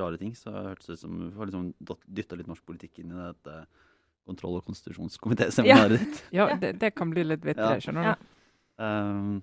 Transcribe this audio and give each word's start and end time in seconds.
rare 0.00 0.18
ting, 0.20 0.32
så 0.36 0.52
hørtes 0.54 0.86
det 0.90 0.96
ut 0.98 1.02
som 1.02 1.18
du 1.18 1.26
har 1.38 1.50
liksom 1.50 1.98
dytta 2.06 2.38
litt 2.38 2.50
norsk 2.50 2.64
politikk 2.68 3.02
inn 3.02 3.12
i 3.14 3.18
dette 3.18 3.58
kontroll- 4.26 4.58
og 4.58 4.64
konstitusjonskomitéseminaret 4.66 6.00
ditt. 6.02 6.22
Ja, 6.38 6.48
det, 6.58 6.80
det, 6.82 6.94
kan 6.98 7.10
bli 7.12 7.22
litt 7.26 7.44
vittig, 7.46 7.62
Ja. 7.62 7.80
skjønner 7.82 8.02
du. 8.02 8.08
Ja. 8.10 8.16
Um, 8.82 9.42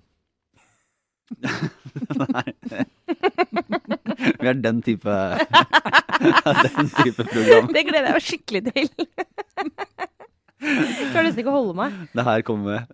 Nei. 2.34 2.44
Vi 4.40 4.48
er 4.48 4.58
den 4.60 4.82
type 4.84 5.08
Den 5.08 6.90
type 7.00 7.24
program. 7.24 7.70
Det 7.72 7.82
gleder 7.88 8.10
jeg 8.10 8.16
meg 8.18 8.26
skikkelig 8.28 8.62
til. 8.68 8.86
Klarer 10.60 11.26
nesten 11.26 11.42
ikke 11.42 11.52
å 11.52 11.58
holde 11.58 11.74
meg. 11.80 11.96
Det 12.14 12.28
her 12.28 12.44
kommer 12.46 12.84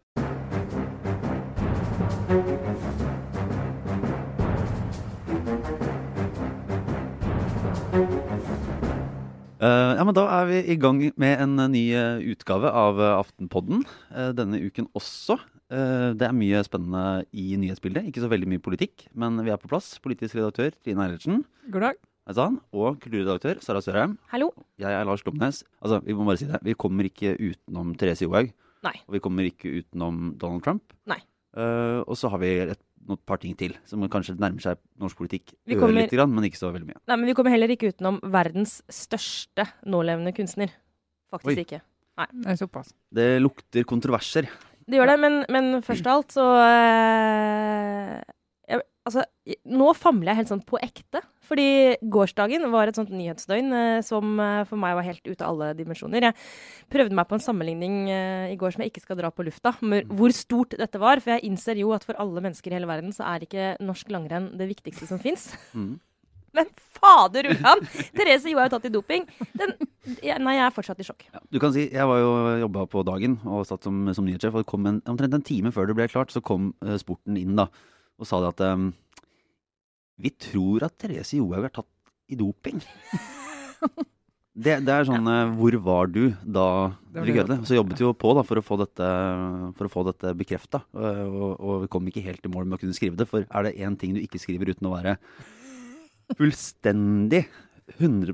Eh, 9.60 9.92
ja, 9.98 10.04
men 10.08 10.16
Da 10.16 10.24
er 10.40 10.46
vi 10.48 10.58
i 10.72 10.76
gang 10.80 11.02
med 11.20 11.40
en 11.44 11.58
eh, 11.60 11.68
ny 11.68 11.84
eh, 11.92 12.22
utgave 12.32 12.70
av 12.72 13.00
Aftenpodden. 13.20 13.82
Uh, 14.08 14.30
denne 14.32 14.60
uken 14.64 14.88
også. 14.96 15.36
Uh, 15.70 16.16
det 16.16 16.26
er 16.26 16.34
mye 16.34 16.62
spennende 16.64 17.26
i 17.36 17.58
nyhetsbildet. 17.60 18.08
Ikke 18.08 18.24
så 18.24 18.30
veldig 18.32 18.48
mye 18.48 18.62
politikk, 18.64 19.04
men 19.12 19.36
vi 19.44 19.52
er 19.52 19.60
på 19.60 19.68
plass. 19.68 19.92
Politisk 20.00 20.38
redaktør 20.38 20.72
Trine 20.80 21.04
Eilertsen 21.04 21.44
God 21.68 21.84
dag. 21.90 22.00
og 22.72 23.00
kulturredaktør 23.02 23.60
Sara 23.60 23.84
Sørheim. 23.84 24.16
Hallo. 24.32 24.50
Jeg 24.80 24.92
er 24.96 25.04
Lars 25.04 25.22
Glomnes. 25.22 25.64
Altså, 25.82 26.00
vi 26.06 26.16
må 26.16 26.24
bare 26.24 26.40
si 26.40 26.48
det. 26.48 26.62
Vi 26.64 26.74
kommer 26.74 27.04
ikke 27.04 27.36
utenom 27.36 27.92
Therese 28.00 28.24
Johaug. 28.24 28.54
Nei. 28.86 28.96
Og 29.08 29.18
vi 29.18 29.20
kommer 29.20 29.44
ikke 29.44 29.82
utenom 29.82 30.38
Donald 30.40 30.64
Trump. 30.64 30.94
Nei. 31.10 31.20
Eh, 31.58 32.00
og 32.06 32.14
så 32.18 32.30
har 32.30 32.38
vi 32.38 32.50
et, 32.70 32.78
noen 33.08 33.20
par 33.26 33.40
ting 33.42 33.56
til 33.58 33.74
som 33.88 34.02
kanskje 34.12 34.36
nærmer 34.38 34.62
seg 34.64 34.80
norsk 35.00 35.16
politikk 35.18 35.54
kommer- 35.72 36.02
litt, 36.02 36.10
grann, 36.14 36.32
men 36.34 36.44
ikke 36.44 36.60
så 36.60 36.72
veldig 36.72 36.88
mye. 36.90 37.00
Nei, 37.08 37.16
men 37.16 37.26
vi 37.26 37.34
kommer 37.34 37.50
heller 37.54 37.72
ikke 37.72 37.92
utenom 37.92 38.20
verdens 38.22 38.80
største 38.90 39.66
nålevende 39.86 40.34
kunstner. 40.36 40.70
Faktisk 41.30 41.56
Oi. 41.56 41.64
ikke. 41.64 41.80
Det 42.20 42.52
er 42.52 42.58
såpass. 42.60 42.92
Det 43.12 43.40
lukter 43.40 43.86
kontroverser. 43.88 44.48
Det 44.90 44.98
gjør 44.98 45.06
det, 45.12 45.18
men, 45.22 45.44
men 45.48 45.82
først 45.86 46.06
av 46.06 46.18
alt 46.18 46.34
så 46.34 46.44
jeg, 46.58 48.24
Altså, 49.10 49.26
nå 49.66 49.90
famler 49.98 50.32
jeg 50.32 50.42
helt 50.42 50.52
sånn 50.54 50.66
på 50.66 50.78
ekte. 50.80 51.22
Fordi 51.50 51.96
gårsdagen 52.14 52.68
var 52.70 52.86
et 52.86 52.98
sånt 52.98 53.10
nyhetsdøgn 53.10 53.74
eh, 53.74 54.02
som 54.06 54.36
eh, 54.38 54.60
for 54.68 54.78
meg 54.78 54.94
var 54.94 55.06
helt 55.06 55.24
ute 55.26 55.42
av 55.42 55.50
alle 55.50 55.72
dimensjoner. 55.78 56.28
Jeg 56.28 56.90
prøvde 56.92 57.16
meg 57.18 57.26
på 57.26 57.34
en 57.34 57.42
sammenligning 57.42 57.96
eh, 58.12 58.52
i 58.52 58.58
går 58.60 58.76
som 58.76 58.84
jeg 58.84 58.92
ikke 58.92 59.02
skal 59.02 59.18
dra 59.18 59.32
på 59.34 59.46
lufta, 59.48 59.74
med 59.82 60.06
hvor 60.14 60.30
stort 60.36 60.78
dette 60.78 61.00
var. 61.02 61.22
For 61.22 61.34
jeg 61.34 61.50
innser 61.50 61.80
jo 61.80 61.90
at 61.96 62.06
for 62.06 62.18
alle 62.22 62.44
mennesker 62.44 62.70
i 62.70 62.78
hele 62.78 62.90
verden 62.90 63.10
så 63.16 63.26
er 63.32 63.46
ikke 63.46 63.72
norsk 63.82 64.14
langrenn 64.14 64.52
det 64.60 64.70
viktigste 64.76 65.10
som 65.10 65.22
fins. 65.22 65.50
Mm. 65.70 66.00
Men 66.56 66.66
fader 66.98 67.46
ullan! 67.52 67.84
Therese 68.16 68.50
Johaug 68.50 68.66
jo 68.66 68.72
tatt 68.74 68.86
i 68.88 68.92
doping. 68.92 69.26
Den, 69.56 69.74
jeg, 70.18 70.34
nei, 70.42 70.56
jeg 70.56 70.64
er 70.64 70.74
fortsatt 70.74 71.02
i 71.02 71.06
sjokk. 71.06 71.28
Ja, 71.30 71.42
du 71.46 71.60
kan 71.62 71.72
si, 71.74 71.86
Jeg 71.92 72.08
var 72.10 72.18
jo 72.18 72.32
jobba 72.64 72.86
på 72.90 73.04
dagen 73.06 73.38
og 73.46 73.62
satt 73.68 73.86
som, 73.86 74.02
som 74.16 74.26
nyhetssjef. 74.26 74.56
og 74.56 74.64
det 74.64 74.70
kom 74.70 74.88
en, 74.90 74.98
Omtrent 75.10 75.36
en 75.38 75.46
time 75.46 75.70
før 75.74 75.86
det 75.90 75.96
ble 75.98 76.08
klart, 76.10 76.34
så 76.34 76.42
kom 76.42 76.72
uh, 76.82 76.96
sporten 77.00 77.38
inn 77.38 77.54
da, 77.58 77.68
og 78.20 78.28
sa 78.28 78.40
det 78.44 78.52
at 78.52 78.64
um, 78.76 78.90
vi 80.20 80.32
tror 80.36 80.84
at 80.86 80.96
Therese 81.00 81.38
Johaug 81.40 81.66
er 81.66 81.72
tatt 81.72 81.88
i 82.30 82.38
doping. 82.38 82.82
Det, 84.60 84.74
det 84.84 84.92
er 84.92 85.06
sånn 85.06 85.28
ja. 85.30 85.44
Hvor 85.56 85.74
var 85.86 86.08
du 86.10 86.34
da 86.42 86.64
det 87.14 87.22
gjorde 87.30 87.54
det? 87.54 87.58
Så 87.68 87.76
jobbet 87.76 88.00
vi 88.00 88.04
jo 88.04 88.10
på 88.18 88.32
da 88.36 88.42
for 88.44 88.58
å 88.58 88.64
få 88.66 88.76
dette, 88.80 89.06
for 89.78 90.08
dette 90.10 90.32
bekrefta. 90.36 90.82
Og, 90.92 91.54
og 91.54 91.84
vi 91.84 91.90
kom 91.94 92.08
ikke 92.10 92.24
helt 92.26 92.44
i 92.44 92.50
mål 92.52 92.66
med 92.66 92.76
å 92.76 92.80
kunne 92.82 92.96
skrive 92.96 93.16
det. 93.16 93.28
For 93.30 93.46
er 93.46 93.68
det 93.68 93.76
én 93.78 93.96
ting 93.96 94.12
du 94.16 94.20
ikke 94.20 94.42
skriver 94.42 94.72
uten 94.74 94.90
å 94.90 94.92
være 94.96 95.14
fullstendig 96.38 97.44
100 97.98 98.32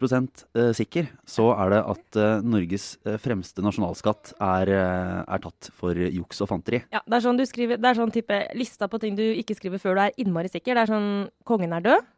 eh, 0.56 0.72
sikker, 0.76 1.10
så 1.28 1.50
er 1.56 1.74
det 1.74 1.82
at 1.92 2.18
eh, 2.20 2.46
Norges 2.46 2.86
eh, 3.06 3.18
fremste 3.22 3.64
nasjonalskatt 3.64 4.34
er, 4.42 4.72
er 4.76 5.44
tatt 5.44 5.70
for 5.76 5.96
juks 5.96 6.42
og 6.44 6.50
fanteri. 6.52 6.82
Ja, 6.94 7.02
det 7.06 7.18
er 7.18 7.26
sånn 7.26 7.40
du 7.40 7.46
skriver, 7.48 7.80
det 7.80 7.90
er 7.90 8.00
sånn 8.00 8.14
type 8.14 8.40
lista 8.58 8.90
på 8.90 9.00
ting 9.02 9.18
du 9.18 9.24
ikke 9.26 9.56
skriver 9.58 9.82
før 9.82 9.96
du 9.98 10.02
er 10.06 10.18
innmari 10.22 10.52
sikker. 10.52 10.74
Det 10.74 10.86
er 10.86 10.92
sånn 10.94 11.12
kongen 11.48 11.76
er 11.76 11.86
død, 11.86 12.10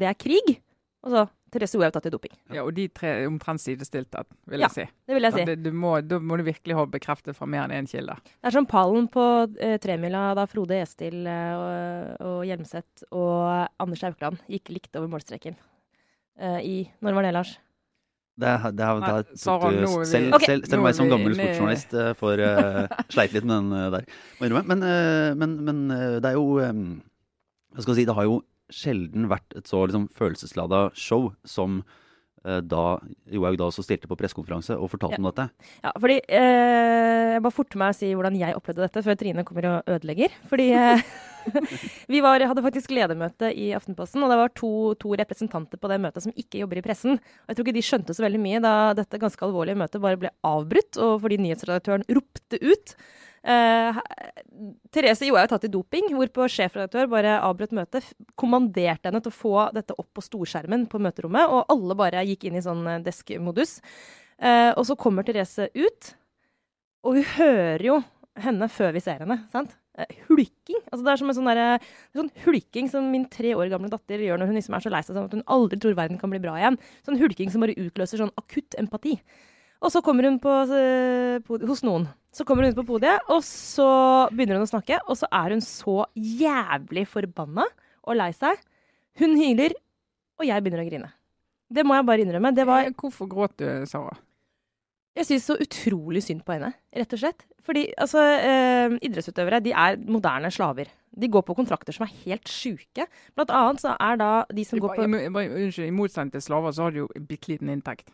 det 0.00 0.06
er 0.06 0.18
krig, 0.18 0.58
og 1.04 1.10
så 1.12 1.24
Therese 1.54 1.78
Johaug 1.78 1.94
tatt 1.94 2.08
i 2.08 2.10
doping. 2.10 2.32
Ja, 2.50 2.64
og 2.64 2.72
de 2.74 2.88
tre 2.90 3.10
er 3.20 3.28
omtrent 3.28 3.62
sidestilte, 3.62 4.24
vil 4.50 4.64
Ja, 4.64 4.66
jeg 4.66 4.74
si. 4.74 4.86
Det 5.06 5.14
vil 5.14 5.26
jeg 5.28 5.36
si. 5.36 5.44
da 5.44 5.52
det, 5.52 5.58
du 5.62 5.76
må, 5.76 5.92
da 6.02 6.18
må 6.18 6.38
du 6.40 6.42
virkelig 6.46 6.78
ha 6.78 6.86
bekreftet 6.90 7.38
fra 7.38 7.46
mer 7.46 7.68
enn 7.68 7.84
én 7.84 7.90
kilde. 7.90 8.16
Det 8.24 8.50
er 8.50 8.56
som 8.56 8.66
pallen 8.66 9.06
på 9.12 9.26
eh, 9.62 9.76
tremila 9.82 10.32
da 10.34 10.48
Frode 10.50 10.80
Estil 10.82 11.22
og, 11.28 12.24
og 12.26 12.40
Hjelmseth 12.48 13.06
og 13.14 13.68
Anders 13.82 14.02
Aukland 14.10 14.42
gikk 14.50 14.74
likt 14.74 14.98
over 14.98 15.12
målstreken. 15.14 15.58
Eh, 16.40 16.58
I 16.66 16.76
Når 17.04 17.14
var 17.18 17.22
det, 17.28 17.32
Lars? 17.36 17.52
Det, 18.34 18.50
det, 18.64 18.72
det, 18.74 18.86
Nei, 18.98 19.10
det 19.30 19.38
Sara, 19.38 19.60
tok 19.62 19.70
du 19.70 19.78
er 19.78 20.00
vi- 20.02 20.06
selv, 20.10 20.38
selv, 20.42 20.64
selv 20.66 20.82
meg 20.82 20.94
som 20.98 21.06
gammel 21.12 21.36
sportsjournalist 21.38 21.92
eh, 21.94 22.08
får 22.18 22.40
uh, 22.42 22.96
sleit 23.14 23.32
litt 23.36 23.44
med 23.46 23.54
den 23.60 23.68
eh, 23.78 23.90
der. 23.94 24.08
Men, 24.42 24.82
eh, 24.82 25.34
men, 25.38 25.52
men 25.68 25.84
eh, 25.94 26.16
det 26.24 26.32
er 26.32 26.38
jo 26.40 26.48
eh, 26.58 26.72
Hva 27.74 27.84
skal 27.84 27.94
jeg 27.94 28.00
si, 28.02 28.08
det 28.10 28.16
har 28.18 28.26
jo 28.26 28.40
sjelden 28.74 29.28
vært 29.30 29.54
et 29.60 29.68
så 29.70 29.84
liksom, 29.86 30.08
følelseslada 30.18 30.88
show 30.98 31.28
som 31.46 31.84
eh, 32.42 32.58
da 32.66 32.96
Johaug 33.30 33.58
da 33.60 33.68
også 33.70 33.84
stilte 33.86 34.10
på 34.10 34.18
pressekonferanse 34.18 34.74
og 34.80 34.90
fortalte 34.90 35.14
Ja. 35.14 35.22
om 35.22 35.30
dette. 35.30 35.46
Ja, 35.84 35.92
fordi 36.00 36.18
eh, 36.26 37.34
Jeg 37.36 37.42
bare 37.46 37.54
forter 37.54 37.78
meg 37.84 37.94
å 37.94 37.98
si 38.00 38.10
hvordan 38.18 38.40
jeg 38.40 38.58
opplevde 38.58 38.82
dette, 38.88 39.02
før 39.06 39.14
Trine 39.20 39.44
kommer 39.46 39.70
og 39.76 39.94
ødelegger. 39.94 40.34
Fordi 40.50 40.68
eh, 40.74 41.06
vi 42.12 42.22
var, 42.24 42.42
hadde 42.48 42.64
faktisk 42.64 42.94
ledermøte 42.94 43.50
i 43.52 43.70
Aftenposten, 43.76 44.22
og 44.24 44.32
det 44.32 44.38
var 44.40 44.54
to, 44.56 44.70
to 45.00 45.12
representanter 45.20 45.80
på 45.80 45.90
det 45.90 46.00
møtet 46.02 46.24
som 46.26 46.34
ikke 46.38 46.62
jobber 46.62 46.80
i 46.80 46.84
pressen. 46.86 47.18
Og 47.18 47.52
jeg 47.52 47.58
tror 47.58 47.68
ikke 47.68 47.76
de 47.78 47.84
skjønte 47.88 48.16
så 48.16 48.24
veldig 48.24 48.40
mye 48.42 48.62
da 48.64 48.74
dette 48.96 49.20
ganske 49.22 49.46
alvorlige 49.46 49.80
møtet 49.80 50.02
bare 50.04 50.20
ble 50.20 50.32
avbrutt, 50.46 50.98
og 50.98 51.20
fordi 51.24 51.40
nyhetsredaktøren 51.44 52.06
ropte 52.16 52.60
ut. 52.64 52.96
Eh, 53.44 54.00
Therese 54.94 55.28
Johaug 55.28 55.50
tatt 55.52 55.66
i 55.68 55.72
doping, 55.72 56.08
hvorpå 56.16 56.48
sjefredaktør 56.48 57.10
bare 57.12 57.36
avbrøt 57.44 57.76
møtet. 57.76 58.08
Kommanderte 58.40 59.10
henne 59.10 59.20
til 59.24 59.34
å 59.34 59.36
få 59.36 59.54
dette 59.76 59.96
opp 60.00 60.10
på 60.16 60.24
storskjermen 60.24 60.88
på 60.88 61.00
møterommet, 61.02 61.52
og 61.52 61.68
alle 61.72 61.98
bare 61.98 62.24
gikk 62.30 62.48
inn 62.48 62.58
i 62.60 62.64
sånn 62.64 62.86
deskmodus. 63.04 63.04
desk-modus. 63.04 63.80
Eh, 64.38 64.72
og 64.74 64.84
så 64.88 64.96
kommer 64.98 65.26
Therese 65.26 65.68
ut, 65.76 66.14
og 67.04 67.18
vi 67.18 67.24
hører 67.36 67.84
jo 67.84 68.00
henne 68.40 68.68
før 68.72 68.94
vi 68.96 69.02
ser 69.04 69.22
henne. 69.22 69.44
sant? 69.52 69.76
Eh, 69.94 70.10
hulking. 70.26 70.80
Altså 70.90 71.04
det 71.06 71.12
er 71.12 71.20
som 71.20 71.28
en 71.30 71.36
sånn, 71.36 71.48
der, 71.54 71.82
sånn 72.16 72.30
hulking 72.44 72.88
som 72.90 73.04
min 73.12 73.28
tre 73.30 73.52
år 73.54 73.68
gamle 73.70 73.90
datter 73.92 74.18
gjør 74.18 74.40
når 74.40 74.50
hun 74.50 74.56
liksom 74.58 74.74
er 74.74 74.82
så 74.82 74.90
lei 74.90 75.02
seg 75.06 75.14
sånn 75.14 75.28
at 75.28 75.36
hun 75.36 75.44
aldri 75.54 75.78
tror 75.78 75.94
verden 75.94 76.18
kan 76.18 76.32
bli 76.32 76.40
bra 76.42 76.56
igjen. 76.58 76.78
Sånn 77.06 77.20
hulking 77.20 77.52
som 77.54 77.62
bare 77.62 77.76
utløser 77.78 78.18
sånn 78.18 78.32
akutt 78.40 78.74
empati. 78.80 79.14
Og 79.84 79.92
så 79.94 80.02
kommer 80.02 80.26
hun 80.26 80.40
på, 80.42 80.50
eh, 80.74 81.66
hos 81.68 81.84
noen. 81.86 82.08
Så 82.34 82.42
kommer 82.48 82.64
hun 82.64 82.72
ut 82.74 82.80
på 82.80 82.86
podiet, 82.88 83.20
og 83.30 83.42
så 83.46 83.86
begynner 84.34 84.58
hun 84.58 84.66
å 84.66 84.72
snakke, 84.72 84.98
og 85.06 85.14
så 85.20 85.28
er 85.30 85.50
hun 85.54 85.60
så 85.62 86.04
jævlig 86.18 87.06
forbanna 87.06 87.66
og 88.02 88.16
lei 88.18 88.32
seg. 88.34 88.58
Hun 89.20 89.36
hyler, 89.38 89.76
og 90.40 90.46
jeg 90.48 90.64
begynner 90.64 90.82
å 90.82 90.88
grine. 90.90 91.12
Det 91.70 91.84
må 91.86 91.94
jeg 91.94 92.06
bare 92.06 92.24
innrømme. 92.24 92.50
Var 92.66 92.86
Eh, 92.88 92.90
Hvorfor 92.98 93.28
gråt 93.28 93.56
du, 93.56 93.86
Sara? 93.86 94.16
Jeg 95.14 95.26
syns 95.28 95.44
så 95.46 95.56
utrolig 95.62 96.22
synd 96.26 96.42
på 96.46 96.56
henne, 96.56 96.72
rett 96.94 97.12
og 97.14 97.20
slett. 97.22 97.44
Fordi 97.64 97.86
altså, 98.02 98.20
eh, 98.20 98.96
idrettsutøvere 99.06 99.60
de 99.64 99.72
er 99.72 99.96
moderne 100.10 100.50
slaver. 100.52 100.90
De 101.14 101.28
går 101.30 101.44
på 101.46 101.54
kontrakter 101.54 101.94
som 101.94 102.04
er 102.08 102.12
helt 102.24 102.50
sjuke. 102.50 103.06
Blant 103.36 103.52
annet 103.54 103.80
så 103.84 103.94
er 104.02 104.18
da 104.20 104.30
de 104.50 104.64
som 104.66 104.80
går 104.82 104.96
på 104.98 105.06
I, 105.06 105.22
i, 105.22 105.28
i, 105.30 105.64
unnskyld, 105.64 105.86
I 105.86 105.94
motsetning 105.94 106.34
til 106.34 106.42
slaver 106.42 106.74
så 106.74 106.88
har 106.88 106.96
de 106.96 107.04
jo 107.04 107.08
en 107.14 107.26
bitte 107.30 107.52
liten 107.52 107.70
inntekt. 107.70 108.10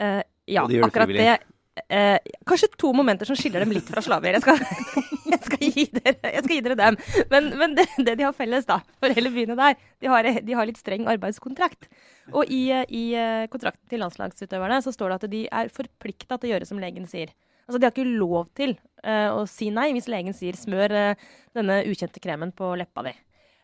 eh, 0.00 0.22
Ja, 0.50 0.64
de 0.66 0.80
akkurat 0.82 1.06
frivillig. 1.06 1.28
det. 1.38 1.56
Eh, 1.88 2.18
kanskje 2.48 2.68
to 2.80 2.92
momenter 2.96 3.28
som 3.28 3.38
skiller 3.38 3.64
dem 3.64 3.72
litt 3.74 3.88
fra 3.90 4.02
slaver. 4.04 4.36
Jeg 4.36 4.44
skal, 4.44 4.60
jeg 5.32 5.40
skal, 5.46 5.66
gi, 5.66 5.84
dere, 5.96 6.32
jeg 6.36 6.44
skal 6.44 6.54
gi 6.54 6.62
dere 6.66 6.78
dem. 6.80 6.98
Men, 7.32 7.50
men 7.60 7.76
det, 7.78 7.86
det 7.98 8.16
de 8.20 8.26
har 8.26 8.36
felles, 8.36 8.66
da, 8.68 8.80
for 9.02 9.16
hele 9.16 9.32
byen 9.34 9.56
der, 9.58 9.78
de 10.02 10.10
har, 10.12 10.30
de 10.46 10.56
har 10.58 10.68
litt 10.68 10.80
streng 10.80 11.08
arbeidskontrakt. 11.10 11.90
Og 12.32 12.50
i, 12.50 12.64
i 12.70 13.04
eh, 13.18 13.46
kontrakten 13.52 13.86
til 13.90 14.02
landslagsutøverne 14.04 14.82
så 14.84 14.94
står 14.94 15.12
det 15.12 15.20
at 15.20 15.30
de 15.32 15.44
er 15.62 15.72
forplikta 15.74 16.38
til 16.38 16.50
å 16.50 16.54
gjøre 16.54 16.68
som 16.68 16.82
legen 16.82 17.08
sier. 17.10 17.32
Altså 17.70 17.78
De 17.78 17.86
har 17.86 17.94
ikke 17.94 18.18
lov 18.18 18.48
til 18.58 18.72
eh, 19.06 19.30
å 19.30 19.44
si 19.46 19.68
nei 19.74 19.92
hvis 19.94 20.08
legen 20.10 20.34
sier 20.34 20.56
'smør 20.58 20.94
eh, 20.98 21.26
denne 21.54 21.82
ukjente 21.86 22.22
kremen 22.22 22.50
på 22.50 22.72
leppa 22.78 23.04
di'. 23.06 23.14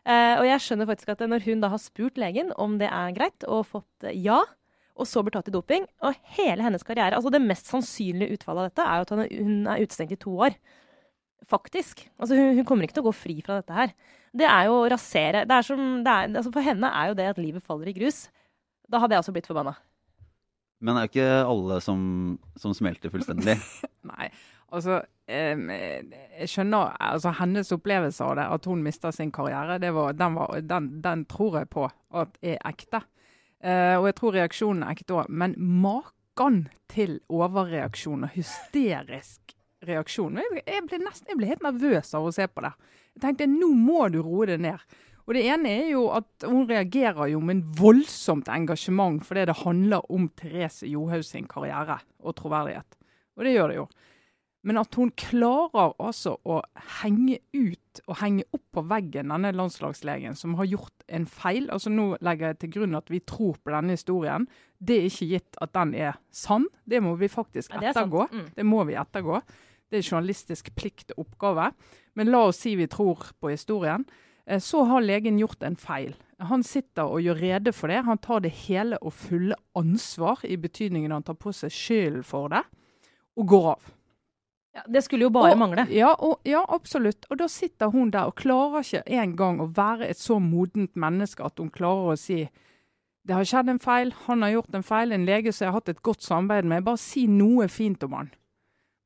Eh, 0.07 0.35
og 0.39 0.45
jeg 0.47 0.63
skjønner 0.63 0.87
faktisk 0.87 1.11
at 1.11 1.25
når 1.27 1.43
hun 1.43 1.59
da 1.59 1.67
har 1.73 1.81
spurt 1.83 2.15
legen 2.15 2.53
om 2.55 2.77
det 2.79 2.87
er 2.87 3.11
greit, 3.11 3.43
og 3.43 3.67
fått 3.67 4.07
ja, 4.15 4.39
og 4.97 5.07
så 5.09 5.21
blir 5.23 5.35
tatt 5.35 5.49
i 5.51 5.53
doping, 5.53 5.85
og 6.05 6.17
hele 6.37 6.65
hennes 6.65 6.85
karriere 6.85 7.17
Altså 7.17 7.31
det 7.33 7.43
mest 7.43 7.69
sannsynlige 7.69 8.37
utfallet 8.37 8.65
av 8.65 8.69
dette 8.71 8.85
er 8.85 8.99
jo 8.99 9.05
at 9.05 9.13
hun 9.37 9.67
er, 9.69 9.83
utestengt 9.83 10.15
i 10.15 10.19
to 10.21 10.33
år. 10.47 10.57
Faktisk. 11.47 12.07
Altså 12.17 12.37
hun, 12.37 12.55
hun 12.57 12.65
kommer 12.67 12.87
ikke 12.87 12.97
til 12.97 13.05
å 13.05 13.09
gå 13.09 13.15
fri 13.15 13.37
fra 13.45 13.59
dette 13.59 13.75
her. 13.75 13.93
Det 14.37 14.47
er 14.49 14.67
jo 14.67 14.79
å 14.81 14.87
rasere 14.91 15.45
det 15.47 15.55
er 15.55 15.65
som, 15.65 15.83
det 16.05 16.13
er, 16.13 16.33
altså 16.33 16.51
For 16.53 16.65
henne 16.65 16.89
er 16.89 17.11
jo 17.11 17.19
det 17.19 17.29
at 17.31 17.41
livet 17.41 17.63
faller 17.65 17.91
i 17.91 17.95
grus. 17.95 18.25
Da 18.89 19.01
hadde 19.03 19.15
jeg 19.15 19.23
også 19.23 19.35
blitt 19.35 19.49
forbanna. 19.49 19.75
Men 20.79 20.93
det 20.93 21.01
er 21.01 21.07
jo 21.07 21.13
ikke 21.13 21.49
alle 21.53 21.79
som, 21.81 22.01
som 22.59 22.73
smelter 22.77 23.13
fullstendig. 23.13 23.57
Nei, 24.11 24.29
altså 24.69 24.99
Jeg 25.27 26.49
skjønner 26.51 26.93
altså 27.01 27.33
hennes 27.39 27.73
opplevelse 27.73 28.23
av 28.23 28.35
det, 28.37 28.45
at 28.57 28.69
hun 28.69 28.83
mista 28.85 29.11
sin 29.11 29.33
karriere. 29.33 29.79
Det 29.81 29.89
var, 29.95 30.13
den, 30.17 30.37
var, 30.37 30.53
den, 30.61 30.91
den 31.03 31.25
tror 31.29 31.61
jeg 31.61 31.71
på 31.73 31.87
at 31.87 32.37
er 32.45 32.61
ekte. 32.69 33.01
Eh, 33.63 33.95
og 33.97 34.07
jeg 34.09 34.17
tror 34.19 34.35
reaksjonen 34.37 34.85
er 34.85 34.95
ekte 34.95 35.17
òg. 35.17 35.29
Men 35.29 35.55
maken 35.57 36.67
til 36.91 37.19
overreaksjon 37.33 38.27
og 38.27 38.35
hysterisk 38.35 39.55
reaksjon 39.87 40.39
jeg, 40.41 40.83
ble 40.87 40.99
nesten, 41.03 41.29
jeg 41.29 41.37
ble 41.37 41.49
helt 41.51 41.65
nervøs 41.65 42.13
av 42.17 42.25
å 42.25 42.33
se 42.33 42.47
på 42.49 42.63
det. 42.65 42.73
Jeg 43.17 43.23
tenkte 43.23 43.49
nå 43.51 43.69
må 43.77 44.07
du 44.13 44.21
roe 44.25 44.47
deg 44.49 44.63
ned. 44.65 44.81
Og 45.27 45.35
det 45.35 45.43
ene 45.51 45.71
er 45.83 45.89
jo 45.91 46.05
at 46.15 46.45
hun 46.47 46.69
reagerer 46.69 47.33
jo 47.33 47.41
med 47.43 47.57
en 47.57 47.63
voldsomt 47.77 48.47
engasjement 48.51 49.19
fordi 49.27 49.43
det 49.49 49.57
handler 49.59 50.05
om 50.13 50.29
Therese 50.39 50.87
Johaug 50.87 51.25
sin 51.27 51.49
karriere 51.51 51.99
og 52.23 52.37
troverdighet. 52.39 52.95
Og 53.35 53.43
det 53.43 53.57
gjør 53.57 53.73
det 53.73 53.81
jo. 53.81 53.87
Men 54.67 54.77
at 54.81 54.95
hun 54.99 55.13
klarer 55.15 55.93
altså 56.03 56.33
å 56.43 56.57
henge 56.99 57.37
ut 57.55 58.01
og 58.07 58.17
henge 58.19 58.43
opp 58.53 58.65
på 58.75 58.83
veggen 58.89 59.31
denne 59.31 59.53
landslagslegen 59.55 60.35
som 60.37 60.57
har 60.59 60.67
gjort 60.67 61.05
en 61.07 61.25
feil. 61.29 61.69
Altså 61.73 61.89
Nå 61.93 62.09
legger 62.25 62.51
jeg 62.51 62.59
til 62.65 62.73
grunn 62.75 62.97
at 62.99 63.07
vi 63.13 63.21
tror 63.23 63.55
på 63.63 63.71
denne 63.73 63.95
historien. 63.95 64.47
Det 64.77 64.99
er 64.99 65.07
ikke 65.07 65.29
gitt 65.31 65.57
at 65.63 65.73
den 65.77 65.95
er 65.95 66.19
sann. 66.35 66.67
Det 66.83 66.99
må 67.05 67.15
vi 67.17 67.31
faktisk 67.31 67.73
Ja, 67.73 67.79
det 67.79 67.93
ettergå. 67.95 68.27
Mm. 68.33 68.45
Det 68.59 68.67
må 68.67 68.83
vi 68.89 68.99
ettergå. 68.99 69.39
Det 69.87 70.01
er 70.01 70.09
journalistisk 70.09 70.73
plikt 70.75 71.15
og 71.15 71.25
oppgave. 71.25 71.71
Men 72.19 72.33
la 72.33 72.43
oss 72.49 72.59
si 72.59 72.75
vi 72.75 72.89
tror 72.91 73.29
på 73.39 73.53
historien. 73.55 74.03
Eh, 74.45 74.59
Så 74.59 74.83
har 74.85 75.01
legen 75.01 75.39
gjort 75.39 75.63
en 75.63 75.75
feil. 75.79 76.13
Han 76.39 76.61
sitter 76.63 77.07
og 77.07 77.21
gjør 77.23 77.39
rede 77.41 77.73
for 77.73 77.87
det. 77.87 78.03
Han 78.05 78.17
tar 78.17 78.43
det 78.43 78.51
hele 78.67 78.97
og 79.01 79.13
fulle 79.13 79.55
ansvar, 79.75 80.43
i 80.43 80.57
betydningen 80.57 81.11
han 81.11 81.23
tar 81.23 81.33
på 81.39 81.53
seg 81.55 81.71
skylden 81.71 82.23
for 82.23 82.49
det, 82.49 82.61
og 83.37 83.47
går 83.47 83.71
av. 83.71 83.93
Ja, 84.77 84.83
det 84.93 85.01
skulle 85.07 85.25
jo 85.25 85.31
bare 85.33 85.51
Og- 85.55 85.57
mangle. 85.57 85.87
Ja, 85.89 86.11
og, 86.13 86.39
ja, 86.45 86.61
absolutt. 86.69 87.25
Og 87.31 87.39
da 87.41 87.47
sitter 87.49 87.89
hun 87.89 88.11
der 88.13 88.29
og 88.29 88.35
klarer 88.37 88.83
ikke 88.85 89.03
engang 89.09 89.59
å 89.63 89.71
være 89.73 90.07
et 90.11 90.17
så 90.21 90.37
modent 90.39 90.93
menneske 90.95 91.43
at 91.45 91.57
hun 91.57 91.71
klarer 91.73 92.13
å 92.13 92.17
si 92.17 92.43
det 93.27 93.35
har 93.35 93.43
skjedd 93.43 93.67
en 93.73 93.79
feil, 93.83 94.13
han 94.27 94.41
har 94.45 94.51
gjort 94.53 94.75
en 94.77 94.83
feil, 94.87 95.11
en 95.11 95.25
lege 95.27 95.51
som 95.51 95.65
jeg 95.65 95.71
har 95.73 95.81
hatt 95.81 95.89
et 95.89 96.01
godt 96.01 96.21
samarbeid 96.23 96.63
med. 96.63 96.85
Bare 96.85 96.97
si 97.01 97.25
noe 97.27 97.65
fint 97.67 98.01
om 98.07 98.13
han. 98.15 98.29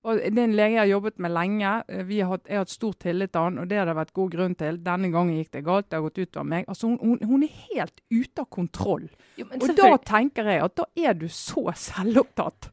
Og 0.03 0.17
det 0.17 0.37
er 0.37 0.43
en 0.43 0.53
lege 0.57 0.75
jeg 0.75 0.79
har 0.81 0.91
jobbet 0.91 1.17
med 1.19 1.31
lenge. 1.31 1.71
Eh, 1.89 2.03
Vi 2.03 2.19
har 2.19 2.29
hatt, 2.35 2.43
jeg 2.45 2.53
har 2.57 2.61
hatt 2.65 2.69
stor 2.69 2.93
tillit 3.01 3.31
til 3.31 3.41
han, 3.41 3.57
og 3.57 3.67
det 3.69 3.77
har 3.79 3.85
det 3.89 3.95
vært 3.95 4.13
god 4.13 4.31
grunn 4.31 4.55
til. 4.57 4.77
Denne 4.77 5.09
gangen 5.11 5.37
gikk 5.39 5.51
det 5.51 5.63
galt, 5.65 5.89
det 5.89 5.97
har 5.97 6.05
gått 6.09 6.17
ut 6.21 6.37
av 6.37 6.45
meg. 6.45 6.65
Altså, 6.67 6.87
hun, 6.89 6.97
hun, 7.01 7.19
hun 7.31 7.43
er 7.43 7.55
helt 7.73 8.01
ute 8.11 8.41
av 8.41 8.49
kontroll. 8.49 9.09
Jo, 9.37 9.45
Og 9.59 9.75
da 9.77 9.97
tenker 9.97 10.43
jeg 10.45 10.61
at 10.61 10.75
da 10.75 10.85
er 10.97 11.13
du 11.13 11.25
så 11.27 11.65
selvopptatt 11.73 12.69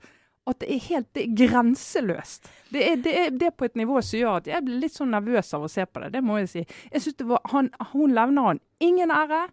at 0.49 0.61
det 0.63 0.69
er 0.73 0.85
helt 0.89 1.09
det 1.17 1.25
er 1.25 1.37
grenseløst. 1.43 2.49
Det 2.73 2.83
er, 2.85 2.97
det, 3.05 3.15
er, 3.21 3.31
det 3.37 3.51
er 3.51 3.57
på 3.57 3.69
et 3.69 3.79
nivå 3.79 4.01
som 4.05 4.21
gjør 4.21 4.41
at 4.41 4.51
jeg 4.51 4.65
blir 4.65 4.83
litt 4.83 4.97
sånn 4.97 5.13
nervøs 5.13 5.53
av 5.57 5.67
å 5.67 5.71
se 5.73 5.85
på 5.87 6.03
det. 6.05 6.13
Det 6.17 6.25
må 6.25 6.39
jeg 6.41 6.51
si. 6.53 6.65
Jeg 6.93 7.05
synes 7.05 7.29
var, 7.29 7.43
han, 7.53 7.71
Hun 7.93 8.15
levner 8.17 8.53
han 8.53 8.63
ingen 8.85 9.13
ære. 9.15 9.47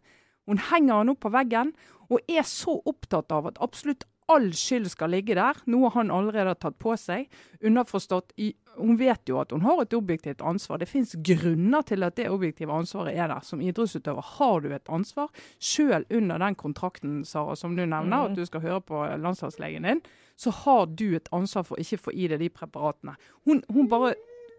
Hun 0.50 0.62
henger 0.72 1.02
han 1.02 1.14
opp 1.14 1.24
på 1.26 1.34
veggen 1.34 1.74
og 2.06 2.22
er 2.30 2.46
så 2.46 2.78
opptatt 2.86 3.34
av 3.34 3.50
at 3.50 3.62
absolutt 3.66 4.06
all 4.32 4.48
skyld 4.58 4.90
skal 4.90 5.12
ligge 5.14 5.36
der, 5.38 5.58
noe 5.70 5.92
han 5.94 6.12
allerede 6.14 6.54
har 6.54 6.60
tatt 6.60 6.78
på 6.82 6.96
seg. 7.00 7.28
Underforstått 7.66 8.34
i 8.42 8.54
Hun 8.76 8.98
vet 9.00 9.30
jo 9.30 9.38
at 9.40 9.54
hun 9.56 9.62
har 9.64 9.80
et 9.80 9.94
objektivt 9.96 10.42
ansvar. 10.44 10.82
Det 10.82 10.90
finnes 10.90 11.14
grunner 11.24 11.86
til 11.88 12.04
at 12.04 12.18
det 12.18 12.26
objektive 12.28 12.76
ansvaret 12.76 13.16
er 13.16 13.30
der. 13.32 13.40
Som 13.40 13.62
idrettsutøver 13.64 14.26
har 14.36 14.60
du 14.60 14.74
et 14.76 14.90
ansvar. 14.92 15.30
Selv 15.64 16.12
under 16.12 16.42
den 16.44 16.58
kontrakten 16.60 17.22
Sara, 17.24 17.56
som 17.56 17.78
du 17.78 17.86
nevner, 17.86 18.04
mm. 18.04 18.26
at 18.26 18.36
du 18.36 18.44
skal 18.46 18.66
høre 18.66 18.82
på 18.84 19.06
landslagslegen 19.16 19.88
din, 19.88 20.02
så 20.36 20.52
har 20.52 20.92
du 20.92 21.16
et 21.16 21.32
ansvar 21.32 21.64
for 21.64 21.78
å 21.78 21.86
ikke 21.86 22.02
få 22.10 22.12
i 22.12 22.28
deg 22.28 22.44
de 22.44 22.50
preparatene. 22.52 23.16
Hun, 23.48 23.64
hun 23.72 23.88
bare 23.88 24.18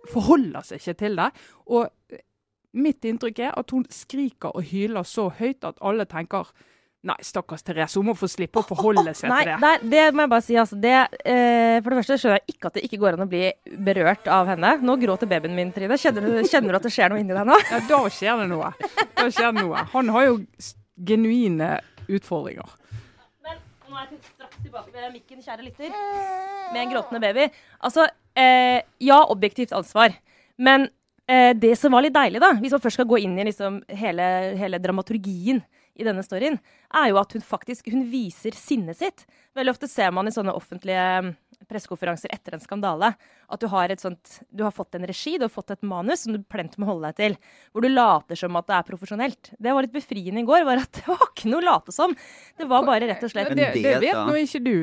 forholder 0.08 0.64
seg 0.64 0.80
ikke 0.80 0.96
til 1.02 1.20
det. 1.20 1.28
Og 1.68 2.16
mitt 2.72 3.04
inntrykk 3.04 3.42
er 3.50 3.52
at 3.60 3.76
hun 3.76 3.84
skriker 3.92 4.56
og 4.56 4.64
hyler 4.70 5.04
så 5.04 5.28
høyt 5.28 5.64
at 5.64 5.80
alle 5.84 6.08
tenker 6.08 6.48
Nei, 7.06 7.14
stakkars 7.22 7.62
Therese, 7.62 7.94
hun 8.00 8.08
må 8.08 8.14
få 8.18 8.26
slippe 8.26 8.58
å 8.58 8.64
forholde 8.66 9.12
seg 9.14 9.30
Nei, 9.30 9.42
til 9.44 9.52
det. 9.52 9.58
nei, 9.62 9.74
det 9.92 10.04
må 10.16 10.24
jeg 10.24 10.30
bare 10.32 10.42
si. 10.42 10.56
Altså, 10.58 10.78
det, 10.82 10.94
eh, 11.22 11.76
for 11.84 11.92
det 11.92 11.98
første 12.00 12.16
skjønner 12.18 12.40
jeg 12.40 12.54
ikke 12.56 12.70
at 12.72 12.78
det 12.78 12.82
ikke 12.88 12.98
går 13.04 13.14
an 13.14 13.22
å 13.22 13.28
bli 13.30 13.42
berørt 13.86 14.26
av 14.32 14.50
henne. 14.50 14.72
Nå 14.82 14.96
gråter 15.04 15.30
babyen 15.30 15.54
min, 15.54 15.70
Trine. 15.76 15.94
Kjenner 16.02 16.26
du, 16.26 16.32
kjenner 16.50 16.74
du 16.74 16.78
at 16.80 16.88
det 16.88 16.90
skjer 16.96 17.12
noe 17.14 17.22
inni 17.22 17.36
deg 17.36 17.46
nå? 17.46 17.58
Ja, 17.70 17.78
da 17.92 18.00
skjer 18.10 18.42
det 18.42 18.48
noe. 18.50 18.72
Da 19.20 19.28
skjer 19.30 19.52
det 19.54 19.62
noe. 19.62 19.84
Han 19.94 20.10
har 20.16 20.26
jo 20.26 20.34
genuine 21.12 21.70
utfordringer. 22.08 22.74
Men 23.46 23.62
nå 23.86 24.00
er 24.00 24.10
jeg 24.10 24.20
straks 24.32 24.58
tilbake 24.64 24.90
ved 24.96 25.14
mikken, 25.14 25.44
kjære 25.46 25.62
lytter, 25.68 25.94
med 26.74 26.82
en 26.82 26.92
gråtende 26.96 27.22
baby. 27.22 27.46
Altså, 27.86 28.08
eh, 28.34 28.80
ja, 29.06 29.20
objektivt 29.30 29.76
ansvar. 29.78 30.16
Men 30.58 30.88
eh, 31.28 31.52
det 31.54 31.76
som 31.78 31.94
var 31.94 32.02
litt 32.02 32.16
deilig, 32.16 32.42
da, 32.42 32.50
hvis 32.58 32.74
man 32.74 32.82
først 32.82 32.98
skal 32.98 33.08
gå 33.14 33.22
inn 33.22 33.38
i 33.38 33.46
liksom 33.46 33.80
hele, 34.02 34.28
hele 34.58 34.82
dramaturgien 34.82 35.62
i 35.96 36.04
denne 36.06 36.24
storyen, 36.24 36.58
er 36.94 37.10
jo 37.10 37.18
at 37.20 37.32
hun 37.36 37.44
faktisk 37.44 37.88
hun 37.92 38.06
viser 38.10 38.56
sinnet 38.56 38.98
sitt. 38.98 39.24
Veldig 39.56 39.74
ofte 39.74 39.88
ser 39.90 40.12
man 40.14 40.28
i 40.28 40.34
sånne 40.34 40.54
offentlige 40.56 41.04
mm, 41.24 41.30
pressekonferanser 41.70 42.32
etter 42.34 42.56
en 42.56 42.62
skandale 42.62 43.12
at 43.48 43.62
du 43.62 43.68
har, 43.72 43.90
et 43.90 44.02
sånt, 44.02 44.40
du 44.50 44.64
har 44.66 44.74
fått 44.74 44.98
en 44.98 45.06
regi, 45.08 45.36
du 45.38 45.46
har 45.46 45.52
fått 45.52 45.72
et 45.74 45.86
manus 45.86 46.26
som 46.26 46.36
du 46.36 46.42
plent 46.42 46.76
må 46.80 46.90
holde 46.90 47.10
deg 47.10 47.20
til. 47.20 47.38
Hvor 47.72 47.86
du 47.86 47.90
later 47.92 48.38
som 48.38 48.60
at 48.60 48.68
det 48.68 48.76
er 48.78 48.88
profesjonelt. 48.90 49.52
Det 49.56 49.72
var 49.72 49.86
litt 49.86 49.96
befriende 49.96 50.42
i 50.42 50.48
går. 50.48 50.66
var 50.68 50.84
at 50.84 50.92
Det 51.00 51.08
var 51.08 51.26
ikke 51.30 51.50
noe 51.52 51.62
å 51.62 51.68
late 51.70 51.94
som. 51.94 52.14
Det 52.58 52.68
var 52.68 52.86
bare 52.86 53.08
rett 53.08 53.24
og 53.24 53.32
slett 53.32 53.54
det, 53.56 53.72
det 53.76 53.98
vet 54.02 54.22
nå 54.26 54.36
ikke 54.42 54.62
du. 54.64 54.76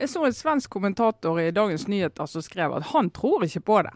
Jeg 0.00 0.08
så 0.08 0.22
en 0.24 0.36
svensk 0.36 0.70
kommentator 0.72 1.40
i 1.42 1.50
Dagens 1.52 1.84
Nyheter 1.90 2.28
som 2.30 2.44
skrev 2.44 2.72
at 2.78 2.86
han 2.94 3.10
tror 3.12 3.44
ikke 3.44 3.64
på 3.68 3.82
det. 3.84 3.92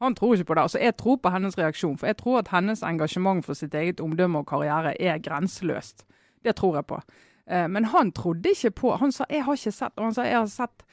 Han 0.00 0.14
tror 0.14 0.34
ikke 0.34 0.44
på 0.44 0.54
det. 0.54 0.62
Altså, 0.62 0.78
Jeg 0.78 0.96
tror 0.96 1.16
på 1.16 1.30
hennes 1.30 1.58
reaksjon, 1.58 1.98
for 1.98 2.06
jeg 2.06 2.16
tror 2.16 2.38
at 2.38 2.48
hennes 2.48 2.82
engasjement 2.82 3.44
for 3.44 3.54
sitt 3.54 3.74
eget 3.74 4.00
omdømme 4.00 4.38
og 4.38 4.46
karriere 4.46 4.94
er 5.00 5.18
grenseløst. 5.18 6.04
Det 6.44 6.56
tror 6.56 6.74
jeg 6.76 6.86
på. 6.86 7.00
Eh, 7.46 7.68
men 7.68 7.84
han 7.84 8.12
trodde 8.12 8.48
ikke 8.50 8.70
på 8.70 8.96
Han 8.96 9.12
sa 9.12 9.24
'jeg 9.30 9.44
har 9.44 9.52
ikke 9.52 9.72
sett', 9.72 9.98
og 9.98 10.04
han 10.04 10.14
sa 10.14 10.22
'jeg 10.22 10.38
har 10.38 10.46
sett' 10.46 10.84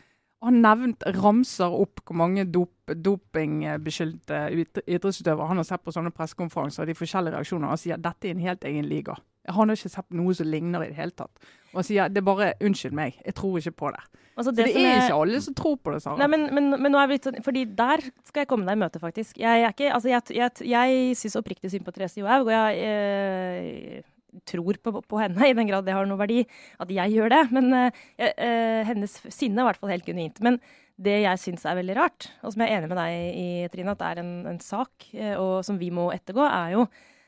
Han 0.42 0.62
nevnte 0.62 1.12
ramser 1.22 1.70
opp 1.70 2.02
hvor 2.06 2.16
mange 2.16 2.46
dop, 2.46 2.74
dopingbeskyldte 2.88 4.40
ut- 4.58 4.82
idrettsutøvere 4.88 5.48
han 5.48 5.58
har 5.58 5.64
sett 5.64 5.84
på 5.84 5.94
sånne 5.94 6.12
pressekonferanser 6.12 6.82
og 6.82 6.88
de 6.88 6.98
forskjellige 6.98 7.36
reaksjoner. 7.36 7.68
Han 7.68 7.78
sier 7.78 8.02
dette 8.02 8.28
er 8.28 8.32
en 8.32 8.40
helt 8.40 8.64
egen 8.64 8.86
liga. 8.90 9.16
Han 9.50 9.72
har 9.72 9.80
ikke 9.80 9.90
sett 9.90 10.14
noe 10.14 10.34
som 10.38 10.50
ligner 10.50 10.84
i 10.86 10.92
det 10.92 11.00
hele 11.00 11.16
tatt. 11.18 11.52
Og 11.72 11.80
han 11.80 11.88
sier 11.88 12.12
det 12.12 12.22
er 12.22 12.28
bare 12.28 12.52
unnskyld 12.62 12.94
meg, 12.98 13.18
jeg 13.26 13.36
tror 13.38 13.58
ikke 13.58 13.74
på 13.80 13.92
det. 13.96 14.02
altså, 14.36 14.52
Så 14.52 14.56
det, 14.58 14.68
er, 14.70 14.86
er 14.86 15.04
ikke 15.06 15.20
alle 15.24 15.42
som 15.42 15.56
tror 15.58 15.78
på 15.82 15.94
det, 15.96 16.02
Sara. 16.04 16.20
Nei, 16.20 16.30
men, 16.34 16.48
men, 16.54 16.70
men 16.78 16.94
nå 16.94 17.00
er 17.02 17.10
vi 17.10 17.18
litt 17.18 17.28
sånn 17.30 17.42
Fordi 17.46 17.66
der 17.80 18.04
skal 18.28 18.44
jeg 18.44 18.50
komme 18.52 18.68
deg 18.68 18.78
i 18.78 18.82
møte, 18.84 19.02
faktisk. 19.02 19.40
Jeg, 19.42 19.66
er 19.66 19.74
ikke, 19.74 19.92
altså 19.96 20.12
jeg, 20.12 20.36
jeg, 20.38 20.72
jeg 20.74 21.20
syns 21.20 21.40
oppriktig 21.40 21.72
synd 21.74 21.88
på 21.88 21.96
Therese 21.96 22.22
Johaug, 22.22 22.50
og 22.50 22.54
jeg 22.54 22.84
eh, 22.92 24.10
tror 24.48 24.78
på, 24.84 24.94
på 25.02 25.20
henne 25.20 25.50
i 25.50 25.56
den 25.58 25.68
grad 25.68 25.88
det 25.88 25.96
har 25.96 26.08
noe 26.08 26.20
verdi 26.20 26.44
at 26.82 26.92
jeg 26.94 27.16
gjør 27.16 27.34
det. 27.34 27.42
Men 27.56 27.72
eh, 27.78 28.04
eh, 28.28 28.82
hennes 28.88 29.18
sinne 29.32 29.62
er 29.62 29.66
i 29.66 29.70
hvert 29.72 29.82
fall 29.82 29.94
helt 29.96 30.08
genuint. 30.08 30.42
Men 30.44 30.60
det 31.02 31.22
jeg 31.24 31.42
syns 31.42 31.64
er 31.66 31.80
veldig 31.80 31.96
rart, 31.98 32.30
og 32.44 32.54
som 32.54 32.62
jeg 32.62 32.74
er 32.74 32.82
enig 32.82 32.92
med 32.92 33.00
deg 33.00 33.40
i, 33.42 33.48
Trine, 33.74 33.96
at 33.96 34.02
det 34.02 34.10
er 34.12 34.22
en, 34.22 34.34
en 34.52 34.60
sak 34.62 35.08
eh, 35.16 35.34
og 35.40 35.64
som 35.66 35.80
vi 35.82 35.90
må 35.94 36.12
ettergå, 36.14 36.44
er 36.46 36.76
jo 36.76 36.86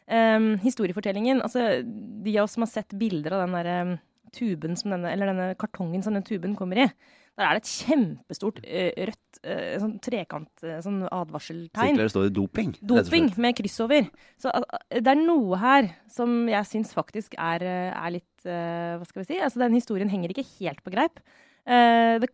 eh, 0.08 0.48
historiefortellingen. 0.64 1.42
Altså, 1.46 1.84
de 1.84 2.38
av 2.38 2.48
oss 2.48 2.56
som 2.58 2.66
har 2.66 2.72
sett 2.72 2.96
bilder 3.00 3.38
av 3.38 3.46
den 3.46 3.58
der, 3.60 4.00
tuben 4.34 4.74
som 4.80 4.90
denne, 4.90 5.12
eller 5.14 5.30
denne 5.30 5.52
kartongen 5.62 6.02
som 6.02 6.16
den 6.18 6.26
tuben 6.26 6.56
kommer 6.58 6.80
i, 6.82 6.88
der 7.38 7.46
er 7.46 7.58
det 7.58 7.64
et 7.64 7.70
kjempestort 7.70 8.60
rødt 8.64 9.40
sånn 9.82 9.94
trekant, 10.06 10.64
sånn 10.86 11.00
advarseltegn. 11.06 11.96
Sikkert 11.98 12.14
står 12.14 12.28
det 12.28 12.34
doping. 12.38 12.74
Doping 12.82 13.32
med 13.42 13.58
kryss 13.58 13.78
over. 13.86 14.06
Så 14.42 14.54
det 14.94 15.10
er 15.10 15.22
noe 15.22 15.58
her 15.62 15.90
som 16.14 16.44
jeg 16.50 16.70
syns 16.70 16.94
faktisk 16.94 17.34
er, 17.42 17.66
er 17.94 18.14
litt 18.14 18.46
Hva 18.46 19.06
skal 19.06 19.24
vi 19.24 19.28
si? 19.32 19.40
Altså, 19.42 19.62
den 19.64 19.78
historien 19.78 20.14
henger 20.14 20.34
ikke 20.34 20.46
helt 20.60 20.82
på 20.86 20.94
greip. 20.94 21.22
Det 21.66 22.30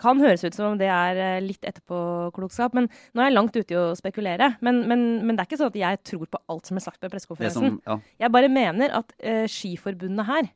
kan 0.00 0.20
høres 0.20 0.44
ut 0.44 0.56
som 0.56 0.72
om 0.72 0.80
det 0.80 0.90
er 0.92 1.20
uh, 1.20 1.44
litt 1.44 1.64
etterpåklokskap, 1.66 2.76
men 2.76 2.90
nå 3.12 3.22
er 3.22 3.30
jeg 3.30 3.36
langt 3.36 3.56
ute 3.56 3.76
i 3.76 3.78
å 3.80 3.86
spekulere. 3.98 4.52
Men, 4.64 4.82
men, 4.90 5.06
men 5.24 5.36
det 5.36 5.44
er 5.44 5.50
ikke 5.50 5.60
sånn 5.62 5.72
at 5.72 5.80
jeg 5.80 6.02
tror 6.12 6.26
på 6.32 6.42
alt 6.52 6.68
som 6.68 6.80
er 6.80 6.84
sagt 6.84 7.00
på 7.02 7.10
pressekonferansen. 7.12 7.80
ja, 7.86 7.98
Jeg 8.26 8.34
bare 8.36 8.52
mener 8.52 8.98
at 9.00 9.16
uh, 9.20 9.46
Skiforbundet 9.50 10.28
her 10.28 10.52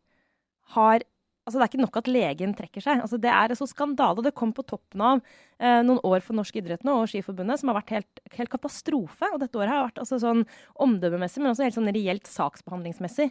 har 0.77 1.07
Altså 1.49 1.59
Det 1.59 1.65
er 1.65 1.71
ikke 1.73 1.83
nok 1.83 1.97
at 1.99 2.09
legen 2.13 2.53
trekker 2.55 2.85
seg. 2.85 3.01
Altså 3.03 3.19
Det 3.19 3.31
er 3.33 3.55
så 3.59 3.67
skandale. 3.67 4.23
Det 4.23 4.37
kom 4.39 4.53
på 4.55 4.63
toppen 4.69 5.03
av 5.03 5.23
eh, 5.59 5.81
noen 5.83 5.99
år 6.07 6.21
for 6.23 6.37
norsk 6.37 6.61
idrett 6.61 6.85
nå, 6.87 6.95
og 7.01 7.09
Skiforbundet, 7.11 7.59
som 7.59 7.73
har 7.73 7.81
vært 7.81 7.95
helt, 7.97 8.21
helt 8.37 8.53
katastrofe. 8.53 9.33
Og 9.33 9.41
dette 9.43 9.59
året 9.59 9.73
har 9.73 9.87
vært 9.89 9.99
altså 10.05 10.21
sånn 10.23 10.45
omdømmemessig, 10.85 11.43
men 11.43 11.51
også 11.51 11.67
helt 11.67 11.79
sånn 11.79 11.91
reelt 11.97 12.31
saksbehandlingsmessig. 12.31 13.31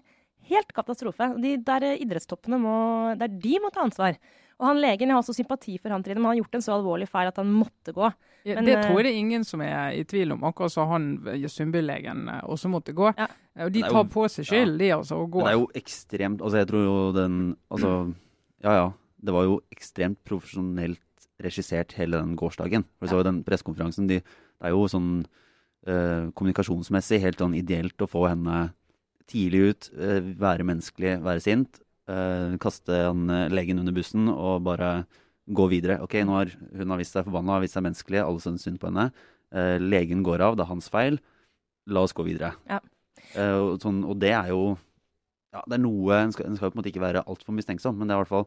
Helt 0.50 0.76
katastrofe. 0.76 1.30
De 1.40 1.54
der 1.64 1.86
eh, 1.86 2.02
idrettstoppene 2.04 2.60
må 2.60 2.76
Der 3.22 3.32
de 3.32 3.56
må 3.64 3.72
ta 3.72 3.86
ansvar. 3.86 4.20
Og 4.60 4.68
han 4.68 4.80
legen, 4.84 5.08
jeg 5.08 5.16
har 5.16 5.24
også 5.24 5.38
sympati 5.38 5.78
for 5.80 5.94
han, 5.96 6.04
Trine, 6.04 6.20
men 6.20 6.28
han 6.28 6.36
har 6.36 6.42
gjort 6.42 6.58
en 6.58 6.64
så 6.66 6.74
alvorlig 6.76 7.08
feil 7.08 7.30
at 7.32 7.38
han 7.40 7.52
måtte 7.56 7.94
gå. 7.96 8.10
Ja, 8.48 8.56
Men, 8.58 8.68
det 8.68 8.74
eh, 8.76 8.82
tror 8.84 9.00
jeg 9.00 9.06
det 9.08 9.12
er 9.14 9.20
ingen 9.22 9.46
som 9.48 9.64
er 9.64 9.94
i 9.96 10.04
tvil 10.08 10.34
om, 10.36 10.44
akkurat 10.48 10.74
som 10.74 10.90
han 10.92 11.06
eh, 11.32 11.46
Sundby-legen 11.52 12.26
eh, 12.32 12.42
også 12.44 12.72
måtte 12.72 12.96
gå. 12.96 13.12
Ja. 13.16 13.28
Og 13.66 13.72
de 13.76 13.84
tar 13.86 13.96
jo- 13.96 14.10
på 14.12 14.26
seg 14.32 14.48
skyld, 14.48 14.78
de 14.80 14.92
altså, 14.96 15.20
og 15.24 15.38
Men 15.40 15.48
det 15.48 15.54
er 15.54 15.60
jo 15.60 15.70
ekstremt 15.76 16.42
Altså, 16.42 16.58
jeg 16.62 16.68
tror 16.70 16.84
jo 16.86 16.98
den 17.16 17.38
Altså, 17.72 18.14
ja 18.64 18.76
ja. 18.78 18.90
Det 19.20 19.36
var 19.36 19.44
jo 19.44 19.58
ekstremt 19.76 20.20
profesjonelt 20.24 21.00
regissert 21.44 21.96
hele 22.00 22.20
den 22.20 22.36
gårsdagen. 22.40 22.86
For 23.00 23.08
du 23.08 23.12
så 23.12 23.20
jo 23.20 23.28
den 23.28 23.44
pressekonferansen. 23.44 24.08
De, 24.08 24.20
det 24.20 24.68
er 24.68 24.72
jo 24.76 24.88
sånn 24.92 25.26
eh, 25.88 26.32
kommunikasjonsmessig 26.36 27.20
helt 27.24 27.40
sånn 27.44 27.56
ideelt 27.56 28.00
å 28.00 28.08
få 28.08 28.28
henne 28.30 28.70
tidlig 29.30 29.62
ut, 29.70 29.90
eh, 30.00 30.20
være 30.40 30.66
menneskelig, 30.68 31.18
være 31.24 31.44
sint. 31.44 31.82
Eh, 32.10 32.58
kaste 32.62 33.02
han 33.06 33.30
eh, 33.34 33.48
legen 33.54 33.82
under 33.82 33.96
bussen 33.96 34.30
og 34.32 34.64
bare 34.68 34.92
gå 35.50 35.66
videre. 35.72 36.00
Ok, 36.06 36.20
nå 36.26 36.36
har 36.38 36.54
hun 36.54 36.94
har 36.94 37.02
vist 37.02 37.16
seg 37.16 37.26
forbanna, 37.26 37.58
har 37.58 37.66
vist 37.66 37.78
seg 37.78 37.86
menneskelig, 37.86 38.22
alle 38.22 38.44
syns 38.44 38.66
synd 38.66 38.82
på 38.82 38.90
henne. 38.92 39.10
Eh, 39.56 39.78
legen 39.82 40.22
går 40.26 40.44
av, 40.46 40.58
det 40.58 40.66
er 40.66 40.72
hans 40.74 40.90
feil. 40.94 41.20
La 41.90 42.06
oss 42.06 42.14
gå 42.14 42.26
videre. 42.28 42.54
Ja. 42.70 42.82
Og, 43.40 43.76
sånn, 43.82 44.04
og 44.08 44.18
det 44.22 44.32
er 44.34 44.48
jo 44.54 44.62
ja, 45.54 45.62
det 45.68 45.76
er 45.76 45.82
noe, 45.82 46.18
En 46.22 46.32
skal, 46.34 46.48
en 46.48 46.58
skal 46.58 46.72
på 46.72 46.78
en 46.78 46.82
måte 46.82 46.92
ikke 46.92 47.04
være 47.04 47.26
altfor 47.30 47.56
mistenksom, 47.58 47.98
men 47.98 48.08
det 48.08 48.14
er 48.14 48.22
i 48.22 48.24
hvert 48.24 48.32
fall 48.32 48.46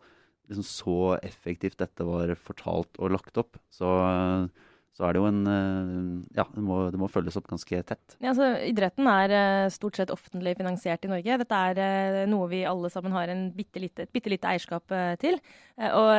liksom 0.51 0.67
så 0.67 0.99
effektivt 1.23 1.81
dette 1.83 2.07
var 2.07 2.33
fortalt 2.39 2.99
og 2.99 3.13
lagt 3.15 3.39
opp. 3.41 3.59
Så, 3.75 3.89
så 4.93 5.07
er 5.09 5.15
det 5.15 5.23
jo 5.23 5.29
en 5.31 5.41
eh, 5.49 6.37
Ja, 6.37 6.45
det 6.53 6.63
må, 6.65 6.77
det 6.93 6.99
må 7.01 7.09
følges 7.09 7.39
opp 7.41 7.49
ganske 7.49 7.79
tett. 7.89 8.17
Ja, 8.19 8.35
altså, 8.35 8.51
idretten 8.69 9.09
er 9.09 9.33
eh, 9.33 9.71
stort 9.73 9.97
sett 9.97 10.13
offentlig 10.13 10.53
finansiert 10.59 11.07
i 11.07 11.11
Norge. 11.11 11.39
Dette 11.41 11.61
er 11.71 11.81
eh, 11.81 12.19
noe 12.29 12.51
vi 12.51 12.61
alle 12.69 12.91
sammen 12.93 13.15
har 13.17 13.33
bitte 13.57 13.81
lite, 13.81 14.05
et 14.05 14.13
bitte 14.13 14.33
lite 14.33 14.51
eierskap 14.51 14.93
til. 15.23 15.39
Og 15.83 16.11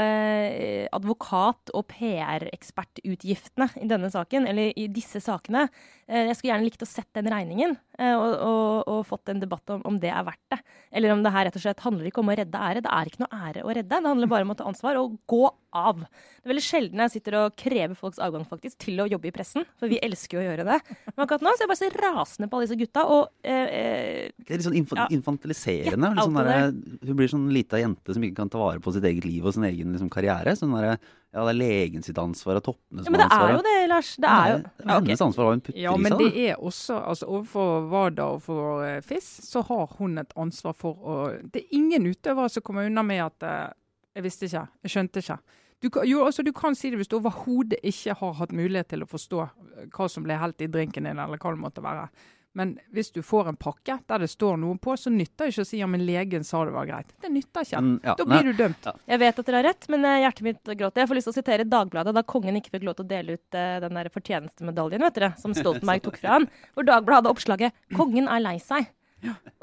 advokat- 0.97 1.69
og 1.77 1.85
PR-ekspertutgiftene 1.91 3.67
i 3.83 3.87
denne 3.87 4.09
saken, 4.11 4.47
eller 4.49 4.73
i 4.79 4.87
disse 4.91 5.21
sakene 5.23 5.67
Jeg 6.09 6.35
skulle 6.35 6.49
gjerne 6.49 6.65
likt 6.65 6.83
å 6.83 6.89
sett 6.89 7.11
den 7.15 7.29
regningen 7.31 7.75
og, 8.01 8.33
og, 8.33 8.89
og 8.89 8.99
fått 9.07 9.29
en 9.31 9.43
debatt 9.43 9.69
om, 9.75 9.83
om 9.87 9.99
det 10.01 10.09
er 10.11 10.25
verdt 10.25 10.55
det. 10.55 10.59
Eller 10.91 11.13
om 11.13 11.21
det 11.23 11.31
her 11.35 11.47
rett 11.47 11.59
og 11.59 11.63
slett 11.63 11.85
handler 11.85 12.09
ikke 12.09 12.23
om 12.23 12.33
å 12.33 12.37
redde 12.41 12.63
ære. 12.65 12.83
Det 12.83 12.91
er 12.97 13.11
ikke 13.11 13.23
noe 13.23 13.43
ære 13.49 13.63
å 13.63 13.75
redde. 13.77 13.93
Det 13.93 14.09
handler 14.09 14.33
bare 14.33 14.47
om 14.47 14.55
å 14.55 14.57
ta 14.57 14.67
ansvar 14.71 14.99
og 14.99 15.19
gå 15.29 15.45
av. 15.73 16.03
Det 16.03 16.47
er 16.47 16.53
veldig 16.53 16.63
sjelden 16.65 17.03
jeg 17.05 17.13
sitter 17.15 17.37
og 17.41 17.55
krever 17.59 17.95
folks 17.97 18.21
avgang 18.23 18.45
faktisk 18.47 18.77
til 18.85 19.01
å 19.03 19.07
jobbe 19.09 19.29
i 19.29 19.33
pressen, 19.35 19.65
for 19.79 19.91
vi 19.91 19.99
elsker 20.03 20.37
jo 20.37 20.43
å 20.43 20.47
gjøre 20.47 20.67
det. 20.67 20.79
Men 21.11 21.25
akkurat 21.25 21.45
nå 21.45 21.53
så 21.53 21.63
er 21.63 21.65
jeg 21.65 21.71
bare 21.73 21.81
så 21.81 21.91
rasende 22.03 22.49
på 22.49 22.57
alle 22.59 22.67
disse 22.67 22.79
gutta. 22.79 23.05
og 23.05 23.29
eh, 23.43 23.67
eh, 23.79 24.31
Det 24.37 24.53
er 24.53 24.61
litt 24.61 24.67
sånn 24.67 24.77
inf 24.79 24.93
Ja. 24.93 25.07
infantiliserende. 25.09 26.13
Ja, 26.13 26.13
Litt 26.13 26.29
sånn 26.29 26.37
out 26.37 27.03
hun 27.03 27.17
blir 27.19 27.31
sånn 27.31 27.49
lita 27.53 27.79
jente 27.81 28.13
som 28.13 28.23
ikke 28.23 28.35
kan 28.43 28.49
ta 28.49 28.61
vare 28.61 28.79
på 28.83 28.93
sitt 28.93 29.03
eget 29.03 29.25
liv 29.25 29.45
og 29.45 29.53
sin 29.53 29.65
egen 29.67 29.93
liksom, 29.93 30.09
karriere. 30.13 30.55
Sånn 30.55 30.73
der, 30.75 30.97
Ja, 31.33 31.41
det 31.47 31.55
er 31.55 31.57
legen 31.57 32.03
sitt 32.05 32.17
ansvar 32.21 32.59
og 32.59 32.63
toppene 32.67 33.01
ja, 33.01 33.03
som 33.07 33.11
men 33.15 33.23
det 33.23 33.25
har 33.31 33.47
er 33.49 33.53
jo 33.55 33.61
det, 33.65 33.87
Lars. 33.89 34.09
Det 34.21 34.29
er 34.29 34.51
jo 34.51 34.57
Det 34.61 34.85
er 34.85 34.99
hennes 34.99 35.23
ansvar 35.25 35.47
hva 35.47 35.53
hun 35.55 35.61
putter 35.65 35.79
Ja, 35.81 35.95
men 35.97 36.17
det 36.19 36.27
er 36.37 36.59
også 36.61 36.97
altså 37.09 37.25
Overfor 37.25 37.87
WADA 37.89 38.27
og 38.35 38.43
for 38.45 38.83
uh, 38.85 38.99
FIS 39.01 39.31
så 39.47 39.63
har 39.65 39.95
hun 39.97 40.19
et 40.21 40.35
ansvar 40.37 40.75
for 40.77 40.93
å 40.93 41.15
Det 41.41 41.63
er 41.63 41.73
ingen 41.79 42.05
utøvere 42.05 42.53
som 42.53 42.61
kommer 42.61 42.85
unna 42.85 43.01
med 43.01 43.23
at 43.25 43.43
uh, 43.49 43.73
'jeg 44.13 44.23
visste 44.23 44.45
ikke', 44.45 44.67
'jeg 44.83 44.91
skjønte 44.93 45.19
ikke'. 45.25 45.39
Du 45.83 45.89
kan, 45.91 46.07
jo, 46.07 46.21
altså, 46.23 46.45
du 46.47 46.53
kan 46.55 46.77
si 46.79 46.93
det 46.93 47.01
hvis 47.01 47.11
du 47.11 47.17
overhodet 47.17 47.81
ikke 47.83 48.15
har 48.15 48.37
hatt 48.39 48.53
mulighet 48.55 48.93
til 48.93 49.03
å 49.03 49.09
forstå 49.09 49.41
eh, 49.43 49.89
hva 49.91 50.07
som 50.07 50.23
ble 50.23 50.37
helt 50.39 50.63
i 50.63 50.69
drinken 50.71 51.09
din, 51.09 51.19
eller 51.19 51.41
hva 51.41 51.51
det 51.51 51.59
måtte 51.59 51.83
være. 51.83 52.07
Men 52.53 52.75
hvis 52.93 53.09
du 53.11 53.19
får 53.25 53.49
en 53.49 53.57
pakke 53.57 53.97
der 54.07 54.21
det 54.21 54.29
står 54.29 54.59
noe 54.61 54.77
på, 54.79 54.93
så 54.99 55.09
nytter 55.11 55.49
det 55.49 55.55
ikke 55.55 55.65
å 55.65 55.67
si 55.67 55.81
ja, 55.81 55.89
men 55.89 56.05
legen 56.05 56.45
sa 56.45 56.61
det 56.67 56.75
var 56.75 56.87
greit. 56.87 57.11
Det 57.19 57.31
nytter 57.33 57.65
ikke. 57.65 57.81
Mm, 57.81 57.95
ja, 58.05 58.15
Da 58.19 58.27
nei, 58.29 58.39
blir 58.39 58.53
du 58.53 58.61
dømt. 58.61 58.89
Jeg 59.09 59.21
vet 59.25 59.41
at 59.41 59.49
dere 59.49 59.59
har 59.59 59.67
rett, 59.71 59.87
men 59.91 60.07
eh, 60.07 60.19
hjertet 60.23 60.47
mitt 60.47 60.71
gråter. 60.71 61.03
Jeg 61.03 61.11
får 61.11 61.19
lyst 61.19 61.29
til 61.29 61.33
å 61.33 61.39
sitere 61.41 61.67
Dagbladet 61.73 62.15
da 62.15 62.23
kongen 62.35 62.61
ikke 62.61 62.75
fikk 62.77 62.87
lov 62.87 62.99
til 62.99 63.07
å 63.07 63.11
dele 63.11 63.39
ut 63.39 63.57
uh, 63.57 63.79
den 63.83 63.99
der 63.99 64.11
fortjenestemedaljen 64.13 65.03
vet 65.03 65.17
dere, 65.17 65.33
som 65.41 65.57
Stoltenberg 65.57 66.05
tok 66.05 66.21
fra 66.21 66.37
han. 66.37 66.47
Hvor 66.77 66.87
Dagbladet 66.87 67.23
hadde 67.23 67.33
oppslaget 67.33 67.79
'Kongen 67.91 68.29
er 68.29 68.45
lei 68.45 68.59
seg'. 68.61 68.87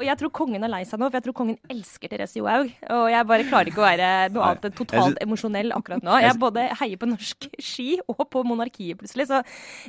Og 0.01 0.05
jeg 0.07 0.17
tror 0.21 0.33
kongen 0.35 0.65
er 0.65 0.73
lei 0.73 0.83
seg 0.89 1.01
nå, 1.01 1.09
for 1.11 1.19
jeg 1.19 1.27
tror 1.29 1.37
kongen 1.37 1.59
elsker 1.73 2.13
Therese 2.13 2.41
Johaug. 2.41 2.71
Og 2.97 3.07
jeg 3.13 3.29
bare 3.29 3.47
klarer 3.49 3.73
ikke 3.73 3.83
å 3.83 3.87
være 3.87 4.11
noe 4.35 4.51
annet 4.51 4.69
enn 4.71 4.77
totalt 4.79 5.23
emosjonell 5.25 5.75
akkurat 5.77 6.05
nå. 6.07 6.19
Jeg 6.25 6.39
både 6.41 6.69
heier 6.81 7.01
på 7.01 7.09
norsk 7.11 7.49
ski 7.61 7.89
og 8.07 8.23
på 8.33 8.45
monarkiet 8.49 9.01
plutselig, 9.01 9.29
så 9.31 9.43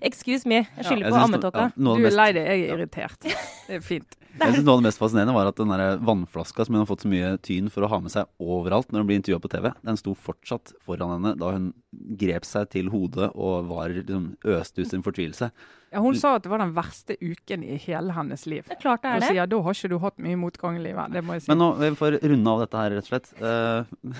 excuse 0.03 0.49
me. 0.49 0.63
Jeg 0.79 0.89
skylder 0.89 1.07
ja, 1.07 1.13
på 1.13 1.21
ammetåka. 1.27 1.67
ja, 1.71 1.99
Du 2.01 2.09
er 2.09 2.17
lei 2.17 2.31
deg, 2.35 2.49
jeg 2.49 2.65
er 2.65 2.75
irritert. 2.75 3.29
Det 3.69 3.79
er 3.79 3.85
fint. 3.85 4.17
Jeg 4.31 4.53
synes 4.55 4.63
Noe 4.63 4.77
av 4.77 4.79
det 4.79 4.85
mest 4.87 5.01
fascinerende 5.01 5.33
var 5.35 5.49
at 5.49 5.57
den 5.59 5.71
der 5.73 5.97
vannflaska 6.07 6.63
som 6.63 6.75
hun 6.77 6.85
har 6.85 6.87
fått 6.87 7.03
så 7.03 7.09
mye 7.11 7.33
tyn 7.43 7.67
for 7.73 7.83
å 7.83 7.89
ha 7.91 7.97
med 7.99 8.13
seg 8.13 8.29
overalt 8.39 8.87
når 8.87 9.03
hun 9.03 9.09
blir 9.09 9.19
intervjua 9.19 9.41
på 9.43 9.51
TV, 9.51 9.67
den 9.83 9.99
sto 9.99 10.13
fortsatt 10.15 10.71
foran 10.85 11.17
henne 11.17 11.33
da 11.39 11.51
hun 11.51 11.65
grep 12.21 12.47
seg 12.47 12.69
til 12.71 12.87
hodet 12.93 13.27
og 13.35 13.67
var 13.71 13.91
liksom 13.91 14.29
øste 14.55 14.85
ut 14.85 14.93
sin 14.93 15.03
fortvilelse. 15.03 15.51
Ja, 15.91 15.99
hun 15.99 16.15
sa 16.15 16.37
at 16.37 16.45
det 16.45 16.51
var 16.53 16.61
den 16.63 16.71
verste 16.71 17.17
uken 17.19 17.65
i 17.67 17.75
hele 17.83 18.13
hennes 18.15 18.45
liv. 18.47 18.63
Det 18.63 18.77
er 18.77 18.79
klart 18.79 19.01
det 19.03 19.09
er 19.11 19.23
det. 19.23 19.31
sier 19.33 19.49
da 19.51 19.57
har 19.65 19.75
ikke 19.75 19.89
du 19.91 19.97
hatt 19.99 20.21
mye 20.23 20.37
motgang 20.39 20.77
i 20.79 20.83
livet. 20.85 21.11
Det 21.11 21.23
må 21.27 21.35
jeg 21.35 21.43
si. 21.43 21.49
Men 21.51 21.59
nå 21.59 21.67
vi 21.81 21.89
får 21.99 22.15
runde 22.31 22.53
av 22.53 22.61
dette 22.63 22.79
her, 22.79 22.95
rett 22.95 23.09
og 23.09 23.11
slett. 23.11 23.33
Uh, 23.41 24.13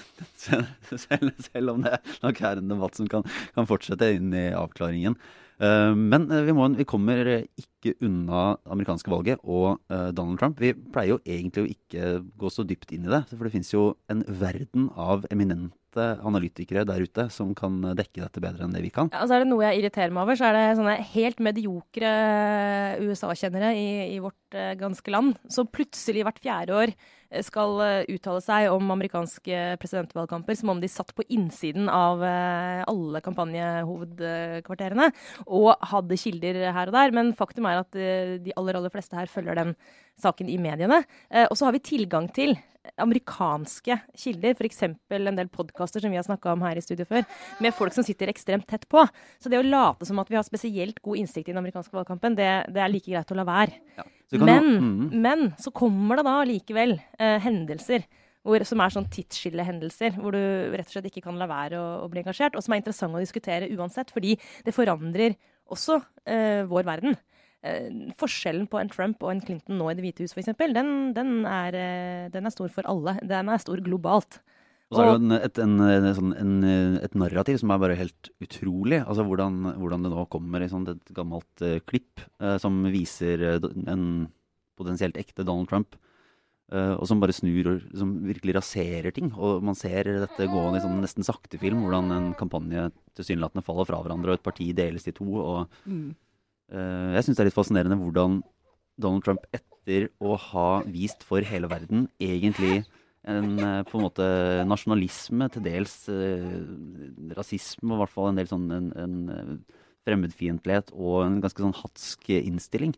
selv, 1.06 1.32
selv 1.48 1.76
om 1.76 1.86
det 1.86 2.02
nok 2.26 2.42
er 2.50 2.60
en 2.60 2.74
debatt 2.74 3.00
som 3.00 3.08
kan, 3.12 3.24
kan 3.56 3.70
fortsette 3.70 4.12
inn 4.18 4.36
i 4.36 4.50
avklaringen. 4.52 5.16
Uh, 5.62 5.94
men 5.96 6.28
eh, 6.34 6.44
vi, 6.48 6.56
må, 6.58 6.68
vi 6.74 6.88
kommer 6.90 7.28
eh, 7.30 7.68
ikke 7.82 8.08
unna 8.08 8.56
amerikanske 8.70 9.12
valget 9.12 9.42
og 9.44 9.82
eh, 9.92 10.10
Donald 10.16 10.40
Trump. 10.40 10.62
Vi 10.62 10.74
pleier 10.94 11.16
jo 11.16 11.22
egentlig 11.26 11.66
å 11.66 11.72
ikke 11.72 12.12
gå 12.40 12.54
så 12.54 12.66
dypt 12.68 12.94
inn 12.94 13.08
i 13.10 13.14
det, 13.14 13.24
for 13.34 13.48
det 13.48 13.56
finnes 13.56 13.74
jo 13.74 13.92
en 14.12 14.24
verden 14.28 14.92
av 14.96 15.26
eminente 15.34 15.82
analytikere 16.24 16.86
der 16.88 17.04
ute 17.04 17.28
som 17.34 17.52
kan 17.58 17.82
dekke 17.98 18.24
dette 18.24 18.44
bedre 18.44 18.64
enn 18.66 18.76
det 18.76 18.84
vi 18.86 18.92
kan. 18.94 19.10
Ja, 19.12 19.24
altså 19.24 19.36
er 19.36 19.44
det 19.44 19.52
noe 19.52 19.66
jeg 19.66 19.82
irriterer 19.82 20.14
meg 20.14 20.24
over, 20.24 20.40
så 20.40 20.48
er 20.48 20.58
det 20.58 20.68
sånne 20.80 20.98
helt 21.14 21.42
mediokre 21.44 22.12
USA-kjennere 23.02 23.74
i, 23.76 23.90
i 24.16 24.20
vårt 24.24 24.56
eh, 24.58 24.76
ganske 24.80 25.12
land, 25.12 25.36
som 25.52 25.70
plutselig 25.72 26.24
hvert 26.28 26.40
fjerde 26.44 26.78
år 26.78 26.94
eh, 26.94 27.44
skal 27.44 27.76
eh, 27.84 28.12
uttale 28.16 28.44
seg 28.44 28.70
om 28.72 28.94
amerikanske 28.96 29.62
presidentvalgkamper 29.82 30.60
som 30.60 30.74
om 30.74 30.82
de 30.82 30.90
satt 30.92 31.14
på 31.18 31.26
innsiden 31.32 31.92
av 31.92 32.24
eh, 32.24 32.84
alle 32.88 33.24
kampanjehovedkvarterene 33.26 35.12
og 35.48 35.74
hadde 35.92 36.20
kilder 36.20 36.62
her 36.72 36.92
og 36.92 36.98
der. 36.98 37.16
Men 37.16 37.36
faktum 37.38 37.68
er 37.68 37.71
at 37.80 37.96
eh, 37.96 38.36
de 38.44 38.54
aller, 38.60 38.78
aller 38.78 38.94
fleste 38.94 39.18
her 39.18 39.32
følger 39.32 39.58
den 39.58 39.74
saken 40.22 40.52
i 40.52 40.60
mediene. 40.62 41.02
Eh, 41.32 41.48
og 41.48 41.58
så 41.58 41.68
har 41.68 41.76
vi 41.76 41.84
tilgang 41.86 42.28
til 42.36 42.58
amerikanske 43.02 43.96
kilder, 44.18 44.56
f.eks. 44.58 44.80
en 44.84 45.38
del 45.38 45.50
podkaster 45.54 46.02
som 46.02 46.14
vi 46.14 46.18
har 46.18 46.26
snakka 46.26 46.56
om 46.56 46.64
her 46.66 46.80
i 46.80 46.84
studio 46.84 47.06
før, 47.06 47.28
med 47.62 47.76
folk 47.78 47.94
som 47.94 48.06
sitter 48.06 48.32
ekstremt 48.32 48.66
tett 48.70 48.88
på. 48.90 49.04
Så 49.42 49.52
det 49.54 49.60
å 49.60 49.66
late 49.66 50.08
som 50.10 50.20
at 50.22 50.32
vi 50.32 50.40
har 50.40 50.48
spesielt 50.48 50.98
god 51.06 51.22
innsikt 51.22 51.50
i 51.50 51.54
den 51.54 51.62
amerikanske 51.62 51.94
valgkampen, 51.94 52.38
det, 52.40 52.50
det 52.74 52.82
er 52.82 52.92
like 52.92 53.12
greit 53.12 53.34
å 53.34 53.38
la 53.38 53.46
være. 53.48 53.78
Ja. 54.00 54.08
Men, 54.42 54.68
mm. 54.80 55.22
men 55.22 55.48
så 55.60 55.74
kommer 55.76 56.18
det 56.18 56.26
da 56.26 56.40
likevel 56.48 56.96
eh, 57.20 57.38
hendelser 57.44 58.08
hvor, 58.48 58.64
som 58.66 58.82
er 58.82 58.94
sånn 58.94 59.10
tidsskillehendelser, 59.14 60.16
hvor 60.18 60.34
du 60.34 60.42
rett 60.74 60.88
og 60.88 60.96
slett 60.96 61.10
ikke 61.12 61.26
kan 61.28 61.38
la 61.38 61.46
være 61.50 61.78
å, 61.78 61.90
å 62.06 62.10
bli 62.10 62.24
engasjert, 62.24 62.56
og 62.58 62.66
som 62.66 62.74
er 62.74 62.82
interessante 62.82 63.20
å 63.20 63.22
diskutere 63.22 63.70
uansett, 63.76 64.14
fordi 64.14 64.38
det 64.66 64.74
forandrer 64.74 65.36
også 65.72 66.00
eh, 66.26 66.64
vår 66.70 66.88
verden. 66.88 67.20
Eh, 67.62 68.14
forskjellen 68.18 68.66
på 68.72 68.80
en 68.82 68.90
Trump 68.90 69.22
og 69.22 69.36
en 69.36 69.42
Clinton 69.46 69.78
nå 69.78 69.92
i 69.92 69.98
Det 69.98 70.02
hvite 70.02 70.26
hus, 70.26 70.32
f.eks., 70.34 70.50
den, 70.74 71.14
den, 71.14 71.34
er, 71.46 71.76
eh, 71.78 72.30
den 72.34 72.50
er 72.50 72.54
stor 72.54 72.72
for 72.74 72.88
alle. 72.90 73.20
Den 73.22 73.52
er 73.54 73.62
stor 73.62 73.84
globalt. 73.86 74.40
Og 74.92 74.98
så 74.98 75.04
er 75.04 75.08
det 75.08 75.14
jo 75.14 75.20
en, 75.22 75.36
et, 75.38 75.60
en, 75.64 75.76
en, 75.86 76.08
sånn, 76.18 76.32
en, 76.36 76.56
et 77.00 77.14
narrativ 77.16 77.62
som 77.62 77.72
er 77.72 77.80
bare 77.80 77.96
helt 78.00 78.32
utrolig. 78.44 79.00
Altså 79.06 79.24
hvordan, 79.24 79.62
hvordan 79.80 80.04
det 80.04 80.12
nå 80.12 80.26
kommer 80.34 80.66
i 80.66 80.72
sånn 80.72 80.90
et 80.92 81.14
gammelt 81.16 81.64
uh, 81.64 81.78
klipp 81.88 82.20
uh, 82.44 82.58
som 82.60 82.82
viser 82.92 83.46
uh, 83.54 83.70
en 83.88 84.26
potensielt 84.82 85.16
ekte 85.22 85.46
Donald 85.48 85.70
Trump. 85.70 85.96
eh, 86.72 86.94
og 86.96 87.04
som 87.08 87.20
bare 87.20 87.36
snur 87.36 87.68
og 87.68 87.82
som 88.00 88.14
virkelig 88.26 88.56
raserer 88.58 89.12
ting. 89.14 89.30
Og 89.36 89.62
man 89.64 89.76
ser 89.76 90.08
dette 90.24 90.48
gående 90.50 90.80
i 90.80 90.84
sånn 90.84 91.02
nesten 91.04 91.28
sakte 91.28 91.60
film, 91.62 91.84
hvordan 91.86 92.12
en 92.16 92.28
kampanje 92.40 92.90
tilsynelatende 93.20 93.64
faller 93.68 93.90
fra 93.90 94.00
hverandre, 94.02 94.32
og 94.32 94.40
et 94.40 94.46
parti 94.46 94.72
deles 94.74 95.08
i 95.08 95.14
to. 95.16 95.28
og 95.36 95.68
Mm. 95.86 96.16
Eh, 96.72 97.12
jeg 97.18 97.28
syns 97.28 97.38
det 97.38 97.44
er 97.44 97.52
litt 97.52 97.58
fascinerende 97.60 98.00
hvordan 98.00 98.42
Donald 99.02 99.26
Trump 99.26 99.46
etter 99.56 100.10
å 100.22 100.38
ha 100.40 100.70
vist 100.88 101.24
for 101.28 101.44
hele 101.46 101.70
verden 101.72 102.08
egentlig 102.22 102.82
en 103.30 103.60
eh, 103.60 103.82
på 103.86 103.98
en 103.98 104.06
måte 104.08 104.28
nasjonalisme, 104.70 105.48
til 105.54 105.66
dels 105.66 105.96
eh, 106.10 106.62
rasisme, 107.38 107.92
og 107.92 107.98
i 107.98 108.02
hvert 108.04 108.14
fall 108.16 108.32
en 108.32 108.40
del 108.40 108.50
sånn 108.50 108.70
en, 108.74 108.92
en 108.98 109.18
eh, 109.34 109.82
fremmedfiendtlighet 110.08 110.94
og 110.96 111.26
en 111.28 111.42
ganske 111.44 111.62
sånn 111.62 111.78
hatsk 111.78 112.32
innstilling, 112.34 112.96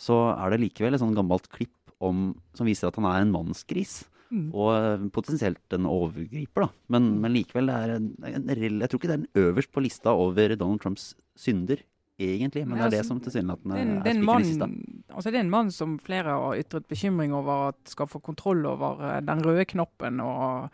så 0.00 0.32
er 0.32 0.54
det 0.54 0.64
likevel 0.64 0.96
et 0.96 1.02
sånn 1.02 1.14
gammelt 1.14 1.46
klipp 1.52 1.76
om, 2.02 2.32
som 2.56 2.66
viser 2.66 2.88
at 2.88 2.98
han 2.98 3.06
er 3.10 3.22
en 3.22 3.34
mannsgris. 3.34 4.00
Mm. 4.30 4.50
Og 4.54 5.06
potensielt 5.10 5.74
en 5.74 5.88
overgriper, 5.90 6.62
da. 6.62 6.68
Men, 6.94 7.08
men 7.22 7.32
likevel, 7.34 7.70
er 7.74 7.96
en, 7.96 8.12
en, 8.22 8.44
jeg 8.46 8.86
tror 8.86 9.00
ikke 9.00 9.10
det 9.10 9.16
er 9.16 9.24
den 9.24 9.42
øverst 9.42 9.72
på 9.74 9.82
lista 9.82 10.14
over 10.14 10.54
Donald 10.54 10.82
Trumps 10.82 11.08
synder, 11.38 11.82
egentlig. 12.26 12.66
Men 12.68 12.78
det 12.78 12.86
er 12.88 12.96
det 12.98 13.06
som 13.08 13.20
tilsynelatende 13.22 13.78
er 13.78 13.88
er 13.96 14.14
spikeren 14.18 14.44
i 14.44 14.50
kista. 14.50 14.68
altså 15.14 15.32
det 15.32 15.40
er 15.40 15.46
en 15.46 15.56
mann 15.56 15.72
som 15.74 15.96
flere 16.02 16.36
har 16.36 16.60
ytret 16.60 16.86
bekymring 16.90 17.34
over 17.36 17.70
at 17.70 17.80
skal 17.92 18.10
få 18.10 18.20
kontroll 18.24 18.64
over 18.66 19.02
eh, 19.08 19.18
den 19.26 19.42
røde 19.46 19.64
knappen 19.64 20.20
og, 20.24 20.70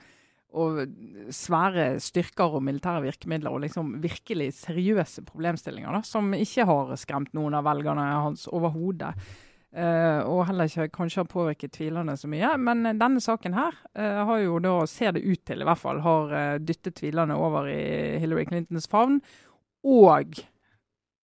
og 0.57 0.83
svære 1.31 1.89
styrker 2.03 2.59
og 2.59 2.65
militære 2.67 3.07
virkemidler 3.07 3.55
og 3.55 3.65
liksom 3.67 3.97
virkelig 4.03 4.53
seriøse 4.61 5.27
problemstillinger 5.29 5.99
da, 5.99 6.05
som 6.07 6.33
ikke 6.37 6.69
har 6.69 6.95
skremt 7.01 7.35
noen 7.37 7.59
av 7.59 7.67
velgerne 7.69 8.07
hans 8.27 8.49
overhodet. 8.53 9.15
Uh, 9.77 10.23
og 10.25 10.47
heller 10.49 10.71
ikke 10.71 10.89
kanskje 10.95 11.21
har 11.21 11.29
påvirket 11.29 11.75
tvilerne 11.75 12.15
så 12.17 12.31
mye. 12.33 12.55
Men 12.57 12.87
denne 12.97 13.21
saken 13.21 13.53
her 13.59 13.75
uh, 13.99 14.23
har 14.25 14.39
jo 14.41 14.61
da, 14.65 14.77
ser 14.89 15.13
det 15.13 15.27
ut 15.27 15.43
til 15.45 15.61
i 15.61 15.67
hvert 15.69 15.83
fall, 15.83 16.01
har 16.01 16.33
uh, 16.33 16.61
dyttet 16.63 16.97
tvilerne 16.97 17.37
over 17.37 17.69
i 17.69 18.17
Hillary 18.23 18.47
Clintons 18.49 18.89
favn. 18.89 19.19
Og 19.85 20.39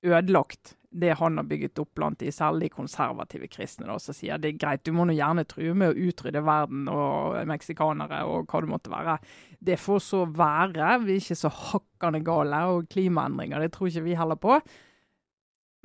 ødelagt 0.07 0.77
det 0.91 1.13
han 1.21 1.37
har 1.39 1.47
bygget 1.47 1.79
opp 1.79 1.93
blant 1.95 2.19
de 2.19 2.33
særlig 2.35 2.73
konservative 2.75 3.47
kristne, 3.51 3.87
da, 3.87 3.95
som 4.03 4.17
sier 4.17 4.41
det 4.43 4.51
er 4.51 4.59
greit, 4.59 4.83
du 4.83 4.91
må 4.95 5.07
nå 5.07 5.15
gjerne 5.15 5.45
true 5.47 5.75
med 5.79 5.93
å 5.93 6.09
utrydde 6.11 6.43
verden 6.43 6.89
og 6.91 7.39
meksikanere 7.47 8.25
og 8.27 8.51
hva 8.51 8.63
det 8.65 8.73
måtte 8.73 8.93
være. 8.93 9.19
Det 9.71 9.79
får 9.79 10.03
så 10.03 10.25
være. 10.27 10.97
Vi 11.05 11.15
er 11.15 11.23
ikke 11.23 11.39
så 11.39 11.53
hakkende 11.55 12.23
gale. 12.27 12.65
Og 12.75 12.91
klimaendringer, 12.91 13.63
det 13.63 13.75
tror 13.77 13.91
ikke 13.91 14.07
vi 14.09 14.19
heller 14.19 14.41
på. 14.41 14.59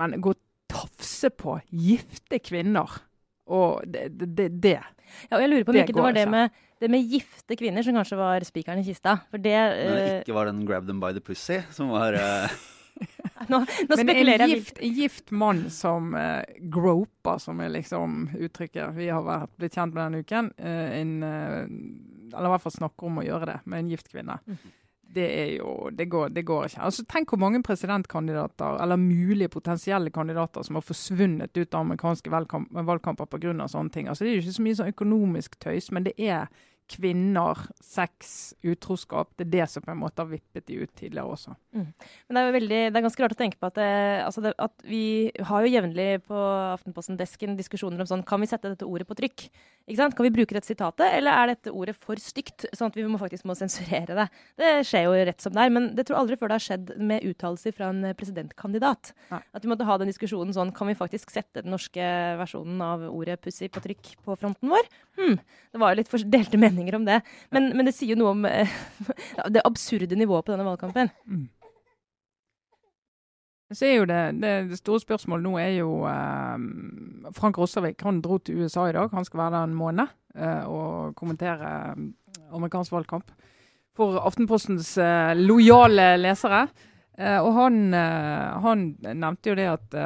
Men 0.01 0.17
gå 0.23 0.33
og 0.33 0.41
tafse 0.71 1.29
på 1.29 1.59
gifte 1.69 2.41
kvinner 2.41 2.97
og 3.45 3.83
det, 3.85 4.07
det, 4.17 4.49
det. 4.63 4.79
Ja, 5.29 5.37
og 5.37 5.43
jeg 5.43 5.51
lurer 5.51 5.65
på 5.65 5.73
om 5.73 5.77
Det 5.77 5.83
ikke 5.85 5.97
det 5.99 6.05
var 6.07 6.15
det 6.17 6.29
med, 6.33 6.61
det 6.81 6.89
med 6.89 7.11
gifte 7.11 7.57
kvinner 7.59 7.85
som 7.85 7.97
kanskje 7.99 8.17
var 8.17 8.45
spikeren 8.47 8.81
i 8.81 8.87
kista. 8.87 9.19
For 9.29 9.37
det 9.37 9.53
Men 9.53 9.91
det 9.93 10.05
eh, 10.07 10.21
ikke 10.23 10.33
var 10.33 10.49
den 10.49 10.65
'grab 10.65 10.87
them 10.89 10.99
by 10.99 11.13
the 11.13 11.21
pussy' 11.21 11.61
som 11.71 11.93
var 11.93 12.17
eh, 12.17 12.49
Nå, 13.51 13.59
nå 13.59 13.97
en 13.97 13.99
spekulerer 13.99 14.45
jeg 14.45 14.49
vilt. 14.49 14.69
gift, 14.69 14.79
en 14.79 14.93
gift 14.93 15.31
mann 15.35 15.65
som 15.73 16.13
uh, 16.15 16.41
groper, 16.71 17.37
som 17.43 17.59
er 17.61 17.73
liksom 17.73 18.29
uttrykket 18.33 18.95
vi 18.95 19.09
har 19.11 19.25
vært, 19.25 19.51
blitt 19.59 19.75
kjent 19.75 19.93
med 19.93 20.01
denne 20.01 20.23
uken, 20.23 20.49
uh, 20.55 20.87
en, 20.95 21.11
uh, 21.21 22.31
eller 22.31 22.49
i 22.49 22.53
hvert 22.55 22.63
fall 22.63 22.77
snakker 22.77 23.09
om 23.09 23.21
å 23.21 23.27
gjøre 23.27 23.51
det 23.51 23.59
med 23.65 23.83
en 23.83 23.93
gift 23.93 24.11
kvinne. 24.13 24.39
Mhm. 24.47 24.73
Det 25.15 25.25
er 25.31 25.51
jo 25.61 25.89
Det 25.95 26.09
går, 26.11 26.29
det 26.35 26.41
går 26.43 26.65
ikke. 26.65 26.81
Altså, 26.81 27.05
tenk 27.07 27.29
hvor 27.31 27.39
mange 27.39 27.61
presidentkandidater, 27.63 28.81
eller 28.83 28.99
mulige 28.99 29.47
potensielle 29.53 30.11
kandidater, 30.11 30.63
som 30.63 30.75
har 30.75 30.83
forsvunnet 30.83 31.55
ut 31.55 31.73
av 31.73 31.85
amerikanske 31.85 32.31
valgkamp, 32.33 32.67
valgkamper 32.73 33.25
pga. 33.25 33.67
sånne 33.67 33.91
ting. 33.93 34.09
Altså, 34.09 34.25
det 34.25 34.31
er 34.31 34.35
jo 34.35 34.41
ikke 34.41 34.57
så 34.57 34.65
mye 34.65 34.75
sånn 34.75 34.91
økonomisk 34.91 35.55
tøys, 35.59 35.91
men 35.91 36.03
det 36.03 36.13
er 36.17 36.49
kvinner, 36.91 37.59
sex, 37.81 38.53
utroskap. 38.65 39.31
Det 39.37 39.47
er 39.47 39.51
det 39.55 39.67
som 39.71 39.83
på 39.85 39.91
en 39.93 40.01
måte 40.01 40.21
har 40.21 40.29
vippet 40.29 40.67
de 40.69 40.81
ut 40.83 40.91
tidligere 40.97 41.25
også. 41.33 41.55
Men 41.75 42.37
det 42.37 42.41
er 42.41 42.55
veldig, 42.55 42.81
det 42.93 42.99
er 42.99 43.05
ganske 43.05 43.23
rart 43.23 43.35
å 43.35 43.39
tenke 43.39 43.59
på 43.59 43.69
at, 43.71 43.77
det, 43.79 43.87
altså 44.25 44.43
det, 44.45 44.53
at 44.61 44.85
vi 44.87 45.31
har 45.49 45.65
jo 45.65 45.71
jevnlig 45.73 46.07
på 46.29 46.43
Aftenposten-desken 46.75 47.57
diskusjoner 47.57 48.03
om 48.03 48.09
sånn 48.09 48.23
Kan 48.27 48.43
vi 48.43 48.49
sette 48.49 48.71
dette 48.71 48.87
ordet 48.87 49.07
på 49.09 49.17
trykk? 49.17 49.47
Kan 49.95 50.25
vi 50.25 50.33
bruke 50.33 50.55
dette 50.55 50.69
sitatet, 50.69 51.05
eller 51.13 51.35
er 51.35 51.51
dette 51.53 51.73
ordet 51.73 51.93
for 51.97 52.19
stygt? 52.21 52.67
Sånn 52.73 52.89
at 52.89 52.97
vi 52.97 53.05
må 53.05 53.19
faktisk 53.21 53.45
må 53.45 53.57
sensurere 53.57 54.17
det. 54.17 54.27
Det 54.57 54.71
skjer 54.87 55.05
jo 55.05 55.17
rett 55.29 55.43
som 55.43 55.53
det 55.53 55.65
er, 55.65 55.73
men 55.73 55.91
det 55.97 56.07
tror 56.07 56.17
jeg 56.17 56.23
aldri 56.23 56.39
før 56.41 56.51
det 56.51 56.57
har 56.57 56.65
skjedd 56.65 56.93
med 56.97 57.27
uttalelser 57.29 57.75
fra 57.75 57.91
en 57.93 58.01
presidentkandidat. 58.17 59.13
Nei. 59.33 59.41
At 59.57 59.65
vi 59.65 59.69
måtte 59.69 59.85
ha 59.85 59.97
den 60.01 60.09
diskusjonen 60.09 60.55
sånn 60.55 60.73
Kan 60.75 60.89
vi 60.89 60.97
faktisk 60.97 61.33
sette 61.33 61.61
den 61.61 61.73
norske 61.73 62.05
versjonen 62.39 62.81
av 62.81 63.05
ordet 63.09 63.37
'pussy' 63.41 63.69
på 63.71 63.83
trykk 63.83 64.15
på 64.25 64.37
fronten 64.39 64.73
vår? 64.73 64.89
Hm, 65.19 65.37
det 65.71 65.79
var 65.79 65.93
jo 65.93 66.01
litt 66.01 66.11
for 66.11 66.19
delte 66.19 66.57
meninger 66.57 66.74
om 66.97 67.05
det. 67.07 67.21
Men, 67.51 67.71
men 67.77 67.87
det 67.87 67.95
sier 67.95 68.13
jo 68.13 68.21
noe 68.21 68.33
om 68.35 68.45
eh, 68.49 68.71
det 69.53 69.63
absurde 69.65 70.17
nivået 70.19 70.45
på 70.45 70.53
denne 70.53 70.67
valgkampen. 70.67 71.11
Så 73.73 73.87
er 73.87 73.95
jo 73.97 74.05
det, 74.05 74.21
det, 74.43 74.77
store 74.77 75.01
spørsmålet 75.01 75.43
nå 75.43 75.55
er 75.57 75.71
jo 75.79 76.03
eh, 76.05 77.31
Frank 77.33 77.57
Rossavik 77.57 78.03
han 78.05 78.21
dro 78.21 78.37
til 78.37 78.61
USA 78.61 78.85
i 78.89 78.95
dag. 78.95 79.09
Han 79.11 79.25
skal 79.25 79.41
være 79.41 79.55
der 79.57 79.69
en 79.69 79.77
måned 79.79 80.13
eh, 80.37 80.63
og 80.69 81.15
kommentere 81.17 81.71
eh, 81.95 82.03
amerikansk 82.53 82.93
valgkamp 82.93 83.31
for 83.95 84.19
Aftenpostens 84.21 84.97
eh, 85.01 85.33
lojale 85.39 86.13
lesere. 86.21 86.67
Eh, 87.17 87.39
og 87.39 87.53
han, 87.57 87.79
han 87.95 88.85
nevnte 89.01 89.49
jo 89.49 89.57
det 89.57 89.71
at 89.71 89.97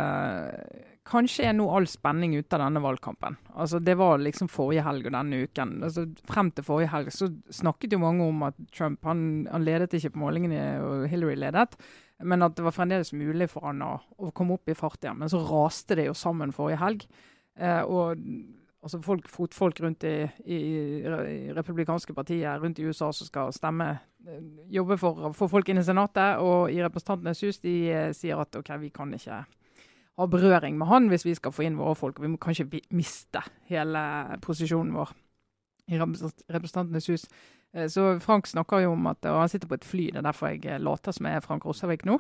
kanskje 1.09 1.47
er 1.49 1.55
nå 1.57 1.65
all 1.73 1.87
spenning 1.89 2.35
ute 2.37 2.57
av 2.57 2.63
denne 2.63 2.81
valgkampen. 2.83 3.37
Altså 3.53 3.79
Det 3.83 3.95
var 3.99 4.21
liksom 4.21 4.49
forrige 4.51 4.85
helg 4.85 5.09
og 5.09 5.15
denne 5.15 5.41
uken. 5.45 5.79
Altså 5.85 6.05
Frem 6.29 6.51
til 6.55 6.67
forrige 6.67 6.91
helg 6.93 7.13
så 7.15 7.31
snakket 7.53 7.95
jo 7.95 8.01
mange 8.03 8.27
om 8.27 8.45
at 8.47 8.59
Trump 8.75 9.05
han, 9.09 9.47
han 9.51 9.65
ledet 9.65 9.95
ikke 9.97 10.13
på 10.15 10.23
målingene, 10.23 10.61
og 10.85 11.07
Hillary 11.11 11.35
ledet. 11.39 11.79
Men 12.19 12.43
at 12.43 12.55
det 12.57 12.65
var 12.65 12.75
fremdeles 12.75 13.13
mulig 13.15 13.49
for 13.51 13.69
han 13.69 13.81
å, 13.85 13.95
å 14.19 14.31
komme 14.35 14.57
opp 14.57 14.69
i 14.69 14.77
fart 14.77 15.03
igjen. 15.03 15.19
Men 15.21 15.31
så 15.31 15.41
raste 15.47 15.97
det 15.99 16.09
jo 16.09 16.17
sammen 16.17 16.55
forrige 16.55 16.81
helg. 16.83 17.05
Eh, 17.59 17.81
og 17.83 18.19
altså 18.83 19.01
folk, 19.03 19.27
fotfolk 19.31 19.79
rundt 19.83 20.05
i, 20.07 20.15
i, 20.45 20.57
i 20.57 21.53
republikanske 21.55 22.13
partier 22.15 22.59
rundt 22.59 22.79
i 22.79 22.87
USA 22.87 23.11
som 23.15 23.27
skal 23.27 23.53
stemme, 23.55 23.89
eh, 24.27 24.43
jobbe 24.71 24.99
for 24.99 25.29
å 25.29 25.33
få 25.35 25.49
folk 25.51 25.71
inn 25.71 25.81
i 25.81 25.85
Senatet 25.85 26.43
og 26.43 26.71
i 26.71 26.81
Representantenes 26.83 27.43
hus, 27.48 27.59
de 27.63 27.75
eh, 27.91 28.11
sier 28.15 28.39
at 28.39 28.55
OK, 28.59 28.72
vi 28.83 28.91
kan 28.95 29.11
ikke 29.15 29.43
ha 30.20 30.27
berøring 30.29 30.77
med 30.77 30.90
han 30.92 31.10
hvis 31.12 31.25
vi 31.25 31.36
skal 31.38 31.53
få 31.55 31.66
inn 31.66 31.79
våre 31.79 31.96
folk. 31.98 32.20
Vi 32.22 32.29
må 32.32 32.40
kanskje 32.42 32.68
miste 32.96 33.42
hele 33.72 34.03
posisjonen 34.44 34.94
vår 34.98 35.16
i 35.90 35.98
Representantenes 35.98 37.10
hus. 37.10 37.25
Eh, 37.74 37.88
Så 37.88 38.20
Frank 38.20 38.48
snakker 38.48 38.84
jo 38.84 38.94
om 38.94 39.08
at 39.08 39.25
og 39.25 39.40
Han 39.40 39.50
sitter 39.50 39.68
på 39.68 39.79
et 39.79 39.86
fly, 39.86 40.12
det 40.12 40.18
er 40.22 40.29
derfor 40.32 40.53
jeg 40.53 40.82
later 40.82 41.12
som 41.12 41.25
jeg 41.25 41.36
er 41.36 41.46
Frank 41.46 41.66
Rossavik 41.66 42.05
nå. 42.05 42.20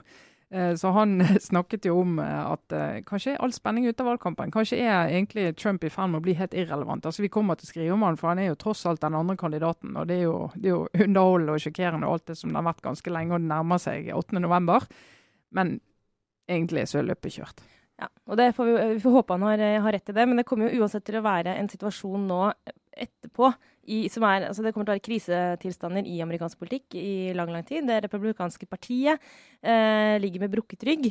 Eh, 0.51 0.73
Så 0.75 0.91
han 0.91 1.21
snakket 1.49 1.85
jo 1.85 1.99
om 2.01 2.19
eh, 2.19 2.51
at 2.53 3.05
kanskje 3.05 3.33
er 3.35 3.43
all 3.43 3.53
spenning 3.53 3.85
ute 3.87 4.01
av 4.01 4.09
valgkampen. 4.13 4.51
Kanskje 4.51 4.79
er 4.81 5.09
egentlig 5.09 5.55
Trump 5.57 5.83
i 5.83 5.89
ferd 5.89 6.09
med 6.09 6.21
å 6.21 6.25
bli 6.25 6.33
helt 6.33 6.53
irrelevant. 6.53 7.05
Altså 7.05 7.21
Vi 7.21 7.29
kommer 7.29 7.55
til 7.55 7.69
å 7.69 7.73
skrive 7.73 7.93
om 7.93 8.03
han, 8.07 8.17
for 8.17 8.29
han 8.29 8.39
er 8.39 8.49
jo 8.49 8.55
tross 8.55 8.85
alt 8.85 9.01
den 9.01 9.15
andre 9.15 9.37
kandidaten. 9.37 9.95
Og 9.97 10.07
det 10.07 10.17
er 10.17 10.23
jo, 10.23 10.49
det 10.55 10.69
jo 10.73 10.87
underholdende 11.05 11.53
og 11.53 11.61
sjokkerende 11.61 12.07
og 12.07 12.13
alt 12.13 12.25
det 12.33 12.37
som 12.37 12.49
det 12.49 12.57
har 12.61 12.69
vært 12.71 12.85
ganske 12.85 13.13
lenge, 13.13 13.33
og 13.35 13.41
det 13.41 13.53
nærmer 13.53 13.77
seg 13.77 14.09
8. 14.15 14.39
november. 14.39 14.87
Men 15.51 15.79
egentlig 16.49 16.87
så 16.89 16.99
er 16.99 17.11
løpet 17.11 17.37
kjørt. 17.37 17.61
Ja, 17.99 18.07
og 18.31 18.39
får 18.55 18.67
vi, 18.67 18.75
vi 18.95 19.01
får 19.03 19.15
håpe 19.17 19.35
han 19.35 19.43
har, 19.43 19.59
eh, 19.63 19.81
har 19.83 19.95
rett 19.95 20.11
i 20.11 20.15
det, 20.15 20.25
men 20.29 20.39
det 20.39 20.45
kommer 20.47 20.69
jo 20.69 20.83
uansett 20.83 21.03
til 21.07 21.19
å 21.19 21.25
være 21.25 21.57
en 21.59 21.67
situasjon 21.67 22.29
nå 22.29 22.43
etterpå 22.99 23.49
i, 23.89 24.03
som 24.11 24.23
er, 24.27 24.45
altså 24.47 24.63
det 24.63 24.71
kommer 24.73 24.87
til 24.87 24.93
å 24.93 24.97
være 24.97 25.05
krisetilstander 25.07 26.07
i 26.07 26.19
amerikansk 26.23 26.59
politikk 26.61 26.95
i 26.99 27.33
lang 27.35 27.51
lang 27.51 27.65
tid. 27.67 27.87
Det 27.89 28.03
republikanske 28.05 28.67
partiet 28.69 29.19
eh, 29.63 30.15
ligger 30.21 30.45
med 30.45 30.53
brukket 30.53 30.85
rygg. 30.87 31.09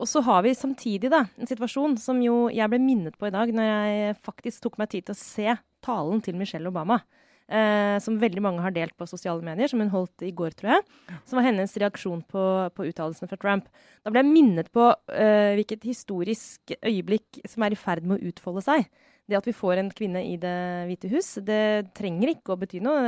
Og 0.00 0.10
så 0.10 0.20
har 0.26 0.42
vi 0.44 0.56
samtidig 0.56 1.12
da, 1.12 1.22
en 1.38 1.48
situasjon 1.48 1.96
som 2.02 2.20
jo 2.24 2.46
jeg 2.52 2.72
ble 2.72 2.82
minnet 2.82 3.16
på 3.16 3.30
i 3.30 3.34
dag, 3.34 3.52
når 3.54 3.70
jeg 3.70 4.18
faktisk 4.26 4.66
tok 4.66 4.80
meg 4.82 4.90
tid 4.92 5.06
til 5.06 5.16
å 5.16 5.20
se 5.20 5.56
talen 5.86 6.20
til 6.24 6.36
Michelle 6.36 6.68
Obama. 6.72 6.98
Eh, 7.46 7.96
som 8.02 8.16
veldig 8.18 8.42
mange 8.42 8.62
har 8.64 8.72
delt 8.74 8.96
på 8.98 9.06
sosiale 9.06 9.44
medier, 9.46 9.70
som 9.70 9.78
hun 9.78 9.92
holdt 9.92 10.24
i 10.26 10.32
går, 10.34 10.56
tror 10.58 10.72
jeg. 10.76 10.86
Som 11.30 11.38
var 11.38 11.46
hennes 11.46 11.76
reaksjon 11.78 12.24
på, 12.26 12.44
på 12.74 12.86
uttalelsene 12.90 13.30
fra 13.30 13.38
Trump. 13.38 13.68
Da 14.02 14.10
ble 14.10 14.24
jeg 14.24 14.32
minnet 14.32 14.72
på 14.74 14.88
eh, 15.14 15.52
hvilket 15.58 15.86
historisk 15.86 16.74
øyeblikk 16.80 17.44
som 17.46 17.62
er 17.62 17.76
i 17.76 17.78
ferd 17.78 18.02
med 18.02 18.18
å 18.18 18.32
utfolde 18.32 18.64
seg. 18.66 18.88
Det 19.26 19.34
at 19.34 19.46
vi 19.48 19.54
får 19.58 19.80
en 19.80 19.88
kvinne 19.90 20.20
i 20.22 20.36
Det 20.38 20.50
hvite 20.86 21.08
hus, 21.10 21.32
det 21.42 21.88
trenger 21.98 22.30
ikke 22.30 22.52
å 22.54 22.58
bety 22.60 22.78
noe. 22.78 23.00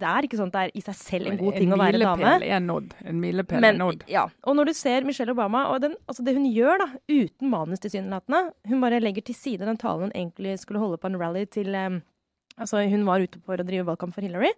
Det 0.00 0.08
er 0.08 0.24
ikke 0.24 0.38
sånn 0.40 0.48
at 0.48 0.54
det 0.56 0.62
er 0.70 0.78
i 0.80 0.84
seg 0.86 0.96
selv 0.96 1.28
en 1.28 1.36
god 1.40 1.58
ting 1.60 1.72
å 1.76 1.76
være 1.80 1.98
dame. 2.00 2.30
En 3.04 3.20
milepæl 3.20 3.60
er 3.68 3.76
nådd. 3.76 4.06
ja. 4.08 4.22
Og 4.48 4.56
når 4.56 4.70
du 4.70 4.72
ser 4.78 5.04
Michelle 5.08 5.34
Obama, 5.36 5.66
og 5.72 5.82
den, 5.84 5.98
altså 6.08 6.24
det 6.24 6.32
hun 6.36 6.48
gjør 6.48 6.80
da, 6.84 6.88
uten 7.12 7.52
manus 7.52 7.84
tilsynelatende 7.84 8.40
Hun 8.72 8.80
bare 8.80 9.02
legger 9.04 9.24
til 9.28 9.36
side 9.36 9.68
den 9.68 9.76
talen 9.80 10.08
hun 10.08 10.16
egentlig 10.16 10.56
skulle 10.64 10.80
holde 10.80 10.96
på 11.00 11.12
en 11.12 11.20
rally 11.20 11.44
til 11.44 11.76
eh, 11.76 12.00
Altså 12.60 12.82
hun 12.90 13.06
var 13.08 13.24
ute 13.24 13.40
for 13.44 13.60
å 13.60 13.66
drive 13.66 13.86
valgkamp 13.88 14.14
for 14.16 14.24
Hillary, 14.24 14.52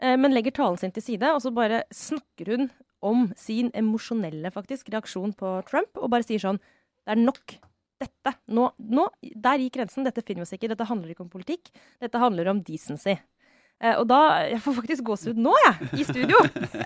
eh, 0.00 0.16
men 0.16 0.34
legger 0.34 0.54
talen 0.56 0.80
sin 0.80 0.94
til 0.94 1.04
side, 1.04 1.34
og 1.34 1.42
så 1.44 1.52
bare 1.54 1.84
snakker 1.94 2.52
hun 2.54 2.68
om 3.04 3.28
sin 3.36 3.70
emosjonelle 3.76 4.50
faktisk 4.54 4.88
reaksjon 4.94 5.34
på 5.36 5.58
Trump, 5.68 5.92
og 6.00 6.10
bare 6.12 6.26
sier 6.26 6.42
sånn 6.42 6.60
Det 7.06 7.14
er 7.14 7.22
nok. 7.22 7.58
Dette. 7.96 8.32
Nå, 8.52 8.66
nå, 8.92 9.06
der 9.22 9.62
gikk 9.62 9.76
grensen. 9.78 10.04
Dette 10.04 10.20
finner 10.20 10.42
vi 10.42 10.44
oss 10.44 10.52
ikke. 10.52 10.68
Dette 10.68 10.84
handler 10.84 11.14
ikke 11.14 11.22
om 11.24 11.30
politikk. 11.32 11.70
Dette 12.02 12.20
handler 12.20 12.50
om 12.50 12.58
decency. 12.60 13.14
Eh, 13.80 13.94
og 13.94 14.06
da 14.08 14.18
Jeg 14.50 14.60
får 14.64 14.76
faktisk 14.80 15.06
gåsehud 15.06 15.38
nå, 15.40 15.52
jeg, 15.64 15.88
i 16.00 16.04
studio. 16.08 16.40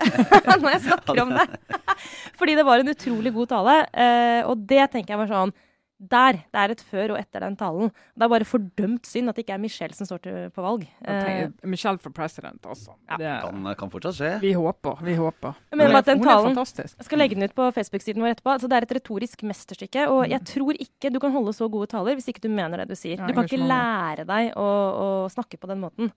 Når 0.61 0.69
jeg 0.75 0.83
snakker 0.85 1.23
om 1.23 1.33
det. 1.35 1.47
Fordi 2.39 2.55
det 2.55 2.65
var 2.67 2.79
en 2.79 2.93
utrolig 2.93 3.33
god 3.35 3.51
tale. 3.51 3.75
Eh, 3.91 4.41
og 4.45 4.63
det 4.69 4.85
tenker 4.93 5.15
jeg 5.15 5.21
var 5.23 5.31
sånn 5.31 5.53
Der! 6.01 6.39
Det 6.49 6.57
er 6.57 6.73
et 6.73 6.81
før 6.81 7.13
og 7.13 7.19
etter 7.19 7.43
den 7.45 7.55
talen. 7.59 7.91
Det 8.17 8.25
er 8.25 8.31
bare 8.31 8.47
fordømt 8.47 9.05
synd 9.05 9.29
at 9.29 9.37
det 9.37 9.45
ikke 9.45 9.53
er 9.53 9.61
Michelle 9.61 9.93
som 9.93 10.07
står 10.09 10.23
til, 10.25 10.37
på 10.55 10.63
valg. 10.65 10.87
Eh, 11.05 11.19
tenker, 11.27 11.69
Michelle 11.69 12.01
for 12.01 12.13
president, 12.15 12.57
altså. 12.65 12.95
Ja. 13.05 13.19
Det, 13.21 13.35
kan, 13.45 13.69
kan 13.77 13.93
fortsatt 13.93 14.17
skje. 14.17 14.31
vi 14.41 14.55
håper, 14.57 15.03
vi 15.05 15.15
håper. 15.19 15.61
Men, 15.75 15.85
men, 15.85 15.99
den 16.07 16.23
hun 16.23 16.31
er 16.33 16.47
fantastisk. 16.49 16.97
Jeg 16.97 17.09
skal 17.09 17.21
legge 17.21 17.37
den 17.37 17.45
ut 17.45 17.55
på 17.57 17.69
Facebook-siden 17.77 18.25
vår 18.25 18.33
etterpå. 18.33 18.55
Altså, 18.55 18.71
det 18.71 18.79
er 18.79 18.89
et 18.89 18.95
retorisk 18.97 19.45
mesterstykke. 19.45 20.09
Og 20.09 20.25
jeg 20.31 20.41
tror 20.49 20.81
ikke 20.87 21.13
du 21.13 21.21
kan 21.21 21.35
holde 21.37 21.53
så 21.53 21.69
gode 21.71 21.91
taler 21.93 22.17
hvis 22.17 22.31
ikke 22.33 22.43
du 22.47 22.49
mener 22.49 22.81
det 22.81 22.89
du 22.91 22.97
sier. 22.97 23.21
Du 23.21 23.35
kan 23.37 23.45
ikke 23.45 23.61
lære 23.61 24.25
deg 24.29 24.55
å, 24.57 24.69
å 25.05 25.09
snakke 25.33 25.61
på 25.61 25.69
den 25.69 25.83
måten. 25.85 26.13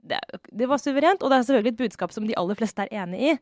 Det, 0.00 0.18
det 0.56 0.68
var 0.70 0.80
suverent, 0.80 1.22
og 1.22 1.30
det 1.30 1.36
er 1.36 1.46
selvfølgelig 1.46 1.72
et 1.74 1.80
budskap 1.82 2.12
som 2.14 2.26
de 2.28 2.36
aller 2.40 2.56
fleste 2.56 2.86
er 2.86 3.02
enig 3.02 3.20
i. 3.20 3.32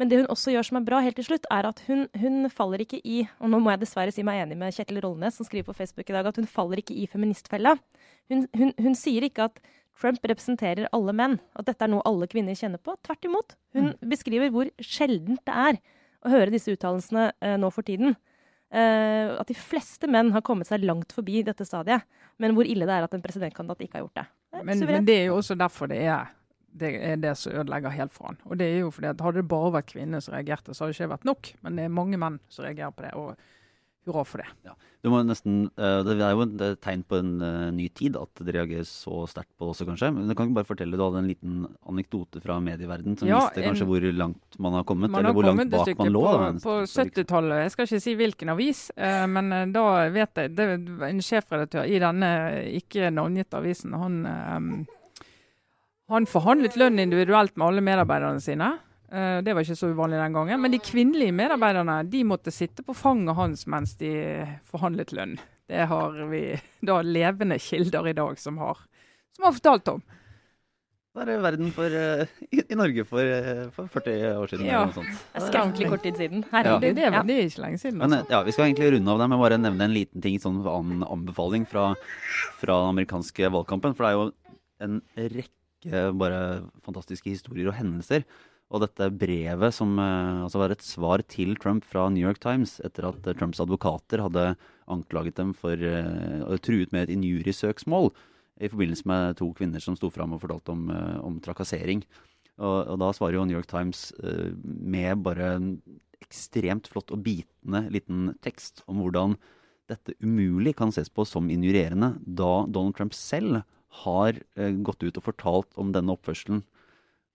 Men 0.00 0.08
det 0.08 0.20
hun 0.22 0.30
også 0.32 0.54
gjør 0.54 0.68
som 0.68 0.78
er 0.80 0.86
bra 0.86 1.00
helt 1.04 1.18
til 1.20 1.28
slutt, 1.28 1.48
er 1.52 1.68
at 1.68 1.82
hun, 1.88 2.06
hun 2.16 2.50
faller 2.52 2.80
ikke 2.84 3.00
i 3.04 3.26
Og 3.40 3.50
nå 3.52 3.60
må 3.60 3.72
jeg 3.74 3.82
dessverre 3.84 4.14
si 4.14 4.24
meg 4.26 4.42
enig 4.44 4.56
med 4.60 4.74
Kjetil 4.74 5.02
Rollnes, 5.04 5.36
som 5.36 5.48
skriver 5.48 5.68
på 5.68 5.76
Facebook 5.76 6.08
i 6.08 6.16
dag, 6.16 6.26
at 6.26 6.40
hun 6.40 6.48
faller 6.48 6.80
ikke 6.80 6.96
i 6.96 7.06
feministfella. 7.10 7.76
Hun, 8.32 8.46
hun, 8.56 8.72
hun 8.80 8.96
sier 8.98 9.28
ikke 9.28 9.50
at 9.50 9.60
Trump 9.96 10.24
representerer 10.28 10.88
alle 10.92 11.12
menn, 11.16 11.38
at 11.56 11.68
dette 11.68 11.84
er 11.84 11.92
noe 11.92 12.04
alle 12.08 12.28
kvinner 12.28 12.56
kjenner 12.56 12.80
på. 12.82 12.96
Tvert 13.06 13.28
imot. 13.28 13.56
Hun 13.76 13.94
beskriver 14.04 14.52
hvor 14.52 14.68
sjeldent 14.84 15.44
det 15.48 15.56
er 15.56 15.78
å 16.26 16.32
høre 16.32 16.52
disse 16.52 16.72
uttalelsene 16.74 17.30
eh, 17.40 17.56
nå 17.60 17.70
for 17.72 17.86
tiden. 17.86 18.16
Eh, 18.74 19.34
at 19.40 19.48
de 19.48 19.54
fleste 19.54 20.08
menn 20.10 20.32
har 20.34 20.42
kommet 20.46 20.68
seg 20.68 20.84
langt 20.84 21.14
forbi 21.14 21.44
dette 21.46 21.66
stadiet. 21.68 22.06
Men 22.42 22.56
hvor 22.56 22.66
ille 22.68 22.88
det 22.88 22.96
er 22.96 23.06
at 23.06 23.14
en 23.14 23.22
presidentkandidat 23.24 23.86
ikke 23.86 24.00
har 24.00 24.06
gjort 24.06 24.18
det. 24.22 24.26
Det 24.52 24.60
er 24.60 24.66
Men, 24.66 24.84
men 24.88 25.06
det 25.06 25.20
er 25.20 25.28
jo 25.30 25.36
også 25.38 25.56
derfor 25.58 25.90
det 25.92 26.02
er 26.04 26.32
det 26.76 26.90
er 27.00 27.16
det 27.16 27.32
som 27.40 27.54
ødelegger 27.56 27.94
helt 27.94 28.12
for 28.12 28.30
han. 28.30 28.38
Og 28.44 28.58
det 28.60 28.66
er 28.66 28.78
jo 28.84 28.90
fordi 28.92 29.08
at 29.08 29.20
Hadde 29.24 29.40
det 29.40 29.48
bare 29.48 29.72
vært 29.78 29.92
kvinner 29.94 30.20
som 30.20 30.34
reagerte, 30.34 30.74
så 30.74 30.84
hadde 30.84 30.92
det 30.92 31.00
ikke 31.00 31.14
vært 31.14 31.28
nok. 31.28 31.52
Men 31.64 31.78
det 31.78 31.84
er 31.86 31.94
mange 31.96 32.18
menn 32.20 32.40
som 32.52 32.66
reagerer 32.66 32.92
på 32.92 33.06
det. 33.06 33.12
Og 33.16 33.36
hurra 34.06 34.24
for 34.24 34.38
det. 34.42 34.74
Du 35.04 35.10
må 35.12 35.20
nesten, 35.22 35.66
eh, 35.78 36.02
Det 36.02 36.14
er 36.20 36.32
jo 36.34 36.42
et 36.42 36.80
tegn 36.82 37.02
på 37.06 37.18
en 37.20 37.40
eh, 37.42 37.70
ny 37.70 37.88
tid 37.94 38.16
at 38.18 38.40
det 38.42 38.54
reageres 38.56 38.88
så 39.04 39.20
sterkt 39.30 39.52
på 39.58 39.66
det 39.66 39.74
også, 39.76 39.86
kanskje. 39.86 40.08
Men 40.14 40.26
du 40.28 40.34
kan 40.34 40.48
ikke 40.48 40.56
bare 40.58 40.66
fortelle, 40.70 40.96
du 40.98 41.02
hadde 41.04 41.20
en 41.22 41.28
liten 41.30 41.66
anekdote 41.86 42.40
fra 42.42 42.56
medieverden 42.58 43.16
som 43.18 43.28
Ja, 43.28 43.40
viste 43.48 43.62
kanskje 43.62 43.82
en- 43.82 43.88
hvor 43.92 44.06
langt 44.16 44.58
man 44.58 44.72
har 44.72 44.84
kommet, 44.84 45.10
Man 45.10 45.20
eller 45.20 45.28
har 45.30 45.34
hvor 45.34 45.44
langt 45.46 45.70
bak 45.70 45.98
man 45.98 46.12
lå. 46.12 46.22
på, 46.24 46.32
da. 46.38 46.52
på 46.66 46.74
70-tallet. 46.86 47.62
Jeg 47.62 47.70
skal 47.76 47.86
ikke 47.86 48.02
si 48.02 48.14
hvilken 48.16 48.48
avis, 48.56 48.90
eh, 48.96 49.26
men 49.26 49.72
da 49.72 50.08
vet 50.10 50.34
jeg 50.34 50.56
det 50.56 50.68
var 50.98 51.06
En 51.08 51.20
sjefredaktør 51.20 51.86
i 51.86 51.98
denne 51.98 52.32
ikke 52.80 53.10
navngitte 53.12 53.54
avisen, 53.60 53.92
han, 53.94 54.86
han 56.08 56.26
forhandlet 56.26 56.76
lønn 56.78 56.98
individuelt 57.02 57.56
med 57.56 57.66
alle 57.68 57.80
medarbeiderne 57.82 58.40
sine. 58.42 58.78
Eh, 59.12 59.38
det 59.46 59.54
var 59.54 59.62
ikke 59.62 59.78
så 59.78 59.92
uvanlig 59.92 60.18
den 60.18 60.34
gangen. 60.36 60.60
Men 60.62 60.74
de 60.74 60.82
kvinnelige 60.82 61.34
medarbeiderne 61.36 62.00
de 62.10 62.24
måtte 62.26 62.54
sitte 62.54 62.82
på 62.86 62.94
fanget 62.96 63.36
hans 63.38 63.66
mens 63.70 63.94
de 64.00 64.12
forhandlet 64.66 65.14
lønn. 65.16 65.36
Det 65.66 65.86
har 65.90 66.20
vi 66.30 66.42
da 66.86 67.00
levende 67.02 67.58
kilder 67.58 68.06
i 68.10 68.14
dag 68.16 68.38
som 68.38 68.58
har, 68.62 68.78
som 69.36 69.48
har 69.48 69.56
fortalt 69.56 69.88
om. 69.96 70.04
Da 71.16 71.24
er 71.24 71.40
verden 71.40 71.70
for, 71.72 71.88
eh, 71.88 72.28
i, 72.52 72.60
i 72.60 72.76
Norge 72.76 73.04
for, 73.08 73.24
eh, 73.24 73.62
for 73.72 73.88
40 73.88 74.34
år 74.36 74.50
siden. 74.52 74.66
Ja. 74.68 74.82
eller 74.82 74.90
noe 74.90 74.96
sånt. 74.98 75.22
Det 75.32 75.40
er 75.40 75.46
Skankelig 75.48 75.88
kort 75.94 76.02
tid 76.04 76.18
siden. 76.20 76.42
Det, 76.44 76.50
Herregud. 76.52 76.82
det, 76.82 77.04
er, 77.06 77.16
det 77.24 77.36
er 77.38 77.46
ikke 77.48 77.62
lenge 77.64 77.80
siden. 77.80 77.98
Men 78.02 78.12
Altså. 78.18 78.30
ja, 78.34 78.40
Vi 78.44 78.52
skal 78.52 78.66
egentlig 78.66 78.90
runde 78.92 79.14
av 79.14 79.22
det, 79.22 79.28
med 79.32 79.40
bare 79.40 79.58
nevne 79.62 79.88
en 79.88 79.94
liten 79.96 80.20
ting, 80.26 80.36
sånn 80.42 80.60
anbefaling 81.08 81.64
fra, 81.70 81.86
fra 82.60 82.76
den 82.82 82.92
amerikanske 82.92 83.48
valgkampen. 83.54 83.96
For 83.96 84.04
det 84.04 84.10
er 84.10 84.18
jo 84.18 84.26
en 84.84 85.00
rekke 85.16 86.04
bare 86.20 86.42
fantastiske 86.84 87.32
historier 87.32 87.72
og 87.72 87.78
hendelser. 87.80 88.26
Og 88.74 88.82
dette 88.82 89.10
brevet 89.14 89.74
som 89.74 89.92
eh, 90.02 90.44
altså 90.44 90.58
var 90.58 90.74
et 90.74 90.82
svar 90.82 91.22
til 91.30 91.54
Trump 91.62 91.84
fra 91.86 92.08
New 92.10 92.24
York 92.24 92.40
Times 92.42 92.80
etter 92.86 93.06
at 93.12 93.26
eh, 93.26 93.36
Trumps 93.38 93.62
advokater 93.62 94.24
hadde 94.24 94.56
anklaget 94.90 95.38
dem 95.38 95.52
for 95.54 95.78
eh, 95.78 96.40
å 96.42 96.58
truet 96.58 96.90
med 96.94 97.06
et 97.06 97.14
injuriesøksmål 97.14 98.10
i 98.58 98.70
forbindelse 98.72 99.06
med 99.08 99.36
to 99.38 99.50
kvinner 99.56 99.82
som 99.82 99.96
sto 99.98 100.10
fram 100.12 100.34
og 100.34 100.42
fortalte 100.42 100.74
om, 100.74 100.88
eh, 100.90 101.18
om 101.22 101.38
trakassering. 101.44 102.02
Og, 102.56 102.78
og 102.94 102.98
da 103.02 103.12
svarer 103.14 103.38
jo 103.38 103.44
New 103.46 103.58
York 103.58 103.68
Times 103.70 104.08
eh, 104.24 104.50
med 104.64 105.22
bare 105.26 105.52
en 105.58 105.70
ekstremt 106.24 106.88
flott 106.90 107.12
og 107.14 107.22
bitende 107.26 107.84
liten 107.92 108.32
tekst 108.42 108.82
om 108.90 109.02
hvordan 109.02 109.36
dette 109.86 110.16
umulig 110.18 110.74
kan 110.78 110.90
ses 110.90 111.12
på 111.12 111.26
som 111.28 111.50
injurierende, 111.52 112.16
da 112.26 112.64
Donald 112.66 112.96
Trump 112.98 113.14
selv 113.14 113.62
har 114.02 114.40
eh, 114.56 114.72
gått 114.82 115.04
ut 115.04 115.20
og 115.20 115.28
fortalt 115.28 115.76
om 115.78 115.92
denne 115.94 116.16
oppførselen. 116.16 116.64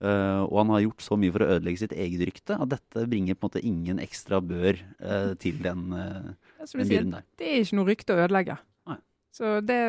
Eh, 0.01 0.41
og 0.47 0.55
han 0.63 0.73
har 0.73 0.83
gjort 0.87 1.05
så 1.05 1.17
mye 1.19 1.33
for 1.35 1.45
å 1.45 1.51
ødelegge 1.55 1.83
sitt 1.83 1.93
eget 1.93 2.25
rykte 2.31 2.57
at 2.57 2.73
dette 2.73 3.05
bringer 3.11 3.37
på 3.37 3.45
en 3.45 3.51
måte 3.51 3.65
ingen 3.67 4.01
ekstra 4.01 4.39
bør 4.41 4.79
uh, 4.97 5.33
til 5.41 5.59
den, 5.61 5.87
du 5.91 6.79
den 6.79 6.89
byrden 6.89 7.15
der. 7.19 7.27
det 7.37 7.49
er 7.51 7.61
ikke 7.61 7.77
noe 7.77 7.89
rykte 7.91 8.15
å 8.17 8.23
ødelegge. 8.25 8.57
Så 9.31 9.61
det 9.63 9.79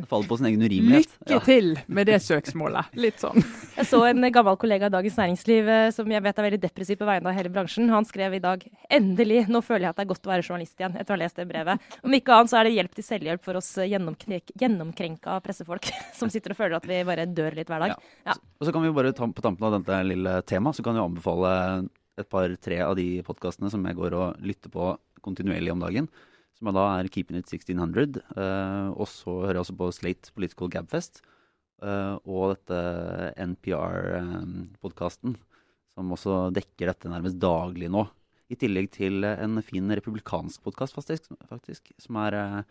Det 0.00 0.06
faller 0.06 0.28
på 0.28 0.36
sin 0.38 0.46
egen 0.46 0.62
urimelighet. 0.62 1.14
Lykke 1.26 1.44
til 1.44 1.72
med 1.86 2.06
det 2.06 2.20
søksmålet. 2.22 2.92
Litt 2.94 3.18
sånn. 3.18 3.42
Jeg 3.78 3.88
så 3.90 3.98
en 4.06 4.26
gammel 4.30 4.54
kollega 4.60 4.86
av 4.86 4.94
Dagens 4.94 5.16
Næringsliv 5.18 5.68
eh, 5.68 5.86
som 5.94 6.12
jeg 6.12 6.22
vet 6.22 6.38
er 6.38 6.46
veldig 6.46 6.60
depressiv 6.62 7.00
på 7.00 7.08
vegne 7.08 7.26
av 7.26 7.34
hele 7.34 7.50
bransjen. 7.50 7.90
Han 7.90 8.06
skrev 8.06 8.36
i 8.36 8.42
dag 8.44 8.62
'Endelig, 8.86 9.48
nå 9.50 9.64
føler 9.66 9.88
jeg 9.88 9.90
at 9.90 9.96
det 9.98 10.04
er 10.04 10.10
godt 10.12 10.28
å 10.28 10.30
være 10.30 10.46
journalist 10.46 10.78
igjen', 10.78 10.94
etter 10.94 11.10
å 11.10 11.16
ha 11.16 11.22
lest 11.24 11.40
det 11.40 11.48
brevet. 11.50 11.88
Om 12.06 12.14
ikke 12.14 12.36
annet 12.36 12.52
så 12.52 12.60
er 12.60 12.68
det 12.68 12.74
hjelp 12.76 12.94
til 12.94 13.06
selvhjelp 13.08 13.42
for 13.42 13.58
oss 13.58 13.70
eh, 13.82 13.90
gjennomkrenka 13.90 15.40
pressefolk 15.42 15.90
som 16.20 16.30
sitter 16.30 16.54
og 16.54 16.60
føler 16.60 16.78
at 16.78 16.86
vi 16.86 17.00
bare 17.08 17.26
dør 17.26 17.58
litt 17.58 17.72
hver 17.72 17.82
dag. 17.82 17.96
Ja. 18.22 18.38
Og 18.60 18.68
så 18.68 18.76
kan 18.76 18.86
vi 18.86 18.94
bare 18.94 19.10
ta, 19.12 19.26
på 19.26 19.42
tampen 19.42 19.66
av 19.66 19.74
dette 19.80 20.02
lille 20.06 20.36
temaet, 20.46 20.78
så 20.78 20.86
kan 20.86 20.94
vi 20.94 21.02
anbefale 21.02 21.50
et 22.14 22.30
par-tre 22.30 22.78
av 22.86 22.94
de 22.94 23.08
podkastene 23.26 23.72
som 23.74 23.82
jeg 23.90 23.98
går 23.98 24.14
og 24.14 24.38
lytter 24.38 24.70
på 24.70 24.92
kontinuerlig 25.24 25.74
om 25.74 25.82
dagen. 25.82 26.08
Som 26.54 26.70
da 26.76 26.84
er 26.98 27.10
Keeping 27.10 27.38
It 27.40 27.50
1600. 27.50 28.20
Eh, 28.36 28.90
og 28.94 29.08
så 29.10 29.40
hører 29.42 29.58
jeg 29.58 29.64
også 29.64 29.78
på 29.80 29.90
Slate 29.96 30.34
Political 30.36 30.70
Gabfest. 30.76 31.22
eh, 31.82 32.16
og 32.24 32.54
dette 32.54 32.78
NPR-podkasten, 33.44 35.34
som 35.94 36.12
også 36.14 36.52
dekker 36.54 36.88
dette 36.92 37.10
nærmest 37.10 37.40
daglig 37.42 37.90
nå. 37.90 38.06
I 38.52 38.56
tillegg 38.60 38.90
til 38.94 39.24
en 39.24 39.60
fin 39.64 39.88
republikansk 39.90 40.62
podkast, 40.64 40.94
faktisk, 40.94 41.92
som 41.98 42.16
er 42.22 42.36
eh, 42.38 42.58
eh, 42.60 42.64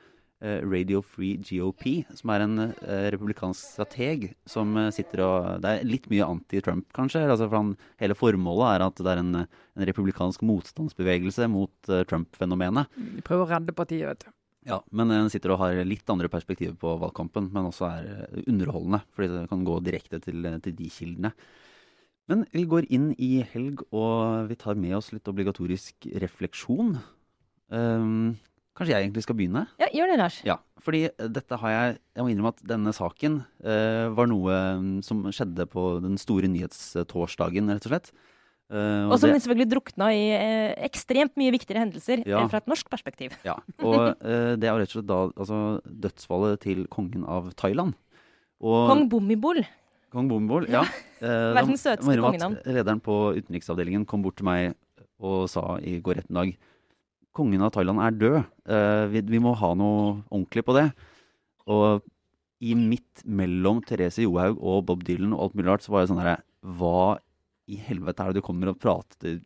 Radio 0.43 1.01
Free 1.05 1.39
GOP, 1.39 2.03
som 2.17 2.33
er 2.33 2.43
en 2.43 2.65
eh, 2.67 3.07
republikansk 3.15 3.63
strateg 3.77 4.29
som 4.49 4.75
eh, 4.79 4.91
sitter 4.95 5.23
og 5.23 5.63
Det 5.63 5.71
er 5.71 5.87
litt 5.87 6.07
mye 6.11 6.27
anti-Trump, 6.35 6.89
kanskje. 6.95 7.23
Altså, 7.27 7.47
for 7.47 7.61
han, 7.61 7.73
hele 8.01 8.17
formålet 8.17 8.69
er 8.73 8.87
at 8.87 9.01
det 9.01 9.11
er 9.13 9.23
en, 9.23 9.33
en 9.47 9.89
republikansk 9.89 10.45
motstandsbevegelse 10.47 11.49
mot 11.51 11.91
eh, 11.91 12.05
Trump-fenomenet. 12.09 12.91
De 13.17 13.25
prøver 13.25 13.47
å 13.47 13.51
redde 13.55 13.77
partiet, 13.77 14.09
vet 14.11 14.27
du. 14.27 14.33
Ja, 14.63 14.79
men 14.95 15.11
den 15.11 15.27
sitter 15.31 15.53
og 15.53 15.59
har 15.59 15.75
litt 15.83 16.07
andre 16.11 16.29
perspektiver 16.31 16.75
på 16.79 16.95
valgkampen, 17.01 17.49
men 17.51 17.67
også 17.67 17.89
er 17.89 18.07
eh, 18.13 18.45
underholdende, 18.47 19.01
fordi 19.15 19.33
det 19.33 19.43
kan 19.51 19.65
gå 19.67 19.79
direkte 19.83 20.21
til, 20.23 20.39
eh, 20.47 20.59
til 20.63 20.75
de 20.77 20.87
kildene. 20.91 21.33
Men 22.31 22.45
vi 22.55 22.63
går 22.71 22.87
inn 22.95 23.09
i 23.19 23.41
helg, 23.51 23.83
og 23.91 24.47
vi 24.47 24.55
tar 24.59 24.79
med 24.79 24.95
oss 24.95 25.11
litt 25.11 25.27
obligatorisk 25.27 26.07
refleksjon. 26.23 26.95
Ehm, 27.75 28.37
kanskje 28.77 28.93
jeg 28.95 29.05
egentlig 29.07 29.23
skal 29.25 29.35
begynne? 29.37 29.65
Ja, 29.81 29.87
gjør 29.93 30.11
det, 30.13 30.17
Lars. 30.19 30.37
Ja, 30.47 30.57
fordi 30.81 31.03
dette 31.33 31.57
har 31.61 31.69
jeg 31.73 31.97
Jeg 32.15 32.23
må 32.25 32.29
innrømme 32.33 32.53
at 32.53 32.63
denne 32.69 32.93
saken 32.93 33.39
eh, 33.63 34.07
var 34.13 34.27
noe 34.29 34.51
mm, 34.81 34.91
som 35.05 35.23
skjedde 35.33 35.65
på 35.69 35.83
den 36.03 36.17
store 36.21 36.49
nyhetstorsdagen, 36.51 37.69
rett 37.73 37.85
og 37.87 37.91
slett. 37.93 38.11
Eh, 38.73 39.05
Og 39.11 39.19
som 39.19 39.29
det- 39.29 39.41
selvfølgelig 39.43 39.69
drukna 39.73 40.07
i 40.13 40.23
eh, 40.33 40.73
ekstremt 40.87 41.35
mye 41.37 41.51
viktigere 41.53 41.83
hendelser 41.85 42.23
Ja. 42.25 42.41
eh, 42.43 42.47
fra 42.49 42.57
et 42.57 42.67
norsk 42.67 42.89
perspektiv. 42.89 43.33
Ja, 43.45 43.55
og 43.83 44.17
eh, 44.23 44.55
det 44.55 44.63
er 44.69 44.77
rett 44.79 44.89
og 44.95 44.97
slett 45.01 45.07
da 45.07 45.19
altså, 45.37 45.81
dødsfallet 45.85 46.59
til 46.61 46.87
kongen 46.87 47.25
av 47.27 47.53
Thailand. 47.55 47.93
Og, 48.61 48.87
Kong 48.89 49.09
Bumibol. 49.09 49.63
Kong 50.13 50.27
Bommibol, 50.29 50.67
ja. 50.69 50.83
Eh, 51.23 51.53
Verdens 51.55 51.79
søteste 51.85 52.17
kongenavn. 52.19 52.57
Lederen 52.67 52.99
på 52.99 53.13
utenriksavdelingen 53.37 54.05
kom 54.05 54.21
bort 54.21 54.35
til 54.35 54.43
meg 54.43 54.73
og 55.23 55.45
sa 55.47 55.77
i 55.79 56.01
går 56.03 56.19
ettermiddag 56.19 56.57
kongen 57.35 57.63
av 57.65 57.73
Thailand 57.75 58.01
er 58.03 58.17
død. 58.17 58.39
Uh, 58.69 59.05
vi, 59.13 59.23
vi 59.33 59.41
må 59.43 59.55
ha 59.57 59.73
noe 59.77 60.23
ordentlig 60.29 60.65
på 60.67 60.75
det. 60.77 60.87
Og 61.71 62.03
i 62.63 62.75
midt 62.79 63.23
mellom 63.25 63.81
Therese 63.83 64.23
Johaug 64.23 64.59
og 64.61 64.85
Bob 64.87 65.03
Dylan 65.07 65.35
og 65.35 65.47
alt 65.47 65.57
mulig 65.57 65.71
rart, 65.71 65.85
så 65.85 65.93
var 65.93 66.03
jeg 66.03 66.13
sånn 66.13 66.21
herre 66.21 66.37
Hva 66.79 67.19
i 67.71 67.79
helvete 67.79 68.23
er 68.23 68.31
det 68.31 68.41
du 68.41 68.45
kommer 68.45 68.71
og 68.71 68.79
prater 68.79 69.39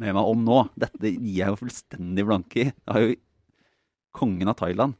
med 0.00 0.14
meg 0.14 0.22
om 0.22 0.42
nå? 0.46 0.62
Dette 0.78 1.10
gir 1.10 1.42
jeg 1.42 1.52
jo 1.52 1.60
fullstendig 1.60 2.24
blanke 2.26 2.64
i. 2.64 2.70
Det 2.72 2.96
er 2.96 3.04
jo 3.06 3.18
kongen 4.16 4.50
av 4.50 4.58
Thailand. 4.58 4.96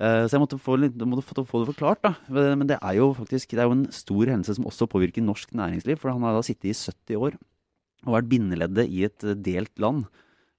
Eh, 0.00 0.24
så 0.24 0.36
jeg 0.36 0.42
måtte 0.42 0.60
få, 0.60 0.78
litt, 0.80 0.96
måtte 1.04 1.24
få, 1.26 1.62
det 1.62 1.70
forklart. 1.74 2.02
da. 2.06 2.14
Men 2.30 2.66
det 2.70 2.78
er 2.80 2.96
jo 2.98 3.10
faktisk 3.16 3.52
det 3.52 3.64
er 3.64 3.68
jo 3.68 3.76
en 3.76 3.86
stor 3.94 4.32
hendelse 4.32 4.56
som 4.56 4.68
også 4.70 4.88
påvirker 4.90 5.24
norsk 5.24 5.52
næringsliv. 5.56 6.00
For 6.00 6.12
han 6.12 6.24
har 6.26 6.36
da 6.36 6.44
sittet 6.46 6.72
i 6.72 6.76
70 6.76 7.20
år 7.20 7.38
og 8.08 8.14
vært 8.16 8.30
bindeleddet 8.30 8.88
i 8.88 9.04
et 9.08 9.26
eh, 9.26 9.36
delt 9.36 9.74
land. 9.82 10.06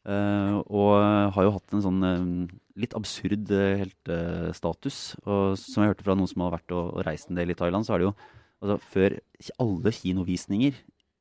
Eh, 0.08 0.56
og 0.66 0.96
har 1.36 1.46
jo 1.46 1.54
hatt 1.58 1.76
en 1.76 1.84
sånn 1.86 2.06
eh, 2.08 2.56
litt 2.82 2.96
absurd 2.98 3.52
helt, 3.52 4.14
status. 4.58 5.02
Og 5.26 5.58
som 5.60 5.84
jeg 5.84 5.94
hørte 5.94 6.08
fra 6.08 6.16
noen 6.18 6.30
som 6.32 6.46
har 6.46 6.56
vært 6.56 6.74
og, 6.74 6.96
og 6.96 7.06
reist 7.06 7.30
en 7.30 7.38
del 7.38 7.54
i 7.54 7.58
Thailand, 7.58 7.86
så 7.86 7.96
er 7.96 8.02
det 8.02 8.10
jo 8.10 8.16
altså, 8.62 8.80
Før 8.94 9.20
alle 9.62 9.94
kinovisninger 9.98 10.80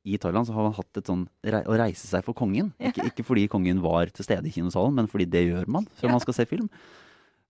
i 0.09 0.17
Thailand 0.17 0.49
så 0.49 0.55
har 0.57 0.65
man 0.65 0.77
hatt 0.79 0.97
et 0.97 1.09
sånn 1.11 1.27
å 1.45 1.77
reise 1.77 2.09
seg 2.09 2.25
for 2.25 2.37
kongen. 2.37 2.71
Ikke, 2.81 3.05
ikke 3.11 3.25
fordi 3.27 3.45
kongen 3.53 3.83
var 3.85 4.09
til 4.15 4.25
stede 4.25 4.49
i 4.49 4.55
kinosalen, 4.55 4.95
men 4.97 5.11
fordi 5.11 5.27
det 5.29 5.45
gjør 5.51 5.69
man 5.69 5.89
før 5.99 6.09
Ja. 6.09 6.15
man 6.15 6.23
skal 6.25 6.39
se 6.39 6.47
film. 6.49 6.71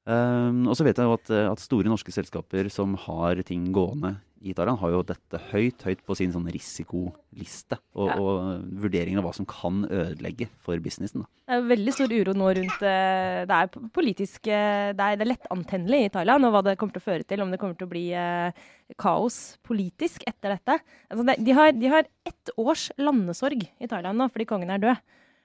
Um, 0.09 0.65
og 0.67 0.75
så 0.75 0.83
vet 0.83 0.97
jeg 0.99 1.07
jo 1.07 1.13
at, 1.15 1.31
eh, 1.31 1.47
at 1.47 1.61
store 1.61 1.87
norske 1.87 2.11
selskaper 2.11 2.71
som 2.73 2.97
har 3.05 3.39
ting 3.47 3.69
gående 3.71 4.17
Thailand, 4.41 4.79
har 4.81 4.91
jo 4.95 5.03
dette 5.05 5.39
høyt 5.51 5.83
høyt 5.85 6.01
på 6.09 6.17
sin 6.17 6.33
sånn 6.33 6.47
risikoliste. 6.49 7.77
Og, 7.95 8.09
Ja. 8.09 8.17
og 8.17 8.65
vurderingen 8.83 9.21
av 9.21 9.27
hva 9.27 9.35
som 9.37 9.47
kan 9.47 9.85
ødelegge 9.85 10.49
for 10.65 10.81
businessen. 10.81 11.21
Da. 11.23 11.29
Det 11.51 11.59
er 11.59 11.69
veldig 11.77 11.93
stor 11.93 12.15
uro 12.15 12.33
nå 12.33 12.49
rundt 12.57 12.83
eh, 12.83 13.45
Det 13.45 13.57
er 13.59 13.69
politisk 13.93 14.47
eh, 14.49 14.93
Det 14.97 15.01
er, 15.01 15.17
det 15.21 15.27
er 15.27 15.33
lett 15.35 15.47
antennelig 15.53 16.05
i 16.07 16.13
Thailand, 16.17 16.45
og 16.47 16.53
hva 16.55 16.63
det 16.65 16.79
kommer 16.81 16.97
til 16.97 17.03
å 17.03 17.09
føre 17.11 17.25
til. 17.29 17.43
Om 17.45 17.51
det 17.53 17.61
kommer 17.61 17.77
til 17.77 17.87
å 17.89 17.93
bli 17.93 18.07
eh, 18.17 18.53
kaos 18.97 19.59
politisk 19.63 20.25
etter 20.27 20.57
dette. 20.57 20.81
Altså 21.11 21.37
de, 21.37 21.53
har, 21.53 21.73
de 21.73 21.87
har 21.93 22.09
ett 22.27 22.51
års 22.57 22.91
landesorg 22.99 23.69
i 23.81 23.87
Thailand 23.91 24.19
nå 24.19 24.31
fordi 24.33 24.49
kongen 24.49 24.71
er 24.71 24.79
død. 24.79 24.97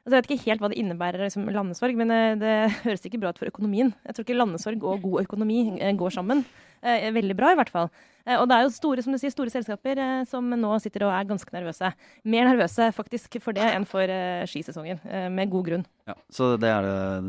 Altså 0.06 0.20
jeg 0.20 0.22
vet 0.22 0.28
ikke 0.36 0.46
helt 0.52 0.62
hva 0.62 0.70
det 0.70 0.78
innebærer 0.78 1.24
liksom, 1.26 1.48
landesorg, 1.50 1.96
men 1.98 2.14
eh, 2.14 2.36
det 2.38 2.54
høres 2.86 3.06
ikke 3.08 3.18
bra 3.24 3.32
ut 3.34 3.40
for 3.42 3.50
økonomien. 3.50 3.90
Jeg 4.06 4.14
tror 4.14 4.28
ikke 4.28 4.38
landesorg 4.38 4.84
og 4.86 5.02
god 5.02 5.24
økonomi 5.24 5.64
eh, 5.80 5.96
går 5.98 6.14
sammen. 6.14 6.44
Eh, 6.86 7.08
veldig 7.16 7.34
bra, 7.40 7.50
i 7.50 7.58
hvert 7.58 7.72
fall. 7.74 7.90
Og 8.26 8.46
det 8.50 8.56
er 8.56 8.64
jo 8.66 8.74
store, 8.74 9.02
som 9.06 9.14
du 9.14 9.20
sier, 9.22 9.34
store 9.34 9.52
selskaper 9.54 10.00
som 10.30 10.50
nå 10.50 10.72
sitter 10.82 11.04
og 11.06 11.12
er 11.14 11.28
ganske 11.30 11.52
nervøse. 11.54 11.92
Mer 12.26 12.48
nervøse 12.48 12.88
faktisk 12.98 13.38
for 13.42 13.54
det 13.54 13.66
enn 13.68 13.86
for 13.86 14.10
skisesongen, 14.50 14.98
med 15.30 15.52
god 15.54 15.68
grunn. 15.68 15.84
Ja, 16.10 16.16
så 16.34 16.56
det 16.58 16.72
er 16.74 16.88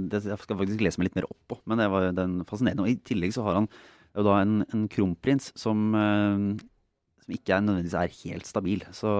det, 0.08 0.22
Jeg 0.24 0.40
skal 0.40 0.56
faktisk 0.56 0.80
lese 0.80 1.00
meg 1.00 1.10
litt 1.10 1.18
mer 1.18 1.28
opp 1.28 1.52
på, 1.52 1.58
men 1.68 1.82
det 1.82 1.90
var 1.92 2.08
den 2.16 2.38
fascinerende. 2.48 2.86
Og 2.86 2.94
i 2.94 2.96
tillegg 3.12 3.36
så 3.36 3.44
har 3.44 3.60
han 3.60 3.68
jo 4.16 4.24
da 4.24 4.38
en, 4.40 4.56
en 4.72 4.88
kronprins 4.88 5.50
som 5.52 5.92
som 7.26 7.34
ikke 7.34 7.56
er 7.56 7.64
nødvendigvis 7.66 7.98
er 7.98 8.18
helt 8.22 8.46
stabil. 8.46 8.84
Så, 8.94 9.12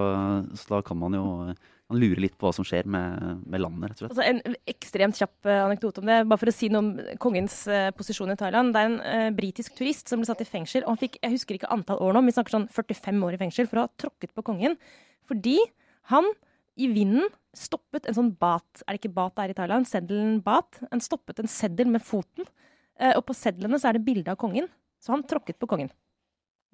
så 0.55 0.71
da 0.71 0.81
kan 0.87 0.97
man 1.01 1.17
jo 1.19 1.27
man 1.87 2.01
lurer 2.03 2.19
litt 2.25 2.35
på 2.35 2.49
hva 2.49 2.55
som 2.55 2.67
skjer 2.67 2.89
med, 2.91 3.43
med 3.47 3.63
landet, 3.63 3.93
rett 3.93 4.01
og 4.01 4.01
slett. 4.01 4.15
Altså 4.17 4.27
en 4.27 4.57
ekstremt 4.73 5.19
kjapp 5.21 5.47
uh, 5.47 5.67
anekdote 5.69 6.03
om 6.03 6.09
det. 6.11 6.17
Bare 6.27 6.41
for 6.41 6.51
å 6.51 6.55
si 6.55 6.71
noe 6.73 6.83
om 6.83 6.89
kongens 7.23 7.61
uh, 7.71 7.93
posisjon 7.95 8.33
i 8.35 8.39
Thailand. 8.41 8.75
Det 8.75 8.83
er 8.83 8.91
en 8.91 8.99
uh, 8.99 9.29
britisk 9.37 9.77
turist 9.79 10.11
som 10.11 10.23
ble 10.23 10.27
satt 10.27 10.43
i 10.43 10.49
fengsel. 10.49 10.83
og 10.83 10.95
han 10.95 11.03
fikk, 11.05 11.21
Jeg 11.23 11.37
husker 11.37 11.59
ikke 11.59 11.71
antall 11.75 12.03
år 12.03 12.17
nå, 12.17 12.25
men 12.25 12.33
vi 12.33 12.37
snakker 12.41 12.57
sånn 12.57 12.67
45 12.75 13.23
år 13.29 13.39
i 13.39 13.41
fengsel 13.45 13.71
for 13.71 13.79
å 13.79 13.87
ha 13.87 13.93
tråkket 14.03 14.35
på 14.35 14.47
kongen. 14.51 14.75
Fordi 15.31 15.61
han 16.11 16.27
i 16.77 16.91
vinden 16.91 17.31
stoppet 17.57 18.11
en 18.11 18.19
sånn 18.19 18.35
bat 18.37 18.83
Er 18.85 18.93
det 18.93 19.01
ikke 19.01 19.15
bat 19.17 19.33
det 19.39 19.47
er 19.47 19.55
i 19.55 19.59
Thailand? 19.63 19.89
Seddelen 19.89 20.41
bat. 20.45 20.83
Han 20.91 21.05
stoppet 21.05 21.39
en 21.41 21.51
seddel 21.51 21.89
med 21.95 22.05
foten. 22.05 22.51
og 23.15 23.23
på 23.29 23.35
sedlene 23.37 23.79
så 23.79 23.91
er 23.91 23.97
det 23.97 24.07
bilde 24.09 24.33
av 24.33 24.41
kongen. 24.41 24.67
Så 25.01 25.15
han 25.15 25.23
tråkket 25.23 25.59
på 25.61 25.69
kongen. 25.71 25.91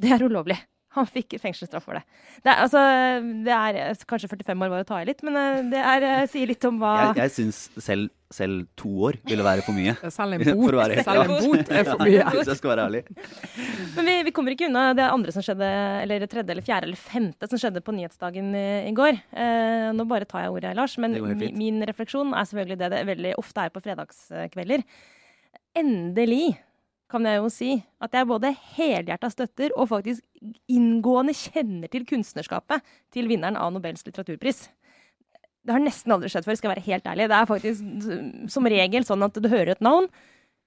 Det 0.01 0.11
er 0.15 0.25
ulovlig. 0.25 0.57
Han 0.93 1.07
fikk 1.09 1.39
fengselsstraff 1.41 1.87
for 1.87 1.97
det. 1.97 2.03
Det 2.45 2.51
er, 2.53 2.59
altså, 2.67 2.81
det 3.47 3.53
er 3.57 4.01
Kanskje 4.09 4.29
45 4.29 4.65
år 4.67 4.73
var 4.73 4.83
å 4.83 4.89
ta 4.89 4.99
i 5.01 5.07
litt, 5.09 5.23
men 5.25 5.39
eh, 5.41 5.61
det 5.73 5.81
er, 5.81 6.05
eh, 6.09 6.25
sier 6.29 6.51
litt 6.51 6.65
om 6.69 6.81
hva 6.83 6.93
Jeg, 6.99 7.15
jeg 7.23 7.33
syns 7.37 7.61
selv, 7.81 8.11
selv, 8.33 8.67
to 8.77 8.91
år 9.09 9.17
ville 9.29 9.47
være 9.47 9.65
for 9.65 9.77
mye. 9.77 9.95
Selv 10.13 10.37
en 10.37 10.45
bot, 10.61 10.75
selv 11.07 11.23
en 11.23 11.33
bot 11.33 11.73
er 11.73 11.89
for 11.89 12.05
mye. 12.05 12.27
Hvis 12.37 12.51
jeg 12.53 12.61
skal 12.61 12.73
være 12.75 12.89
ærlig. 12.91 13.03
Men 13.97 14.11
vi, 14.11 14.17
vi, 14.29 14.35
kommer 14.37 14.57
ikke 14.57 14.69
unna 14.69 14.85
det 14.99 15.07
andre 15.07 15.35
som 15.37 15.47
skjedde, 15.47 15.71
eller 16.03 16.27
det 16.27 16.29
tredje 16.35 16.57
eller 16.57 16.67
fjerde 16.67 16.91
eller 16.91 17.01
femte 17.01 17.49
som 17.49 17.63
skjedde 17.63 17.85
på 17.87 17.95
nyhetsdagen 17.97 18.53
i, 18.59 18.67
i 18.91 18.93
går. 18.97 19.23
Eh, 19.33 19.89
nå 19.97 20.09
bare 20.11 20.29
tar 20.29 20.45
jeg 20.45 20.59
ordet, 20.59 20.75
Lars, 20.77 20.99
men 21.01 21.17
min, 21.17 21.49
min 21.57 21.81
refleksjon 21.89 22.37
er 22.37 22.51
selvfølgelig 22.51 22.81
det 22.85 22.93
det 22.93 23.07
veldig 23.15 23.33
ofte 23.41 23.65
er 23.65 23.73
på 23.73 23.81
fredagskvelder. 23.85 24.85
Endelig 25.79 26.59
kan 27.13 27.27
jeg 27.29 27.41
jo 27.41 27.49
si 27.53 27.71
at 28.03 28.15
jeg 28.17 28.29
både 28.29 28.53
helhjerta 28.75 29.31
støtter 29.33 29.75
og 29.77 29.91
faktisk 29.93 30.25
inngående 30.73 31.35
kjenner 31.37 31.91
til 31.93 32.07
kunstnerskapet 32.09 32.85
til 33.15 33.29
vinneren 33.31 33.59
av 33.61 33.73
Nobels 33.75 34.07
litteraturpris. 34.09 34.65
Det 35.63 35.77
har 35.77 35.83
nesten 35.83 36.15
aldri 36.15 36.31
skjedd 36.33 36.47
før, 36.49 36.59
skal 36.59 36.71
jeg 36.71 36.75
være 36.77 36.89
helt 36.89 37.07
ærlig. 37.13 37.29
Det 37.31 37.39
er 37.39 37.51
faktisk 37.51 38.51
som 38.51 38.67
regel 38.67 39.07
sånn 39.07 39.23
at 39.29 39.37
du 39.39 39.47
hører 39.47 39.77
et 39.77 39.85
navn, 39.85 40.09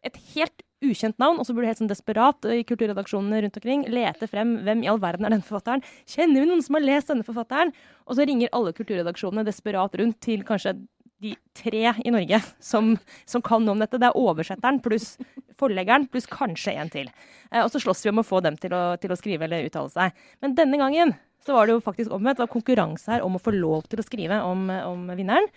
et 0.05 0.17
helt 0.35 0.63
ukjent 0.85 1.17
navn, 1.19 1.39
og 1.39 1.47
så 1.47 1.55
blir 1.55 1.65
du 1.65 1.71
helt 1.71 1.81
sånn 1.81 1.89
desperat 1.89 2.45
i 2.53 2.61
kulturredaksjonene 2.67 3.41
rundt 3.43 3.59
omkring 3.59 3.85
lete 3.91 4.29
frem 4.29 4.57
hvem 4.65 4.83
i 4.85 4.89
all 4.91 5.01
verden 5.01 5.25
er 5.25 5.33
denne 5.33 5.45
forfatteren. 5.45 5.83
Kjenner 6.09 6.43
vi 6.43 6.49
noen 6.51 6.63
som 6.63 6.77
har 6.77 6.85
lest 6.85 7.11
denne 7.11 7.25
forfatteren? 7.27 7.73
Og 8.05 8.17
så 8.17 8.27
ringer 8.27 8.53
alle 8.55 8.75
kulturredaksjonene 8.77 9.47
desperat 9.47 9.97
rundt 9.99 10.19
til 10.23 10.45
kanskje 10.47 10.77
de 11.25 11.33
tre 11.57 11.89
i 12.05 12.13
Norge 12.13 12.39
som, 12.63 12.93
som 13.25 13.43
kan 13.43 13.65
om 13.71 13.81
dette. 13.81 13.99
Det 14.01 14.11
er 14.11 14.21
oversetteren 14.21 14.81
pluss 14.85 15.15
forleggeren 15.59 16.07
pluss 16.11 16.27
kanskje 16.31 16.75
en 16.75 16.91
til. 16.91 17.11
Eh, 17.51 17.63
og 17.63 17.71
så 17.73 17.81
slåss 17.81 18.05
vi 18.05 18.11
om 18.11 18.21
å 18.21 18.27
få 18.27 18.41
dem 18.45 18.57
til 18.61 18.75
å, 18.75 18.83
til 19.01 19.13
å, 19.13 19.19
skrive 19.19 19.47
eller 19.47 19.67
uttale 19.67 19.91
seg. 19.93 20.25
Men 20.43 20.55
denne 20.57 20.79
gangen 20.81 21.13
så 21.45 21.55
var 21.55 21.67
det 21.67 21.75
jo 21.75 21.83
faktisk 21.85 22.13
omvendt. 22.15 22.39
Det 22.39 22.45
var 22.45 22.53
konkurranse 22.55 23.15
her 23.15 23.25
om 23.25 23.37
å 23.37 23.41
få 23.41 23.53
lov 23.55 23.85
til 23.89 24.01
å 24.01 24.05
skrive 24.05 24.41
om, 24.47 24.67
om 24.69 25.05
vinneren. 25.13 25.47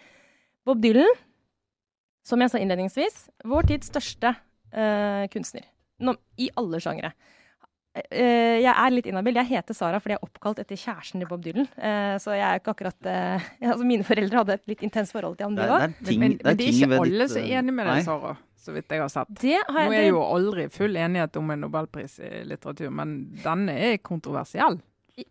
Bob 0.68 0.82
Dylan, 0.84 1.08
som 2.26 2.42
jeg 2.44 2.52
sa 2.52 2.60
innledningsvis, 2.60 3.22
vår 3.48 3.70
tids 3.70 3.90
største 3.90 4.34
eh, 4.72 5.24
kunstner. 5.32 5.64
No, 6.04 6.14
I 6.38 6.50
alle 6.60 6.80
sjangere. 6.82 7.14
Uh, 8.12 8.58
jeg 8.62 8.72
er 8.72 8.94
litt 8.94 9.08
inhabil. 9.10 9.38
Jeg 9.42 9.50
heter 9.52 9.76
Sara 9.76 10.00
fordi 10.02 10.16
jeg 10.16 10.22
er 10.22 10.28
oppkalt 10.28 10.62
etter 10.62 10.78
kjæresten 10.78 11.22
til 11.22 11.30
Bob 11.30 11.44
Dylan. 11.44 11.68
Uh, 11.76 12.16
så 12.22 12.36
jeg 12.36 12.46
er 12.48 12.62
ikke 12.62 12.74
akkurat 12.76 13.08
uh, 13.08 13.48
altså 13.72 13.88
Mine 13.88 14.06
foreldre 14.06 14.42
hadde 14.42 14.58
et 14.58 14.74
litt 14.74 14.84
intenst 14.86 15.16
forhold 15.16 15.38
til 15.38 15.48
ham, 15.48 15.56
de 15.58 15.66
òg. 15.66 15.88
Men, 15.88 15.96
men, 16.08 16.36
men, 16.36 16.58
det 16.58 16.68
er 16.68 16.76
ikke 16.76 17.00
alle 17.04 17.30
som 17.30 17.42
er 17.42 17.62
enig 17.62 17.74
med 17.78 17.90
deg, 17.92 18.04
Sara. 18.08 18.36
Så 18.58 18.74
vidt 18.74 18.90
jeg 18.92 19.00
har 19.00 19.08
sett. 19.12 19.30
Det 19.40 19.56
har 19.62 19.86
jeg, 19.86 19.88
Nå 19.88 19.96
er 19.96 20.08
jo 20.10 20.22
aldri 20.26 20.66
full 20.72 20.98
enighet 20.98 21.36
om 21.40 21.54
en 21.54 21.62
nobelpris 21.64 22.18
i 22.20 22.42
litteratur, 22.48 22.90
men 22.92 23.14
denne 23.44 23.76
er 23.86 24.00
kontroversiell. 24.04 24.80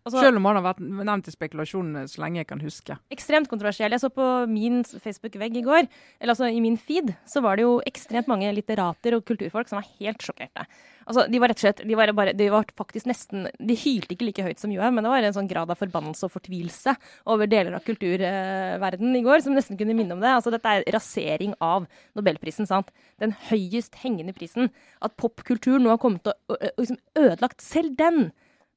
Altså, 0.04 0.20
Selv 0.20 0.36
om 0.40 0.46
han 0.48 0.58
har 0.58 0.64
vært 0.66 0.82
nevnt 0.82 1.30
i 1.30 1.32
spekulasjonene 1.32 2.04
så 2.10 2.20
lenge 2.20 2.42
jeg 2.42 2.48
kan 2.50 2.60
huske. 2.60 2.98
Ekstremt 3.14 3.48
kontroversiell. 3.48 3.94
Jeg 3.94 4.02
så 4.02 4.10
på 4.12 4.26
min 4.50 4.82
Facebook-vegg 4.84 5.56
i 5.60 5.64
går, 5.64 5.88
eller 6.20 6.34
altså 6.34 6.50
i 6.52 6.60
min 6.64 6.76
feed, 6.80 7.14
så 7.28 7.40
var 7.44 7.56
det 7.56 7.64
jo 7.64 7.78
ekstremt 7.88 8.28
mange 8.30 8.50
litterater 8.52 9.16
og 9.16 9.24
kulturfolk 9.28 9.70
som 9.70 9.80
var 9.80 9.88
helt 10.00 10.24
sjokkerte. 10.24 10.66
Altså, 11.08 11.24
de 11.32 11.40
var 11.40 11.48
rett 11.48 11.60
og 11.62 11.64
slett, 11.64 11.80
de 11.88 11.96
var, 11.96 12.10
bare, 12.12 12.34
de 12.36 12.50
var 12.52 12.66
faktisk 12.76 13.06
nesten 13.08 13.46
De 13.56 13.76
hylte 13.80 14.12
ikke 14.12 14.26
like 14.28 14.44
høyt 14.44 14.60
som 14.60 14.72
Johaug, 14.74 14.92
men 14.92 15.06
det 15.06 15.12
var 15.14 15.24
en 15.24 15.36
sånn 15.38 15.48
grad 15.48 15.70
av 15.72 15.80
forbannelse 15.80 16.28
og 16.28 16.34
fortvilelse 16.34 16.92
over 17.32 17.48
deler 17.48 17.78
av 17.78 17.86
kulturverdenen 17.86 19.16
i 19.16 19.22
går 19.24 19.40
som 19.46 19.56
nesten 19.56 19.78
kunne 19.80 19.96
minne 19.96 20.18
om 20.18 20.20
det. 20.20 20.34
Altså, 20.34 20.52
dette 20.52 20.74
er 20.74 20.84
rasering 20.92 21.54
av 21.64 21.88
nobelprisen, 22.18 22.68
sant. 22.68 22.92
Den 23.22 23.32
høyest 23.48 23.96
hengende 24.02 24.36
prisen. 24.36 24.68
At 25.00 25.16
popkultur 25.16 25.78
nå 25.80 25.94
har 25.94 26.02
kommet 26.02 26.26
til 26.28 26.36
å 26.36 26.60
liksom 26.76 27.00
ødelagt 27.16 27.64
selv 27.64 27.96
den 27.96 28.28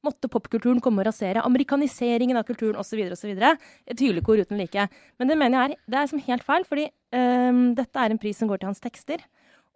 måtte 0.06 0.30
popkulturen 0.30 0.80
komme 0.82 1.02
og 1.02 1.08
rasere 1.08 1.44
amerikaniseringen 1.46 2.38
av 2.38 2.46
kulturen 2.48 2.78
osv. 2.80 3.04
osv. 3.14 3.30
Et 3.32 4.02
hylekor 4.02 4.42
uten 4.42 4.58
like. 4.60 4.88
Men 5.20 5.30
det 5.30 5.38
mener 5.38 5.58
jeg 5.58 5.76
er, 5.76 5.84
det 5.94 6.00
er 6.00 6.26
helt 6.28 6.46
feil, 6.46 6.66
fordi 6.68 6.88
um, 7.14 7.62
dette 7.78 8.02
er 8.02 8.14
en 8.14 8.20
pris 8.22 8.38
som 8.38 8.50
går 8.50 8.62
til 8.62 8.72
hans 8.72 8.82
tekster. 8.82 9.22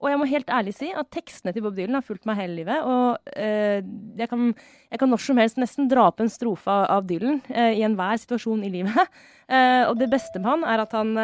Og 0.02 0.10
jeg 0.10 0.20
må 0.20 0.26
helt 0.28 0.50
ærlig 0.52 0.74
si 0.76 0.90
at 0.92 1.08
tekstene 1.14 1.54
til 1.56 1.64
Bob 1.64 1.76
Dylan 1.76 1.96
har 1.96 2.04
fulgt 2.04 2.26
meg 2.28 2.40
hele 2.40 2.58
livet. 2.58 2.82
Og 2.84 3.30
uh, 3.38 3.78
jeg, 4.18 4.28
kan, 4.32 4.50
jeg, 4.90 5.00
kan, 5.00 5.12
når 5.12 5.24
som 5.24 5.40
helst 5.40 5.62
nesten 5.62 5.88
dra 5.92 6.08
opp 6.10 6.20
en 6.20 6.32
strofe 6.32 6.74
av 6.74 7.06
Dylan 7.08 7.40
uh, 7.48 7.72
i 7.72 7.84
enhver 7.86 8.20
situasjon 8.24 8.66
i 8.66 8.72
livet. 8.80 9.16
Uh, 9.48 9.86
og 9.90 9.96
det 10.02 10.10
beste 10.12 10.42
med 10.42 10.52
han 10.52 10.66
er 10.68 10.84
at 10.84 10.96
han 10.96 11.14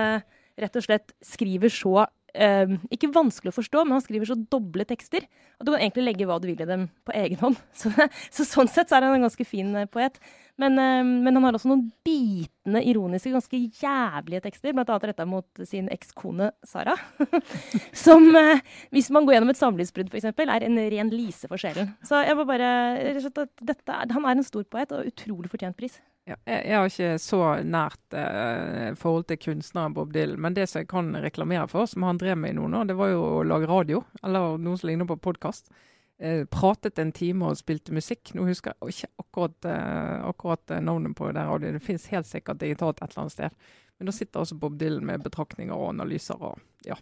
rett 0.63 0.77
og 0.77 0.85
slett 0.85 1.15
skriver 1.25 1.73
så 1.73 2.03
eh, 2.35 2.77
ikke 2.95 3.11
vanskelig 3.15 3.53
å 3.53 3.57
forstå, 3.57 3.85
men 3.85 3.97
han 3.97 4.05
skriver 4.05 4.31
så 4.31 4.37
doble 4.37 4.87
tekster 4.89 5.27
at 5.27 5.67
du 5.67 5.73
kan 5.73 5.81
egentlig 5.81 6.07
legge 6.07 6.29
hva 6.29 6.39
du 6.43 6.49
vil 6.51 6.61
i 6.61 6.69
dem 6.69 6.87
på 7.07 7.15
egen 7.19 7.41
hånd. 7.43 7.59
Så, 7.83 7.91
så 8.31 8.47
sånn 8.47 8.71
sett 8.71 8.91
så 8.91 8.99
er 8.99 9.07
han 9.07 9.17
en 9.17 9.27
ganske 9.27 9.47
fin 9.47 9.71
eh, 9.79 9.89
poet. 9.91 10.19
Men, 10.61 10.77
eh, 10.79 11.01
men, 11.03 11.33
han 11.35 11.47
har 11.47 11.57
også 11.57 11.71
noen 11.71 11.87
bitende 12.07 12.83
ironiske, 12.87 13.33
ganske 13.33 13.61
jævlige 13.81 14.43
tekster, 14.45 14.75
bl.a. 14.77 14.99
retta 15.03 15.27
mot 15.29 15.65
sin 15.69 15.89
ekskone 15.93 16.53
Sara. 16.69 16.95
Som, 18.05 18.29
eh, 18.39 18.63
hvis 18.95 19.11
man 19.15 19.27
går 19.27 19.39
gjennom 19.39 19.53
et 19.55 19.61
samlivsbrudd, 19.61 20.13
f.eks., 20.13 20.31
er 20.43 20.69
en 20.69 20.81
ren 20.95 21.13
lise 21.13 21.51
for 21.51 21.61
sjelen. 21.61 21.95
Så 22.07 22.23
jeg 22.27 22.39
må 22.39 22.47
bare 22.49 22.71
dette, 23.17 24.01
Han 24.13 24.27
er 24.27 24.37
en 24.37 24.47
stor 24.47 24.67
poet 24.69 24.93
og 24.95 25.09
utrolig 25.09 25.51
fortjent 25.53 25.79
pris. 25.79 25.99
Ja, 26.23 26.37
jeg, 26.47 26.75
har 26.79 26.87
ikke 26.87 27.15
så 27.19 27.39
nært 27.67 28.15
eh, 28.15 28.93
forhold 28.99 29.25
til 29.27 29.41
kunstneren 29.43 29.95
Bob 29.97 30.13
Dylan, 30.15 30.39
men 30.41 30.55
det 30.55 30.69
som 30.71 30.85
jeg 30.85 30.91
kan 30.93 31.11
reklamere 31.19 31.67
for, 31.71 31.89
som 31.91 32.05
han 32.07 32.21
drev 32.21 32.37
med 32.39 32.55
i 32.55 32.59
noen 32.61 32.77
år, 32.79 32.87
det 32.93 32.97
var 32.99 33.11
jo 33.11 33.25
å 33.27 33.41
lage 33.43 33.67
radio, 33.67 34.05
eller 34.23 34.55
noe 34.63 34.79
som 34.79 34.91
ligner 34.93 35.09
på 35.11 35.19
podkast. 35.19 35.73
Eh, 36.23 36.45
pratet 36.47 37.01
en 37.03 37.11
time 37.11 37.49
og 37.51 37.59
spilte 37.59 37.95
musikk. 37.95 38.31
Nå 38.39 38.45
husker 38.47 38.77
jeg 38.77 38.95
ikke 38.95 39.09
akkurat, 39.25 39.65
eh, 39.67 40.19
akkurat 40.29 40.71
eh, 40.71 40.85
navnet 40.85 41.17
på 41.19 41.27
den 41.33 41.49
radioen. 41.49 41.75
Det 41.75 41.83
finnes 41.83 42.07
helt 42.13 42.29
sikkert 42.31 42.61
digitalt 42.61 43.03
et 43.03 43.11
eller 43.11 43.25
annet 43.25 43.35
sted. 43.35 43.57
Men 43.99 44.07
da 44.07 44.15
sitter 44.15 44.45
altså 44.45 44.59
Bob 44.63 44.77
Dylan 44.79 45.09
med 45.09 45.25
betraktninger 45.25 45.75
og 45.75 45.89
analyser 45.97 46.39
og 46.39 46.61
ja, 46.87 46.95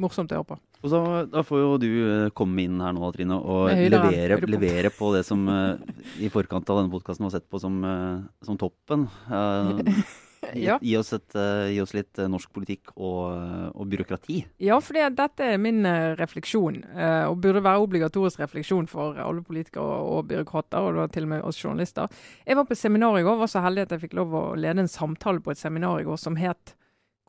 morsomt 0.00 0.32
å 0.32 0.40
høre 0.40 0.48
på. 0.52 0.58
Og 0.82 0.92
så, 0.92 1.00
Da 1.30 1.42
får 1.46 1.62
jo 1.62 1.72
du 1.82 1.88
uh, 1.88 2.28
komme 2.36 2.62
inn 2.66 2.78
her 2.82 2.94
nå, 2.94 3.10
Trine, 3.14 3.38
og 3.38 3.72
levere, 3.72 4.38
levere, 4.46 4.92
på 4.94 5.10
det 5.16 5.24
som 5.26 5.42
uh, 5.50 5.74
i 6.22 6.30
forkant 6.32 6.70
av 6.70 6.82
denne 6.82 6.92
podkasten 6.92 7.26
var 7.26 7.34
sett 7.34 7.48
på 7.50 7.60
som, 7.62 7.82
uh, 7.82 8.22
som 8.46 8.58
toppen. 8.60 9.08
ja. 10.54 10.78
gi, 10.78 10.94
oss 10.96 11.10
et, 11.16 11.34
gi, 11.34 11.80
oss 11.82 11.96
litt 11.96 12.20
norsk 12.30 12.52
politikk 12.54 12.94
og, 12.94 13.74
og 13.74 13.90
byråkrati. 13.90 14.38
Ja, 14.62 14.78
for 14.84 14.96
dette 15.18 15.50
er 15.50 15.58
min 15.60 15.82
refleksjon, 16.18 16.80
og 17.26 17.40
burde 17.42 17.64
være 17.66 17.82
obligatorisk 17.82 18.44
refleksjon 18.44 18.86
for 18.88 19.18
alle 19.18 19.42
politikere 19.44 19.82
og, 19.82 20.12
og 20.14 20.30
byråkrater, 20.30 21.02
og 21.02 21.12
til 21.14 21.26
og 21.26 21.34
med 21.34 21.46
oss 21.50 21.58
journalister. 21.58 22.06
Jeg 22.46 22.56
var 22.60 22.70
på 22.70 22.78
seminar 22.78 23.18
i 23.18 23.26
går, 23.26 23.42
var 23.42 23.50
så 23.50 23.66
heldig 23.66 23.88
at 23.88 23.96
jeg 23.96 24.06
fikk 24.06 24.18
lov 24.20 24.38
å 24.38 24.44
lede 24.56 24.86
en 24.86 24.92
samtale 24.92 25.42
på 25.42 25.52
et 25.52 25.60
seminar 25.60 25.98
i 26.00 26.06
går 26.06 26.22
som 26.22 26.38
het 26.38 26.78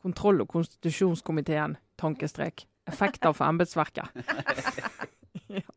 Kontroll- 0.00 0.42
og 0.44 0.48
konstitusjonskomiteen, 0.48 1.76
tankestrek 2.00 2.66
effekter 2.90 3.34
for 3.36 3.50
embetsverket. 3.50 4.10
ja. 5.50 5.66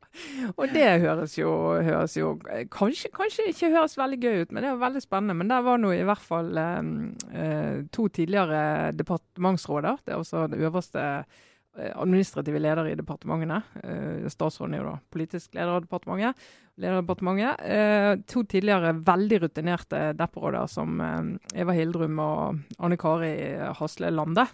Og 0.59 0.67
det 0.69 0.85
høres 1.01 1.37
jo, 1.39 1.49
høres 1.81 2.13
jo 2.17 2.35
kanskje, 2.71 3.09
kanskje, 3.15 3.47
ikke 3.49 3.71
høres 3.73 3.95
veldig 3.97 4.19
gøy 4.21 4.43
ut, 4.43 4.51
men 4.53 4.61
det 4.61 4.69
er 4.69 4.81
veldig 4.81 5.01
spennende. 5.01 5.35
Men 5.39 5.49
der 5.49 5.63
var 5.65 5.79
nå 5.81 5.93
i 5.95 6.03
hvert 6.05 6.21
fall 6.21 6.51
eh, 6.61 7.79
to 7.93 8.05
tidligere 8.13 8.91
departementsråder. 8.93 10.03
Det 10.05 10.13
er 10.13 10.21
også 10.21 10.45
det 10.51 10.61
øverste 10.61 11.01
eh, 11.01 11.41
administrative 11.73 12.59
leder 12.61 12.91
i 12.91 12.97
departementene. 12.97 13.61
Eh, 13.83 14.27
statsråden 14.29 14.75
er 14.75 14.83
jo 14.83 14.89
da 14.91 14.97
politisk 15.13 15.55
leder 15.57 15.73
av 15.77 15.85
departementet. 15.87 16.49
Leder 16.77 16.99
av 16.99 17.05
departementet. 17.05 17.63
Eh, 17.65 18.09
to 18.29 18.43
tidligere 18.49 18.93
veldig 19.05 19.39
rutinerte 19.45 20.03
deppråder 20.17 20.69
som 20.69 21.01
eh, 21.01 21.61
Eva 21.63 21.77
Hildrum 21.77 22.19
og 22.21 22.59
Anne 22.77 22.99
Kari 23.01 23.33
Hasle 23.79 24.13
Lande. 24.13 24.45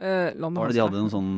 Eh, 0.00 0.30
Var 0.32 0.70
det 0.70 0.78
de 0.78 0.84
hadde 0.84 1.02
noen 1.02 1.12
sånn 1.12 1.32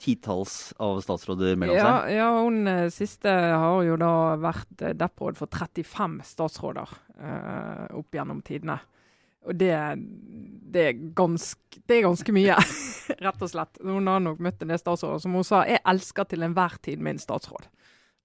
titalls 0.00 0.72
av 0.80 1.00
statsråder 1.04 1.56
mellom 1.60 1.76
ja, 1.76 1.88
seg? 1.88 2.14
Ja, 2.16 2.28
hun 2.40 2.68
eh, 2.70 2.86
siste 2.94 3.32
har 3.32 3.82
jo 3.84 3.98
da 4.00 4.12
vært 4.40 4.84
eh, 4.84 4.94
deppråd 4.96 5.36
for 5.40 5.52
35 5.52 6.20
statsråder 6.30 6.94
eh, 7.20 7.84
opp 7.98 8.16
gjennom 8.16 8.40
tidene. 8.46 8.78
Og 9.48 9.56
det, 9.56 9.72
det, 10.72 10.84
er 10.90 11.00
ganske, 11.16 11.80
det, 11.86 11.96
er 11.96 12.06
ganske, 12.06 12.34
mye, 12.36 12.56
rett 13.24 13.42
og 13.42 13.50
slett. 13.50 13.80
Hun 13.82 14.10
har 14.10 14.22
nok 14.22 14.42
møtt 14.44 14.62
en 14.62 14.72
del 14.72 14.80
statsråder 14.80 15.22
som 15.24 15.36
hun 15.38 15.46
sa 15.46 15.64
jeg 15.68 15.82
elsker 15.88 16.28
til 16.28 16.44
enhver 16.46 16.76
tid 16.84 17.02
min 17.02 17.20
statsråd. 17.20 17.68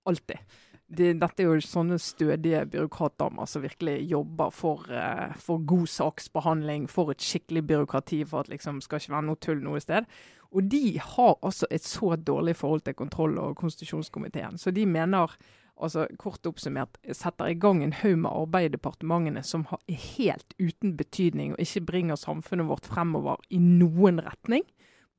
Alltid. 0.05 0.59
de, 0.85 1.13
dette 1.17 1.41
er 1.41 1.47
jo 1.49 1.65
sånne 1.65 1.97
stødige 2.01 2.61
byråkratdamer 2.69 3.47
som 3.49 3.63
virkelig 3.63 3.95
jobber 4.11 4.51
for, 4.53 4.85
uh, 4.91 5.33
for, 5.41 5.63
god 5.65 5.87
saksbehandling, 5.89 6.85
for 6.91 7.09
et 7.13 7.23
skikkelig 7.25 7.63
byråkrati, 7.71 8.21
for 8.29 8.43
at 8.45 8.51
liksom 8.51 8.83
skal 8.85 9.01
ikke 9.01 9.15
være 9.15 9.27
noe 9.31 9.41
tull 9.41 9.63
noe 9.65 9.81
sted. 9.81 10.05
Og 10.55 10.67
de 10.71 10.99
har 11.01 11.35
altså 11.41 11.67
et 11.73 11.83
så 11.83 12.13
dårlig 12.15 12.55
forhold 12.59 12.85
til 12.85 12.95
kontroll- 12.95 13.39
og 13.41 13.55
konstitusjonskomiteen. 13.59 14.59
Så 14.61 14.71
de 14.71 14.85
mener 14.85 15.33
altså 15.75 16.05
kort 16.21 16.45
oppsummert, 16.47 16.97
setter 17.11 17.51
i 17.51 17.57
gang 17.59 17.83
en 17.83 17.95
haug 18.01 18.17
med 18.23 18.31
arbeid 18.31 18.69
i 18.69 18.75
departementene 18.77 19.43
som 19.43 19.65
er 19.73 19.99
helt 20.17 20.55
uten 20.59 20.95
betydning 20.97 21.53
og 21.53 21.63
ikke 21.63 21.85
bringer 21.89 22.19
samfunnet 22.19 22.69
vårt 22.69 22.87
fremover 22.87 23.41
i 23.49 23.59
noen 23.59 24.21
retning. 24.23 24.63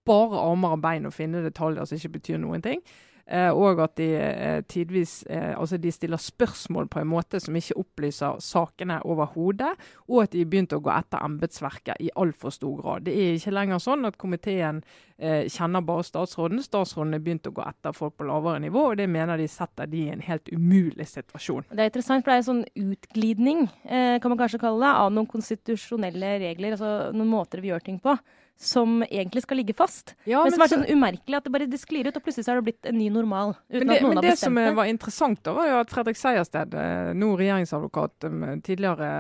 Bare 0.07 0.41
armer 0.41 0.77
og 0.77 0.83
bein 0.85 1.09
og 1.09 1.15
finne 1.17 1.45
detaljer 1.45 1.85
som 1.85 1.99
ikke 1.99 2.17
betyr 2.19 2.41
noen 2.43 2.65
ting. 2.65 2.83
Eh, 3.27 3.51
og 3.51 3.81
at 3.83 3.97
de 3.99 4.07
eh, 4.15 4.61
tidvis 4.71 5.25
eh, 5.27 5.51
altså 5.59 5.81
de 5.83 5.91
stiller 5.91 6.21
spørsmål 6.23 6.87
på 6.87 7.01
en 7.03 7.09
måte 7.11 7.41
som 7.43 7.57
ikke 7.59 7.79
opplyser 7.81 8.39
sakene 8.43 9.01
overhodet. 9.03 9.73
Og 10.07 10.23
at 10.23 10.37
de 10.37 10.45
begynte 10.47 10.79
å 10.79 10.85
gå 10.85 10.93
etter 10.95 11.25
embetsverket 11.27 11.99
i 12.03 12.13
altfor 12.15 12.55
stor 12.55 12.79
grad. 12.83 13.09
Det 13.09 13.17
er 13.17 13.35
ikke 13.35 13.57
lenger 13.57 13.83
sånn 13.83 14.07
at 14.07 14.19
komiteen 14.21 14.85
kjenner 15.17 15.81
bare 15.81 16.05
statsråden. 16.05 16.61
Statsråden 16.61 17.17
har 17.17 17.23
begynt 17.25 17.49
å 17.49 17.55
gå 17.57 17.63
etter 17.65 17.95
folk 17.97 18.19
på 18.21 18.27
lavere 18.29 18.61
nivå, 18.61 18.83
og 18.91 18.99
det 19.01 19.07
mener 19.09 19.41
de 19.41 19.47
setter 19.49 19.89
de 19.89 20.03
i 20.05 20.11
en 20.13 20.21
helt 20.21 20.51
umulig 20.53 21.07
situasjon. 21.09 21.65
Det 21.71 21.87
er 21.87 21.89
interessant, 21.89 22.21
for 22.21 22.29
det 22.29 22.35
er 22.35 22.43
en 22.43 22.49
sånn 22.51 22.91
utglidning, 22.93 23.63
kan 23.89 24.29
man 24.29 24.43
kanskje 24.43 24.61
kalle 24.61 24.85
det, 24.85 24.91
av 25.07 25.15
noen 25.17 25.31
konstitusjonelle 25.31 26.35
regler. 26.45 26.77
altså 26.77 27.17
noen 27.17 27.33
måter 27.33 27.65
vi 27.65 27.73
gjør 27.73 27.87
ting 27.87 27.97
på 27.97 28.13
som 28.59 29.03
egentlig 29.05 29.43
skal 29.45 29.59
ligge 29.61 29.75
fast. 29.77 30.15
Ja, 30.25 30.41
men, 30.45 30.51
men 30.51 30.57
som 30.57 30.65
er 30.65 30.71
sånn 30.73 30.97
umerkelig 30.97 31.37
at 31.39 31.45
det 31.45 31.53
bare 31.53 31.69
det 31.69 31.81
sklir 31.81 32.09
ut, 32.09 32.17
og 32.17 32.25
plutselig 32.25 32.47
så 32.47 32.55
har 32.55 32.61
det 32.63 32.67
blitt 32.71 32.89
en 32.89 32.97
ny 32.97 33.11
normal. 33.13 33.53
uten 33.69 33.91
det, 33.91 33.99
at 33.99 34.07
noen 34.07 34.17
har 34.17 34.25
bestemt 34.25 34.47
det. 34.47 34.53
Men 34.55 34.63
det 34.63 34.71
som 34.73 34.79
var 34.81 34.93
interessant, 34.93 35.43
da, 35.45 35.55
var 35.57 35.69
jo 35.69 35.79
at 35.83 35.93
Fredrik 35.93 36.21
Sejersted, 36.21 36.77
eh, 36.81 37.11
nå 37.21 37.31
regjeringsadvokat, 37.37 38.29
eh, 38.29 38.55
tidligere 38.65 39.11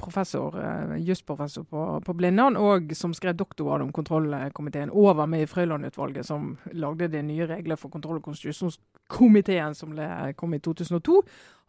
professor, 0.00 0.58
eh, 0.62 0.96
jusprofessor 1.08 1.66
på, 1.66 1.86
på 2.06 2.16
Blindern, 2.20 2.58
og 2.60 2.94
som 2.94 3.14
skrev 3.16 3.34
doktorgrad 3.40 3.82
om 3.82 3.92
kontrollkomiteen, 3.94 4.94
over 4.94 5.26
med 5.26 5.42
i 5.42 5.50
Frøyland-utvalget, 5.50 6.30
som 6.30 6.54
lagde 6.72 7.10
de 7.10 7.24
nye 7.26 7.50
regler 7.50 7.80
for 7.80 7.90
kontroll- 7.90 8.22
og 8.22 8.28
konstitusjonskomiteen 9.08 9.74
som 9.74 9.94
kom 10.36 10.54
i 10.54 10.60
2002. 10.60 11.22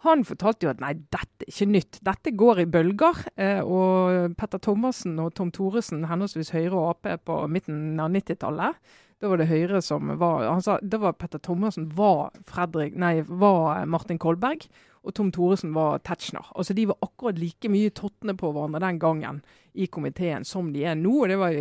Han 0.05 0.25
fortalte 0.25 0.67
jo 0.67 0.71
at 0.73 0.81
nei, 0.83 0.93
dette 0.93 1.45
er 1.45 1.49
ikke 1.49 1.67
nytt. 1.71 1.99
Dette 2.05 2.33
går 2.37 2.61
i 2.61 2.67
bølger. 2.69 3.23
Eh, 3.41 3.61
og 3.63 4.35
Petter 4.37 4.61
Thomassen 4.61 5.17
og 5.19 5.33
Tom 5.35 5.51
Thoresen, 5.51 6.05
henholdsvis 6.05 6.53
Høyre 6.53 6.75
og 6.75 6.89
Ap 6.91 7.25
på 7.25 7.39
midten 7.49 7.99
av 7.99 8.11
90-tallet, 8.13 8.77
da 9.23 9.31
var 9.31 9.39
det 9.39 9.47
Høyre 9.47 9.79
som 9.81 10.11
var 10.19 10.43
Han 10.43 10.61
sa 10.61 10.75
da 10.83 10.99
var 10.99 11.15
Petter 11.15 11.39
Thomassen 11.39 11.87
var, 11.95 12.35
var 12.45 13.85
Martin 13.87 14.19
Kolberg, 14.19 14.67
og 15.05 15.13
Tom 15.13 15.31
Thoresen 15.33 15.73
var 15.75 16.01
Tetzschner. 16.01 16.47
Altså, 16.57 16.73
de 16.73 16.87
var 16.89 16.97
akkurat 17.05 17.39
like 17.39 17.69
mye 17.69 17.93
tottene 17.95 18.35
på 18.37 18.49
hverandre 18.51 18.81
den 18.83 18.99
gangen 18.99 19.41
i 19.75 19.87
komiteen 19.91 20.45
som 20.47 20.71
de 20.73 20.85
er 20.87 20.95
nå. 20.97 21.13
Det 21.29 21.37
var 21.39 21.57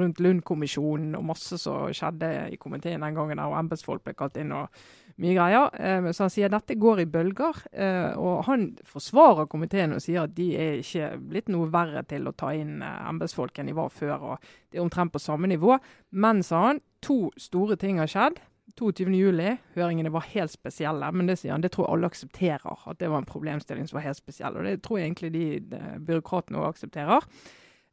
rundt 0.00 0.22
Lund-kommisjonen 0.24 1.14
og 1.18 1.28
masse 1.30 1.60
som 1.62 1.92
skjedde 1.94 2.32
i 2.52 2.58
komiteen 2.60 3.04
den 3.04 3.18
gangen, 3.18 3.42
og 3.44 3.58
embetsfolk 3.60 4.02
ble 4.06 4.16
kalt 4.18 4.40
inn. 4.40 4.52
og 4.56 4.72
mye 5.18 5.34
greier. 5.34 5.70
Eh, 5.74 6.10
så 6.12 6.26
han 6.26 6.32
sier 6.32 6.52
dette 6.52 6.76
går 6.78 7.02
i 7.02 7.08
bølger. 7.10 7.62
Eh, 7.72 8.12
og 8.18 8.44
han 8.48 8.70
forsvarer 8.86 9.48
komiteen 9.50 9.96
og 9.96 10.02
sier 10.04 10.24
at 10.24 10.34
de 10.36 10.48
er 10.58 10.82
ikke 10.82 11.10
blitt 11.30 11.50
noe 11.52 11.70
verre 11.72 12.04
til 12.08 12.28
å 12.28 12.34
ta 12.38 12.52
inn 12.56 12.78
eh, 12.84 13.08
embetsfolk 13.10 13.58
enn 13.58 13.70
de 13.70 13.76
var 13.78 13.90
før. 13.94 14.16
og 14.32 14.52
Det 14.70 14.78
er 14.78 14.84
omtrent 14.84 15.14
på 15.14 15.22
samme 15.22 15.50
nivå. 15.50 15.78
Men, 16.10 16.44
sa 16.46 16.68
han, 16.68 16.82
to 17.04 17.32
store 17.38 17.78
ting 17.80 17.98
har 18.02 18.10
skjedd. 18.10 18.38
22.07. 18.76 19.58
Høringene 19.74 20.12
var 20.12 20.26
helt 20.32 20.52
spesielle, 20.52 21.12
men 21.12 21.30
det 21.30 21.38
sier 21.40 21.54
han, 21.54 21.64
det 21.64 21.72
tror 21.74 21.86
jeg 21.86 21.96
alle 21.96 22.10
aksepterer. 22.12 22.82
At 22.90 23.00
det 23.00 23.10
var 23.10 23.22
en 23.22 23.28
problemstilling 23.28 23.88
som 23.88 23.98
var 23.98 24.08
helt 24.08 24.20
spesiell. 24.20 24.58
Og 24.58 24.66
det 24.66 24.80
tror 24.84 25.00
jeg 25.00 25.10
egentlig 25.10 25.32
de, 25.34 25.46
de 25.72 25.80
byråkratene 26.08 26.60
òg 26.60 26.68
aksepterer. 26.72 27.28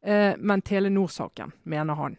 Eh, 0.02 0.34
men 0.38 0.62
Telenor-saken, 0.62 1.54
mener 1.64 1.98
han, 2.02 2.18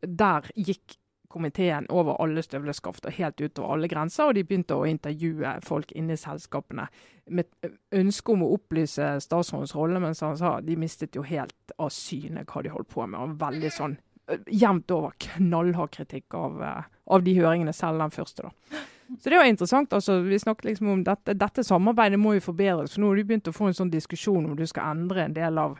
der 0.00 0.48
gikk 0.56 0.98
komiteen 1.28 1.86
over 1.92 2.16
alle 2.22 2.42
støvleskaft 2.42 3.04
og 3.06 3.12
helt 3.18 3.40
utover 3.40 3.74
alle 3.74 3.88
grenser. 3.88 4.30
Og 4.30 4.34
de 4.38 4.44
begynte 4.48 4.76
å 4.76 4.86
intervjue 4.88 5.58
folk 5.66 5.92
inne 5.92 6.16
i 6.16 6.20
selskapene 6.20 6.88
med 7.28 7.72
ønske 7.92 8.32
om 8.32 8.46
å 8.46 8.52
opplyse 8.56 9.10
statsrådens 9.20 9.74
rolle, 9.76 10.00
mens 10.00 10.24
han 10.24 10.38
sa 10.40 10.58
de 10.64 10.76
mistet 10.80 11.18
jo 11.18 11.26
helt 11.28 11.76
av 11.76 11.92
syne 11.92 12.46
hva 12.48 12.64
de 12.64 12.72
holdt 12.72 12.88
på 12.94 13.06
med. 13.06 13.20
og 13.20 13.36
veldig 13.40 13.72
sånn 13.74 13.98
jevnt 14.46 14.90
over 14.94 15.14
knallhard 15.24 15.92
kritikk 15.94 16.36
av, 16.36 16.60
av, 17.06 17.24
de 17.24 17.34
høringene, 17.38 17.72
selv 17.76 18.02
den 18.02 18.14
første. 18.14 18.48
da. 18.48 18.82
Så 19.16 19.30
det 19.32 19.38
var 19.40 19.48
interessant. 19.48 19.92
altså, 19.92 20.20
Vi 20.20 20.38
snakket 20.38 20.64
liksom 20.64 20.88
om 20.92 21.04
dette, 21.04 21.34
dette 21.34 21.64
samarbeidet 21.64 22.20
må 22.20 22.34
jo 22.36 22.44
forbedres. 22.44 22.94
for 22.94 23.00
Nå 23.00 23.12
har 23.12 23.16
du 23.16 23.24
begynt 23.24 23.48
å 23.48 23.56
få 23.56 23.70
en 23.70 23.78
sånn 23.78 23.92
diskusjon 23.92 24.44
om 24.44 24.56
du 24.56 24.66
skal 24.68 24.92
endre 24.92 25.24
en 25.24 25.36
del 25.36 25.58
av 25.58 25.78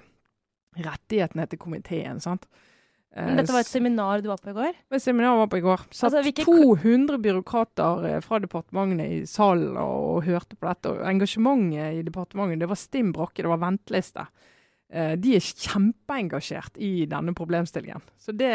rettighetene 0.79 1.47
til 1.49 1.61
komiteen. 1.61 2.21
sant? 2.21 2.49
Men 3.17 3.41
dette 3.41 3.55
var 3.55 3.65
et 3.65 3.71
seminar 3.71 4.21
du 4.23 4.29
var 4.29 4.41
på 4.43 4.53
i 4.53 4.57
går? 4.57 4.77
Et 4.95 5.03
seminar 5.03 5.39
var 5.41 5.49
på 5.51 5.59
i 5.59 5.65
går. 5.65 5.87
Satt 5.91 6.13
altså, 6.13 6.23
hvilke... 6.27 6.45
200 6.45 7.19
byråkrater 7.25 8.05
eh, 8.11 8.19
fra 8.23 8.39
departementene 8.45 9.07
i 9.17 9.23
salen 9.27 9.79
og, 9.81 9.97
og, 10.13 10.21
hørte 10.29 10.59
på 10.59 10.69
dette. 10.69 10.93
Og 10.93 11.09
engasjementet 11.09 11.99
i 11.99 12.05
departementet 12.07 12.63
det 12.63 12.71
var 12.71 12.79
stim 12.79 13.11
brakke, 13.17 13.43
det 13.43 13.51
var 13.51 13.63
venteliste. 13.65 14.29
Eh, 14.89 15.15
de 15.21 15.35
er 15.37 15.45
kjempeengasjert 15.45 16.79
i 16.81 17.05
denne 17.11 17.35
problemstillingen. 17.37 18.05
Så 18.19 18.33
det 18.37 18.53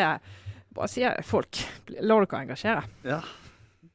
bare 0.74 0.90
sier 0.90 1.20
folk, 1.28 1.60
la 2.00 2.18
dere 2.24 2.40
engasjere. 2.42 2.86
Ja, 3.06 3.20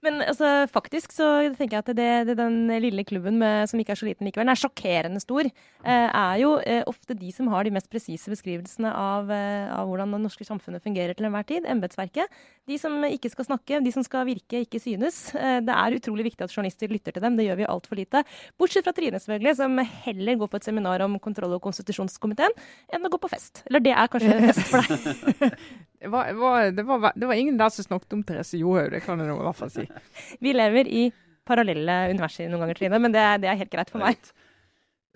men 0.04 0.20
altså, 0.22 0.68
faktisk 0.70 1.10
så 1.10 1.26
tenker 1.58 1.78
jeg 1.78 1.82
at 1.82 1.90
det, 1.98 2.10
det 2.28 2.36
den 2.38 2.68
lille 2.84 3.02
klubben 3.06 3.38
med, 3.40 3.66
som 3.70 3.80
ikke 3.82 3.96
er 3.96 3.98
så 3.98 4.06
liten 4.06 4.28
likevel, 4.28 4.46
den 4.46 4.52
er 4.52 4.60
sjokkerende 4.60 5.22
stor, 5.22 5.48
eh, 5.48 6.06
er 6.06 6.36
jo 6.38 6.52
eh, 6.62 6.84
ofte 6.86 7.16
de 7.18 7.32
som 7.34 7.50
har 7.50 7.66
de 7.66 7.72
mest 7.74 7.90
presise 7.90 8.30
beskrivelsene 8.30 8.92
av, 8.94 9.32
eh, 9.34 9.66
av, 9.74 9.90
hvordan 9.90 10.14
det 10.14 10.22
norske 10.22 10.46
samfunnet 10.46 10.84
fungerer 10.84 11.18
til 11.18 11.26
enhver 11.26 11.48
tid. 11.48 11.66
Embetsverket. 11.66 12.30
De 12.70 12.78
som 12.78 12.94
ikke 13.08 13.32
skal 13.32 13.48
snakke, 13.48 13.82
de 13.82 13.94
som 13.94 14.06
skal 14.06 14.28
virke, 14.28 14.62
ikke 14.62 14.78
synes. 14.82 15.32
Det 15.32 15.74
er 15.74 15.96
utrolig 15.96 16.28
viktig 16.28 16.44
at 16.44 16.54
journalister 16.54 16.92
lytter 16.92 17.16
til 17.16 17.24
dem. 17.24 17.38
Det 17.38 17.48
gjør 17.48 17.58
vi 17.62 17.68
altfor 17.72 17.98
lite. 17.98 18.22
Bortsett 18.60 18.86
fra 18.86 18.94
Trine, 18.94 19.18
selvfølgelig, 19.18 19.56
som 19.58 19.78
heller 20.04 20.38
går 20.38 20.52
på 20.52 20.60
et 20.60 20.68
seminar 20.68 21.02
om 21.06 21.18
kontroll- 21.18 21.56
og 21.56 21.64
konstitusjonskomiteen 21.64 22.54
enn 22.92 23.08
å 23.08 23.12
gå 23.12 23.18
på 23.22 23.32
fest. 23.32 23.64
Eller 23.66 23.82
det 23.82 23.96
er 23.96 24.12
kanskje 24.12 24.40
fest 24.52 24.68
for 24.68 24.84
deg? 24.84 25.62
Det 25.98 26.10
var, 26.12 26.28
det, 26.70 26.84
var, 26.86 27.12
det 27.14 27.26
var, 27.26 27.34
ingen 27.34 27.56
der 27.58 27.72
som 27.74 27.86
snakket 27.86 28.12
om 28.14 28.20
Therese 28.26 28.58
Johaug, 28.60 28.92
det 28.94 29.00
kan 29.02 29.18
jeg 29.18 29.34
i 29.34 29.46
hvert 29.48 29.58
fall 29.58 29.72
si. 29.74 29.86
Vi 30.44 30.52
lever 30.54 30.86
i 30.86 31.08
parallelle 31.48 31.96
universer 32.12 32.50
noen 32.50 32.62
ganger, 32.64 32.78
Trine, 32.78 33.00
men 33.02 33.14
det, 33.14 33.24
det 33.42 33.50
er 33.50 33.58
helt 33.58 33.72
greit 33.72 33.90
for 33.90 34.04
meg. 34.04 34.30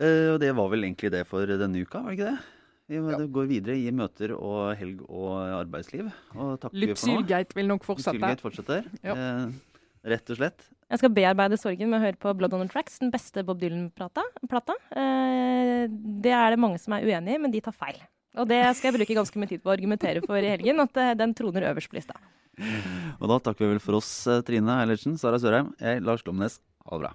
Uh, 0.01 0.35
og 0.35 0.41
det 0.43 0.51
var 0.59 0.73
vel 0.73 0.89
egentlig 0.89 1.13
det 1.15 1.23
for 1.29 1.47
denne 1.47 1.85
uka, 1.85 2.03
var 2.03 2.11
det 2.11 2.19
ikke 2.19 2.33
det? 2.33 2.59
Vi 2.93 2.99
ja. 2.99 3.19
går 3.37 3.47
videre 3.49 3.77
i 3.79 3.93
møter 3.95 4.35
og 4.35 4.73
helg 4.77 5.05
og 5.07 5.37
arbeidsliv. 5.63 6.09
Og 6.35 6.67
Lypsylgate 6.75 7.57
vil 7.57 7.71
nok 7.71 7.87
fortsette. 7.87 8.19
Lypsylgate 8.19 8.45
fortsetter, 8.45 8.89
ja. 9.07 9.15
uh, 9.15 9.85
rett 10.13 10.33
og 10.35 10.41
slett. 10.41 10.67
Jeg 10.93 11.01
skal 11.01 11.13
bearbeide 11.15 11.57
sorgen 11.61 11.89
med 11.89 12.01
å 12.01 12.05
høre 12.09 12.19
på 12.21 12.35
Blood 12.37 12.57
on 12.59 12.67
the 12.67 12.73
Tracks, 12.73 12.99
den 13.01 13.13
beste 13.15 13.47
Bob 13.47 13.63
Dylan-plata. 13.63 14.27
Uh, 14.43 15.87
det 16.27 16.35
er 16.37 16.53
det 16.53 16.61
mange 16.61 16.83
som 16.83 16.99
er 16.99 17.07
uenig 17.07 17.39
i, 17.39 17.41
men 17.41 17.55
de 17.55 17.63
tar 17.65 17.77
feil. 17.77 18.03
Og 18.33 18.49
det 18.49 18.63
skal 18.77 18.89
jeg 18.91 18.97
bruke 18.97 19.17
ganske 19.19 19.41
mye 19.41 19.51
tid 19.51 19.61
på 19.63 19.69
å 19.69 19.75
argumentere 19.75 20.23
for 20.25 20.41
i 20.41 20.53
helgen, 20.55 20.81
at 20.81 20.97
eh, 21.01 21.17
den 21.19 21.35
troner 21.37 21.69
øverst 21.73 21.93
på 21.93 21.99
lista. 21.99 22.17
Og 23.21 23.29
da 23.29 23.37
takker 23.41 23.67
vi 23.67 23.73
vel 23.75 23.83
for 23.83 24.01
oss, 24.01 24.11
eh, 24.27 24.43
Trine 24.47 24.79
Eilertsen, 24.81 25.19
Sara 25.21 25.41
Sørheim, 25.41 25.73
jeg, 25.81 26.05
Lars 26.05 26.25
Glomnes. 26.25 26.61
Ha 26.89 26.97
det 26.97 27.03
bra. 27.05 27.13